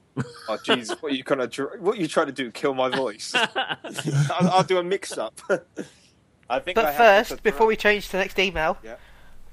[0.48, 2.50] Oh, Jesus, what are you kind of what are you trying to do?
[2.50, 3.32] Kill my voice?
[3.34, 5.40] I'll, I'll do a mix up.
[6.50, 6.74] I think.
[6.74, 8.96] But have first, to- before we change to the next email, Yeah.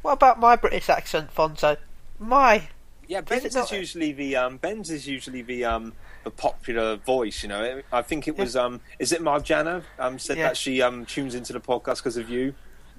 [0.01, 1.77] what about my British accent, Fonzo?
[2.19, 2.67] My.
[3.07, 5.93] Yeah, Ben's is, usually the um, Ben's is usually the um,
[6.23, 7.41] the popular voice.
[7.43, 10.47] You know, I think it was um, is it Marjana um, said Yeah.
[10.49, 12.53] that she um, tunes into the podcast because of you.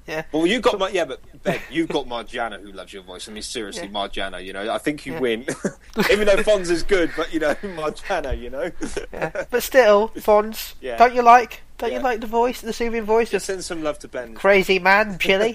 [0.07, 0.23] Yeah.
[0.33, 3.29] Well, you got my yeah, but Ben, you've got Marjana who loves your voice.
[3.29, 3.93] I mean, seriously, Yeah.
[3.93, 4.43] Marjana.
[4.43, 5.21] You know, I think you Yeah.
[5.21, 5.41] win,
[6.11, 7.11] even though Fonz is good.
[7.15, 8.39] But you know, Marjana.
[8.41, 8.71] You know,
[9.13, 9.45] Yeah.
[9.51, 10.97] But still, Fonz, Yeah.
[10.97, 11.61] don't you like?
[11.77, 14.35] Don't you like the voice, the soothing voice just send some love to Ben.
[14.35, 15.55] crazy man, Chili?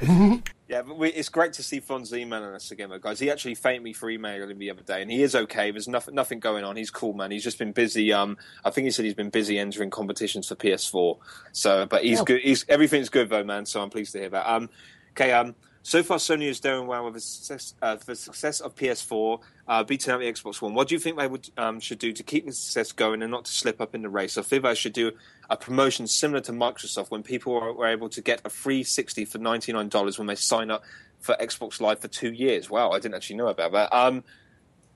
[0.66, 3.20] Yeah, but we, it's great to see Fonz emailing us again, though, guys.
[3.20, 5.70] He actually thanked me for emailing the other day, and he is okay.
[5.70, 6.76] There's nothing, nothing going on.
[6.76, 7.30] He's cool, man.
[7.30, 8.14] He's just been busy.
[8.14, 11.18] Um, I think he said he's been busy entering competitions for PS4.
[11.52, 12.24] So, but he's Oh.
[12.24, 12.40] good.
[12.40, 13.66] He's everything's good though, man.
[13.66, 14.50] So I'm pleased to hear that.
[14.50, 14.70] Um,
[15.10, 15.32] okay.
[15.32, 15.54] Um,
[15.84, 19.38] so far Sony is doing well with the success, uh, the success of PS4,
[19.68, 20.72] uh, beating out the Xbox One.
[20.72, 23.30] What do you think they would um, should do to keep the success going and
[23.30, 24.38] not to slip up in the race?
[24.38, 25.12] I feel they should do
[25.50, 29.36] a promotion similar to Microsoft when people were, able to get a free sixty for
[29.36, 30.84] ninety nine dollars when they sign up
[31.20, 32.70] for Xbox Live for two years.
[32.70, 33.94] Wow, I didn't actually know about that.
[33.94, 34.24] Um,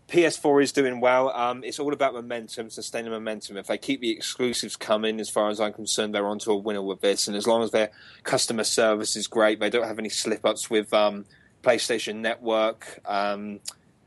[0.08, 1.30] PS4 is doing well.
[1.30, 3.58] Um, it's all about momentum, sustaining momentum.
[3.58, 6.82] If they keep the exclusives coming, as far as I'm concerned, they're onto a winner
[6.82, 7.28] with this.
[7.28, 7.90] And as long as their
[8.22, 11.26] customer service is great, they don't have any slip ups with um,
[11.62, 13.60] PlayStation Network um,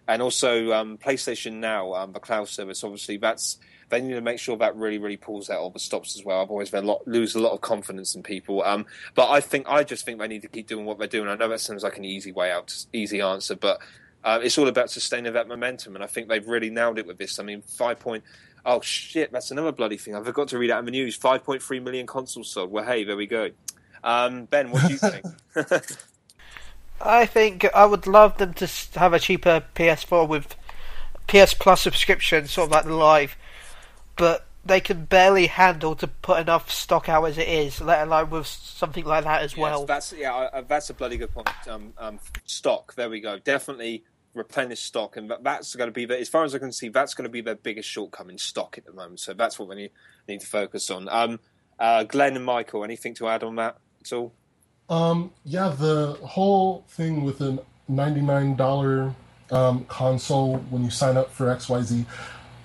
[0.07, 2.83] and also um, PlayStation Now, um, the cloud service.
[2.83, 3.59] Obviously, that's
[3.89, 6.41] they need to make sure that really, really pulls out all the stops as well.
[6.41, 8.63] Otherwise, they lot, lose a lot of confidence in people.
[8.63, 11.27] Um, but I think I just think they need to keep doing what they're doing.
[11.27, 13.81] I know that sounds like an easy way out, easy answer, but
[14.23, 17.17] uh, it's all about sustaining that momentum, and I think they've really nailed it with
[17.17, 17.39] this.
[17.39, 18.23] I mean, five point.
[18.65, 20.15] Oh shit, that's another bloody thing.
[20.15, 21.15] I forgot to read out in the news.
[21.15, 22.71] Five point three million consoles sold.
[22.71, 23.49] Well, hey, there we go.
[24.03, 25.25] Um, ben, what do you think?
[27.01, 28.67] I think I would love them to
[28.99, 30.55] have a cheaper PS4 with
[31.27, 33.35] PS Plus subscription, sort of like the live,
[34.15, 38.29] but they can barely handle to put enough stock out as it is, let alone
[38.29, 39.85] with something like that as Yes, well.
[39.87, 41.49] that's yeah, I- that's a bloody good point.
[41.67, 42.93] Um, um, stock.
[42.93, 43.39] There we go.
[43.39, 44.03] Definitely
[44.33, 47.13] replenish stock, and that's going to be the, as far as I can see, that's
[47.13, 49.19] going to be their biggest shortcoming stock at the moment.
[49.19, 49.91] So that's what we need,
[50.27, 51.09] need to focus on.
[51.09, 51.39] Um,
[51.79, 54.33] uh, Glenn and Michael, anything to add on that at all?
[54.89, 57.59] Um, yeah, the whole thing with a
[57.89, 59.15] $99
[59.51, 62.05] um, console when you sign up for XYZ,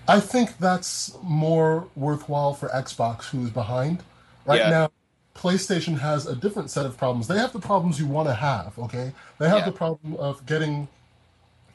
[0.08, 4.02] I think that's more worthwhile for Xbox, who is behind.
[4.44, 4.70] Right Yeah.
[4.70, 4.90] now,
[5.34, 7.28] PlayStation has a different set of problems.
[7.28, 9.12] They have the problems you want to have, okay?
[9.38, 9.64] They have Yeah.
[9.66, 10.88] the problem of getting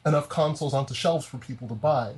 [0.05, 2.13] enough consoles onto shelves for people to buy.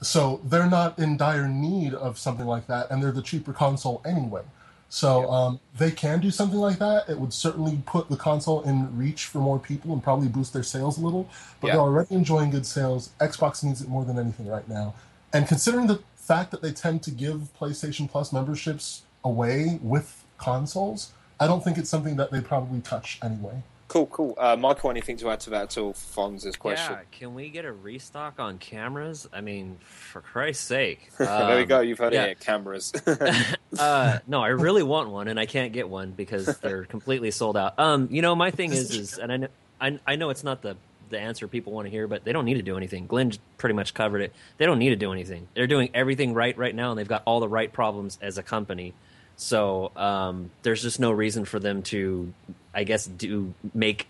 [0.00, 4.00] So they're not in dire need of something like that, and they're the cheaper console
[4.06, 4.42] anyway.
[4.90, 7.08] So um, they can do something like that.
[7.08, 10.62] It would certainly put the console in reach for more people and probably boost their
[10.62, 11.28] sales a little.
[11.60, 11.72] But Yeah.
[11.74, 13.10] they're already enjoying good sales.
[13.20, 14.94] Xbox needs it more than anything right now.
[15.32, 21.10] And considering the fact that they tend to give PlayStation Plus memberships away with consoles,
[21.38, 23.62] I don't think it's something that they probably touch anyway.
[23.88, 24.34] Cool, cool.
[24.36, 25.94] Uh, Michael, anything to add to that at all?
[25.94, 26.92] Fonz's question.
[26.92, 29.26] Yeah, can we get a restock on cameras?
[29.32, 31.08] I mean, for Christ's sake.
[31.18, 31.80] there we Um, go.
[31.80, 32.24] You've heard yeah.
[32.24, 32.38] it.
[32.40, 32.92] Cameras.
[33.78, 37.56] uh, no, I really want one, and I can't get one because they're completely sold
[37.56, 37.78] out.
[37.78, 39.48] Um, you know, my thing is, is, and I know,
[39.80, 40.76] I, I know it's not the
[41.10, 43.06] the answer people want to hear, but they don't need to do anything.
[43.06, 44.34] Glenn pretty much covered it.
[44.58, 45.48] They don't need to do anything.
[45.54, 48.42] They're doing everything right right now, and they've got all the right problems as a
[48.42, 48.92] company.
[49.36, 52.34] So um, there's just no reason for them to,
[52.78, 54.06] I guess, do make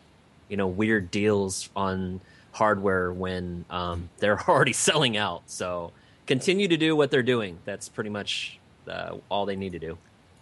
[0.50, 2.20] you know weird deals on
[2.52, 5.42] hardware when um, they're already selling out.
[5.46, 5.92] So
[6.26, 7.58] continue to do what they're doing.
[7.64, 9.96] That's pretty much uh, all they need to do.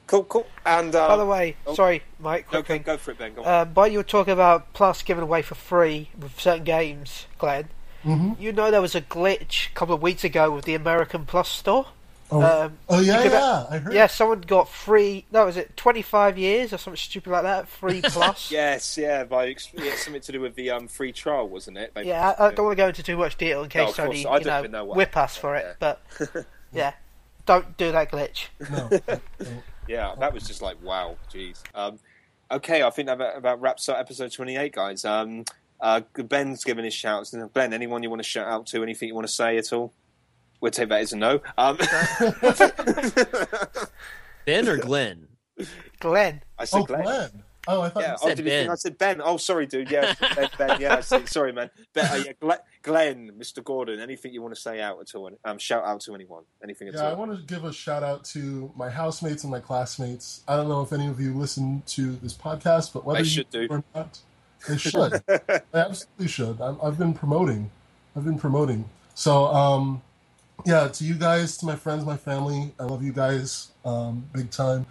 [0.09, 0.47] cool, cool.
[0.65, 1.75] And uh, By the way, oh.
[1.75, 2.83] sorry, Mike, go, quick go, thing.
[2.83, 3.35] go for it, Ben.
[3.35, 3.49] Go on.
[3.69, 7.69] Um, but you were talking about Plus giving away for free with certain games, Glenn.
[8.05, 8.41] Mhm.
[8.41, 11.49] You know there was a glitch a couple of weeks ago with the American Plus
[11.49, 11.87] store.
[12.31, 13.95] Oh, Um, oh yeah, you could- yeah, I heard.
[13.95, 15.25] Yeah, someone got free.
[15.31, 17.69] No, was it twenty five years or something stupid like that?
[17.69, 18.51] Free Plus.
[18.51, 21.93] yes, yeah, by ex- yeah, something to do with the um, free trial, wasn't it?
[21.95, 23.97] They- Yeah, I, I don't want to go into too much detail in case of
[23.97, 25.77] course, Sony, I you know, know whip us for it.
[25.79, 26.03] But
[26.73, 26.95] yeah,
[27.47, 28.47] don't do that glitch.
[28.71, 29.19] No.
[29.89, 31.63] Yeah, that was just like wow, jeez.
[31.73, 32.01] Um,
[32.51, 35.05] okay, I think that about, about wraps up episode twenty-eight, guys.
[35.05, 35.45] Um,
[35.81, 37.33] uh, Ben's given his shouts.
[37.55, 38.83] Ben, anyone you want to shout out to?
[38.83, 39.93] Anything you want to say at all?
[40.61, 41.41] We'll take that as a no.
[41.59, 41.77] Um,
[44.47, 45.29] Ben or Glenn?
[46.01, 47.03] Glenn, I said oh, Glenn.
[47.03, 47.43] Glenn.
[47.69, 48.71] Oh, I thought Yeah, you said did Ben.
[48.71, 49.21] I said Ben?
[49.23, 49.91] Oh, sorry, dude.
[49.91, 50.49] Yeah, Ben.
[50.57, 51.27] ben yeah, I see.
[51.27, 51.71] sorry, man.
[51.95, 53.63] Ben, uh, yeah, Glenn, Glenn, Mr.
[53.63, 53.99] Gordon.
[53.99, 55.31] Anything you want to say out at all?
[55.45, 56.45] Um, shout out to anyone?
[56.63, 57.03] Anything at all?
[57.03, 60.43] Yeah, I want to give a shout out to my housemates and my classmates.
[60.47, 63.31] I don't know if any of you listen to this podcast, but whether They you
[63.31, 63.67] should do.
[63.69, 64.19] or not,
[64.69, 65.23] they should.
[65.27, 65.41] they
[65.75, 66.61] absolutely should.
[66.61, 67.71] I'm, I've been promoting.
[68.15, 68.89] I've been promoting.
[69.15, 70.03] So, um,
[70.65, 74.51] yeah, to you guys, to my friends, my family, I love you guys um, big
[74.51, 74.87] time.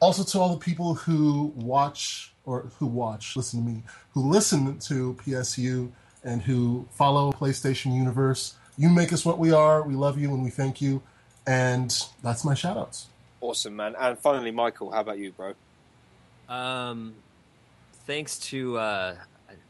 [0.00, 3.82] Also, to all the people who watch or who watch, listen to me,
[4.12, 5.90] who listen to PSU
[6.22, 8.54] and who follow PlayStation Universe.
[8.76, 9.82] You make us what we are.
[9.82, 11.02] We love you and we thank you.
[11.46, 13.06] And that's my shout outs.
[13.40, 13.96] Awesome, man.
[13.98, 15.54] And finally, Michael, how about you, bro?
[16.48, 17.14] Um,
[18.06, 19.16] thanks to uh,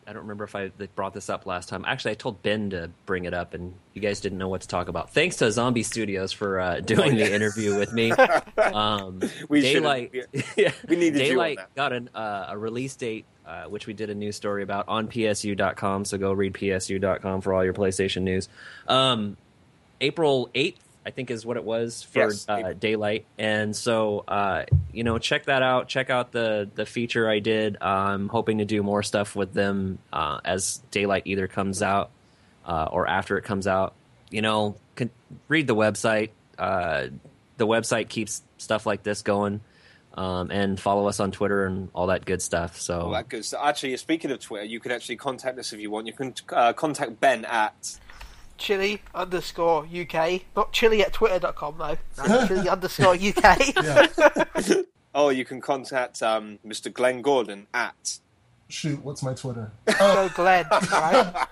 [0.08, 1.84] I, don't remember if I brought this up last time.
[1.86, 4.68] Actually, I told Ben to bring it up, and you guys didn't know what to
[4.68, 5.10] talk about.
[5.10, 8.12] Thanks to Zombie Studios for uh, doing the interview with me.
[8.12, 13.24] Um, We Daylight, we- yeah, we needed you Daylight got an, uh, a release date,
[13.46, 16.04] uh, which we did a news story about on PSU.com.
[16.04, 18.48] So go read PSU.com for all your PlayStation news.
[18.86, 19.36] Um,
[20.00, 24.66] April eighth, I think, is what it was for Yes, uh, Daylight, and so uh,
[24.92, 25.88] you know, check that out.
[25.88, 27.78] Check out the the feature I did.
[27.80, 32.10] I'm hoping to do more stuff with them uh, as Daylight either comes out
[32.66, 33.94] uh, or after it comes out.
[34.28, 35.08] You know, con-
[35.48, 36.28] read the website.
[36.58, 37.06] Uh,
[37.56, 39.62] the website keeps stuff like this going,
[40.12, 42.78] um, and follow us on Twitter and all that good stuff.
[42.78, 43.62] So All that good stuff.
[43.64, 46.06] Actually, speaking of Twitter, you can actually contact us if you want.
[46.06, 47.98] You can uh, contact Ben at
[48.58, 50.42] Chili underscore UK.
[50.56, 51.96] Not chili at twitter.com though.
[52.26, 54.84] No, chili underscore UK.
[55.14, 56.92] Oh, you can contact um, Mr.
[56.92, 58.18] Glenn Gordon at
[58.68, 59.72] Shoot, what's my Twitter?
[59.98, 61.46] Go Glenn, right?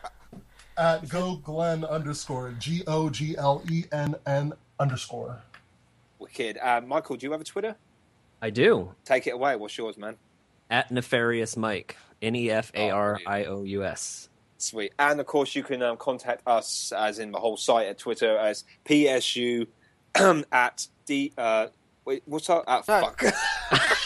[0.76, 5.42] At go Glenn underscore G O G L E N N underscore.
[6.18, 6.58] Wicked.
[6.58, 7.76] Uh, Michael, do you have a Twitter?
[8.42, 9.56] I do Take it away.
[9.56, 10.16] What's yours, man?
[10.70, 14.28] at nefarious Mike N E F A R I O U S.
[14.58, 14.92] Sweet.
[14.98, 18.36] And of course, you can um, contact us, as in the whole site at Twitter,
[18.38, 19.66] as PSU
[20.52, 21.32] at D.
[21.36, 21.66] Uh,
[22.04, 22.64] wait, what's our.
[22.68, 23.00] At No.
[23.00, 23.22] fuck.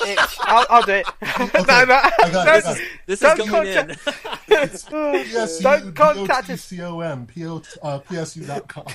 [0.02, 1.06] It's, I'll, I'll do it.
[1.22, 2.82] no, no, I got it, don't- got it.
[3.06, 3.74] This Don't is going in.
[3.76, 6.62] contact- Don't contact us.
[6.64, 8.86] C-O-M, P-O- uh, PSU.com.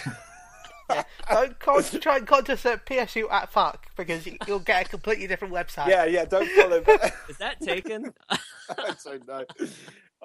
[1.29, 4.89] Don't con- try and contact us at PSU at fuck because you- you'll get a
[4.89, 5.87] completely different website.
[5.89, 6.83] yeah, yeah, don't follow.
[7.29, 8.11] is that taken?
[8.31, 9.45] I don't know.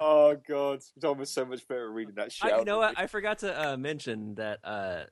[0.03, 0.81] Oh, God.
[0.99, 2.51] Tom was so much better reading that shit.
[2.51, 2.99] I, you know than what?
[2.99, 5.03] I forgot to uh, mention that uh,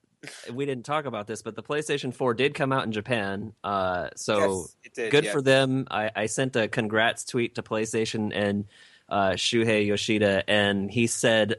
[0.51, 3.53] we didn't talk about this, but the PlayStation 4 did come out in Japan.
[3.63, 5.31] Uh, so Yes, it did, good yeah.
[5.31, 5.87] for them.
[5.91, 8.65] I, I sent a congrats tweet to PlayStation and
[9.07, 11.57] uh, Shuhei Yoshida, and he said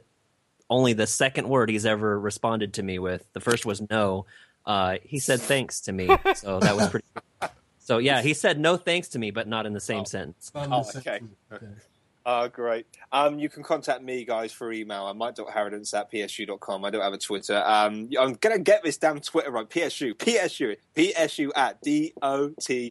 [0.68, 3.24] only the second word he's ever responded to me with.
[3.32, 4.26] The first was no.
[4.66, 7.06] Uh, he said thanks to me, so that was pretty.
[7.82, 10.04] So yeah, he said no thanks to me, but not in the same Oh.
[10.04, 10.52] sentence.
[10.54, 11.18] Oh, okay.
[11.52, 11.66] okay.
[12.26, 12.86] Oh, great.
[13.12, 15.06] Um, you can contact me, guys, for email.
[15.06, 16.84] I'm mike.harradence at psu.com.
[16.84, 17.56] I don't have a Twitter.
[17.64, 19.68] Um, I'm going to get this damn Twitter right.
[19.68, 20.12] PSU.
[20.14, 20.76] PSU.
[20.94, 22.90] PSU at D-O-T.T-O-M.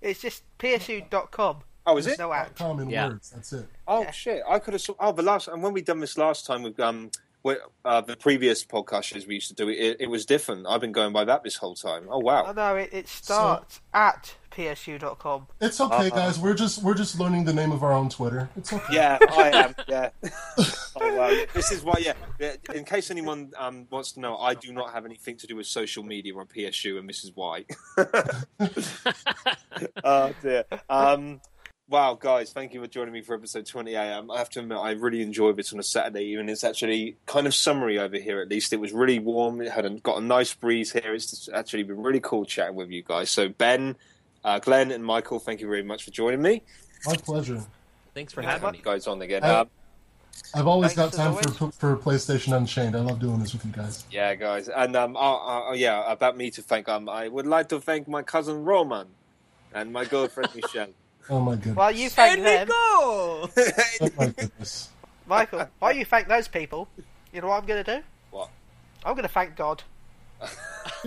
[0.00, 1.56] It's just PSU.com.
[1.84, 2.22] Oh, is There's it?
[2.22, 2.54] no at.
[2.56, 3.08] Common Yeah.
[3.08, 3.66] words, that's it.
[3.86, 4.10] Oh, Yeah.
[4.12, 4.42] shit.
[4.48, 4.80] I could have...
[4.80, 5.48] saw- Oh, the last...
[5.48, 6.78] And when we done this last time with...
[6.80, 7.16] Um, with,
[7.84, 10.66] uh, the previous podcast shows we used to do it, it, it was different.
[10.68, 12.04] I've been going by that this whole time.
[12.08, 12.52] Oh, Oh wow.
[12.52, 15.46] no, it, it starts at PSU.com.
[15.60, 16.10] It's okay, Uh-huh.
[16.10, 16.38] guys.
[16.38, 18.48] We're just we're just learning the name of our own Twitter.
[18.56, 18.94] It's okay.
[18.94, 19.74] Yeah, I am.
[19.88, 20.10] Yeah.
[20.96, 21.44] oh, wow.
[21.54, 21.94] This is why.
[22.00, 22.12] Yeah.
[22.38, 25.56] yeah, In case anyone um, wants to know, I do not have anything to do
[25.56, 27.64] with social media on PSU, and this is why.
[30.04, 30.64] oh dear.
[30.88, 31.40] Um,
[31.92, 34.12] wow, guys, thank you for joining me for episode 28.
[34.14, 36.48] Um, I have to admit, I really enjoyed this on a Saturday evening.
[36.48, 38.40] It's actually kind of summery over here.
[38.40, 39.60] At least it was really warm.
[39.60, 41.14] It had a, got a nice breeze here.
[41.14, 43.30] It's just actually been really cool chatting with you guys.
[43.30, 43.96] So Ben.
[44.44, 46.62] Uh, Glenn and Michael, thank you very much for joining me.
[47.06, 47.62] My pleasure.
[48.12, 48.84] Thanks for Having having me.
[48.84, 49.44] guys on again.
[49.44, 49.70] Uh, Um,
[50.52, 52.96] I've always Thanks got time for for PlayStation Unchained.
[52.96, 54.04] I love doing this with you guys.
[54.10, 56.88] Yeah, guys, and um, oh, oh, yeah, about me to thank.
[56.88, 59.06] Um, I would like to thank my cousin Roman
[59.72, 60.88] and my girlfriend Michelle.
[61.30, 61.76] Oh my goodness.
[61.76, 63.48] While you thank them, go!
[63.56, 64.90] Oh my goodness.
[65.26, 66.88] Michael, while you thank those people,
[67.32, 68.02] you know what I'm going to do?
[68.30, 68.50] What?
[69.04, 69.82] I'm going to thank God.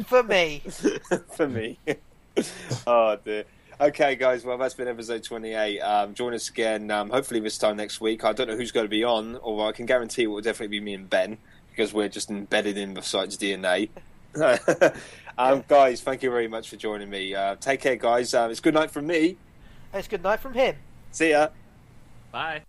[0.06, 0.64] For me.
[1.32, 1.78] For me.
[2.88, 3.46] oh dear.
[3.80, 4.46] Okay, guys.
[4.46, 5.82] Well, that's been episode twenty-eight.
[5.82, 6.90] Um, join us again.
[6.92, 8.24] Um, hopefully this time next week.
[8.24, 10.80] I don't know who's going to be on, or I can guarantee it will definitely
[10.80, 11.38] be me and Ben
[11.70, 13.90] because we're just embedded in the site's DNA.
[15.38, 17.36] um, guys, thank you very much for joining me.
[17.36, 18.34] Uh, take care, guys.
[18.34, 19.38] Uh, it's good night from me.
[19.96, 20.76] It's good night from him.
[21.12, 21.50] See ya.
[22.32, 22.64] Bye.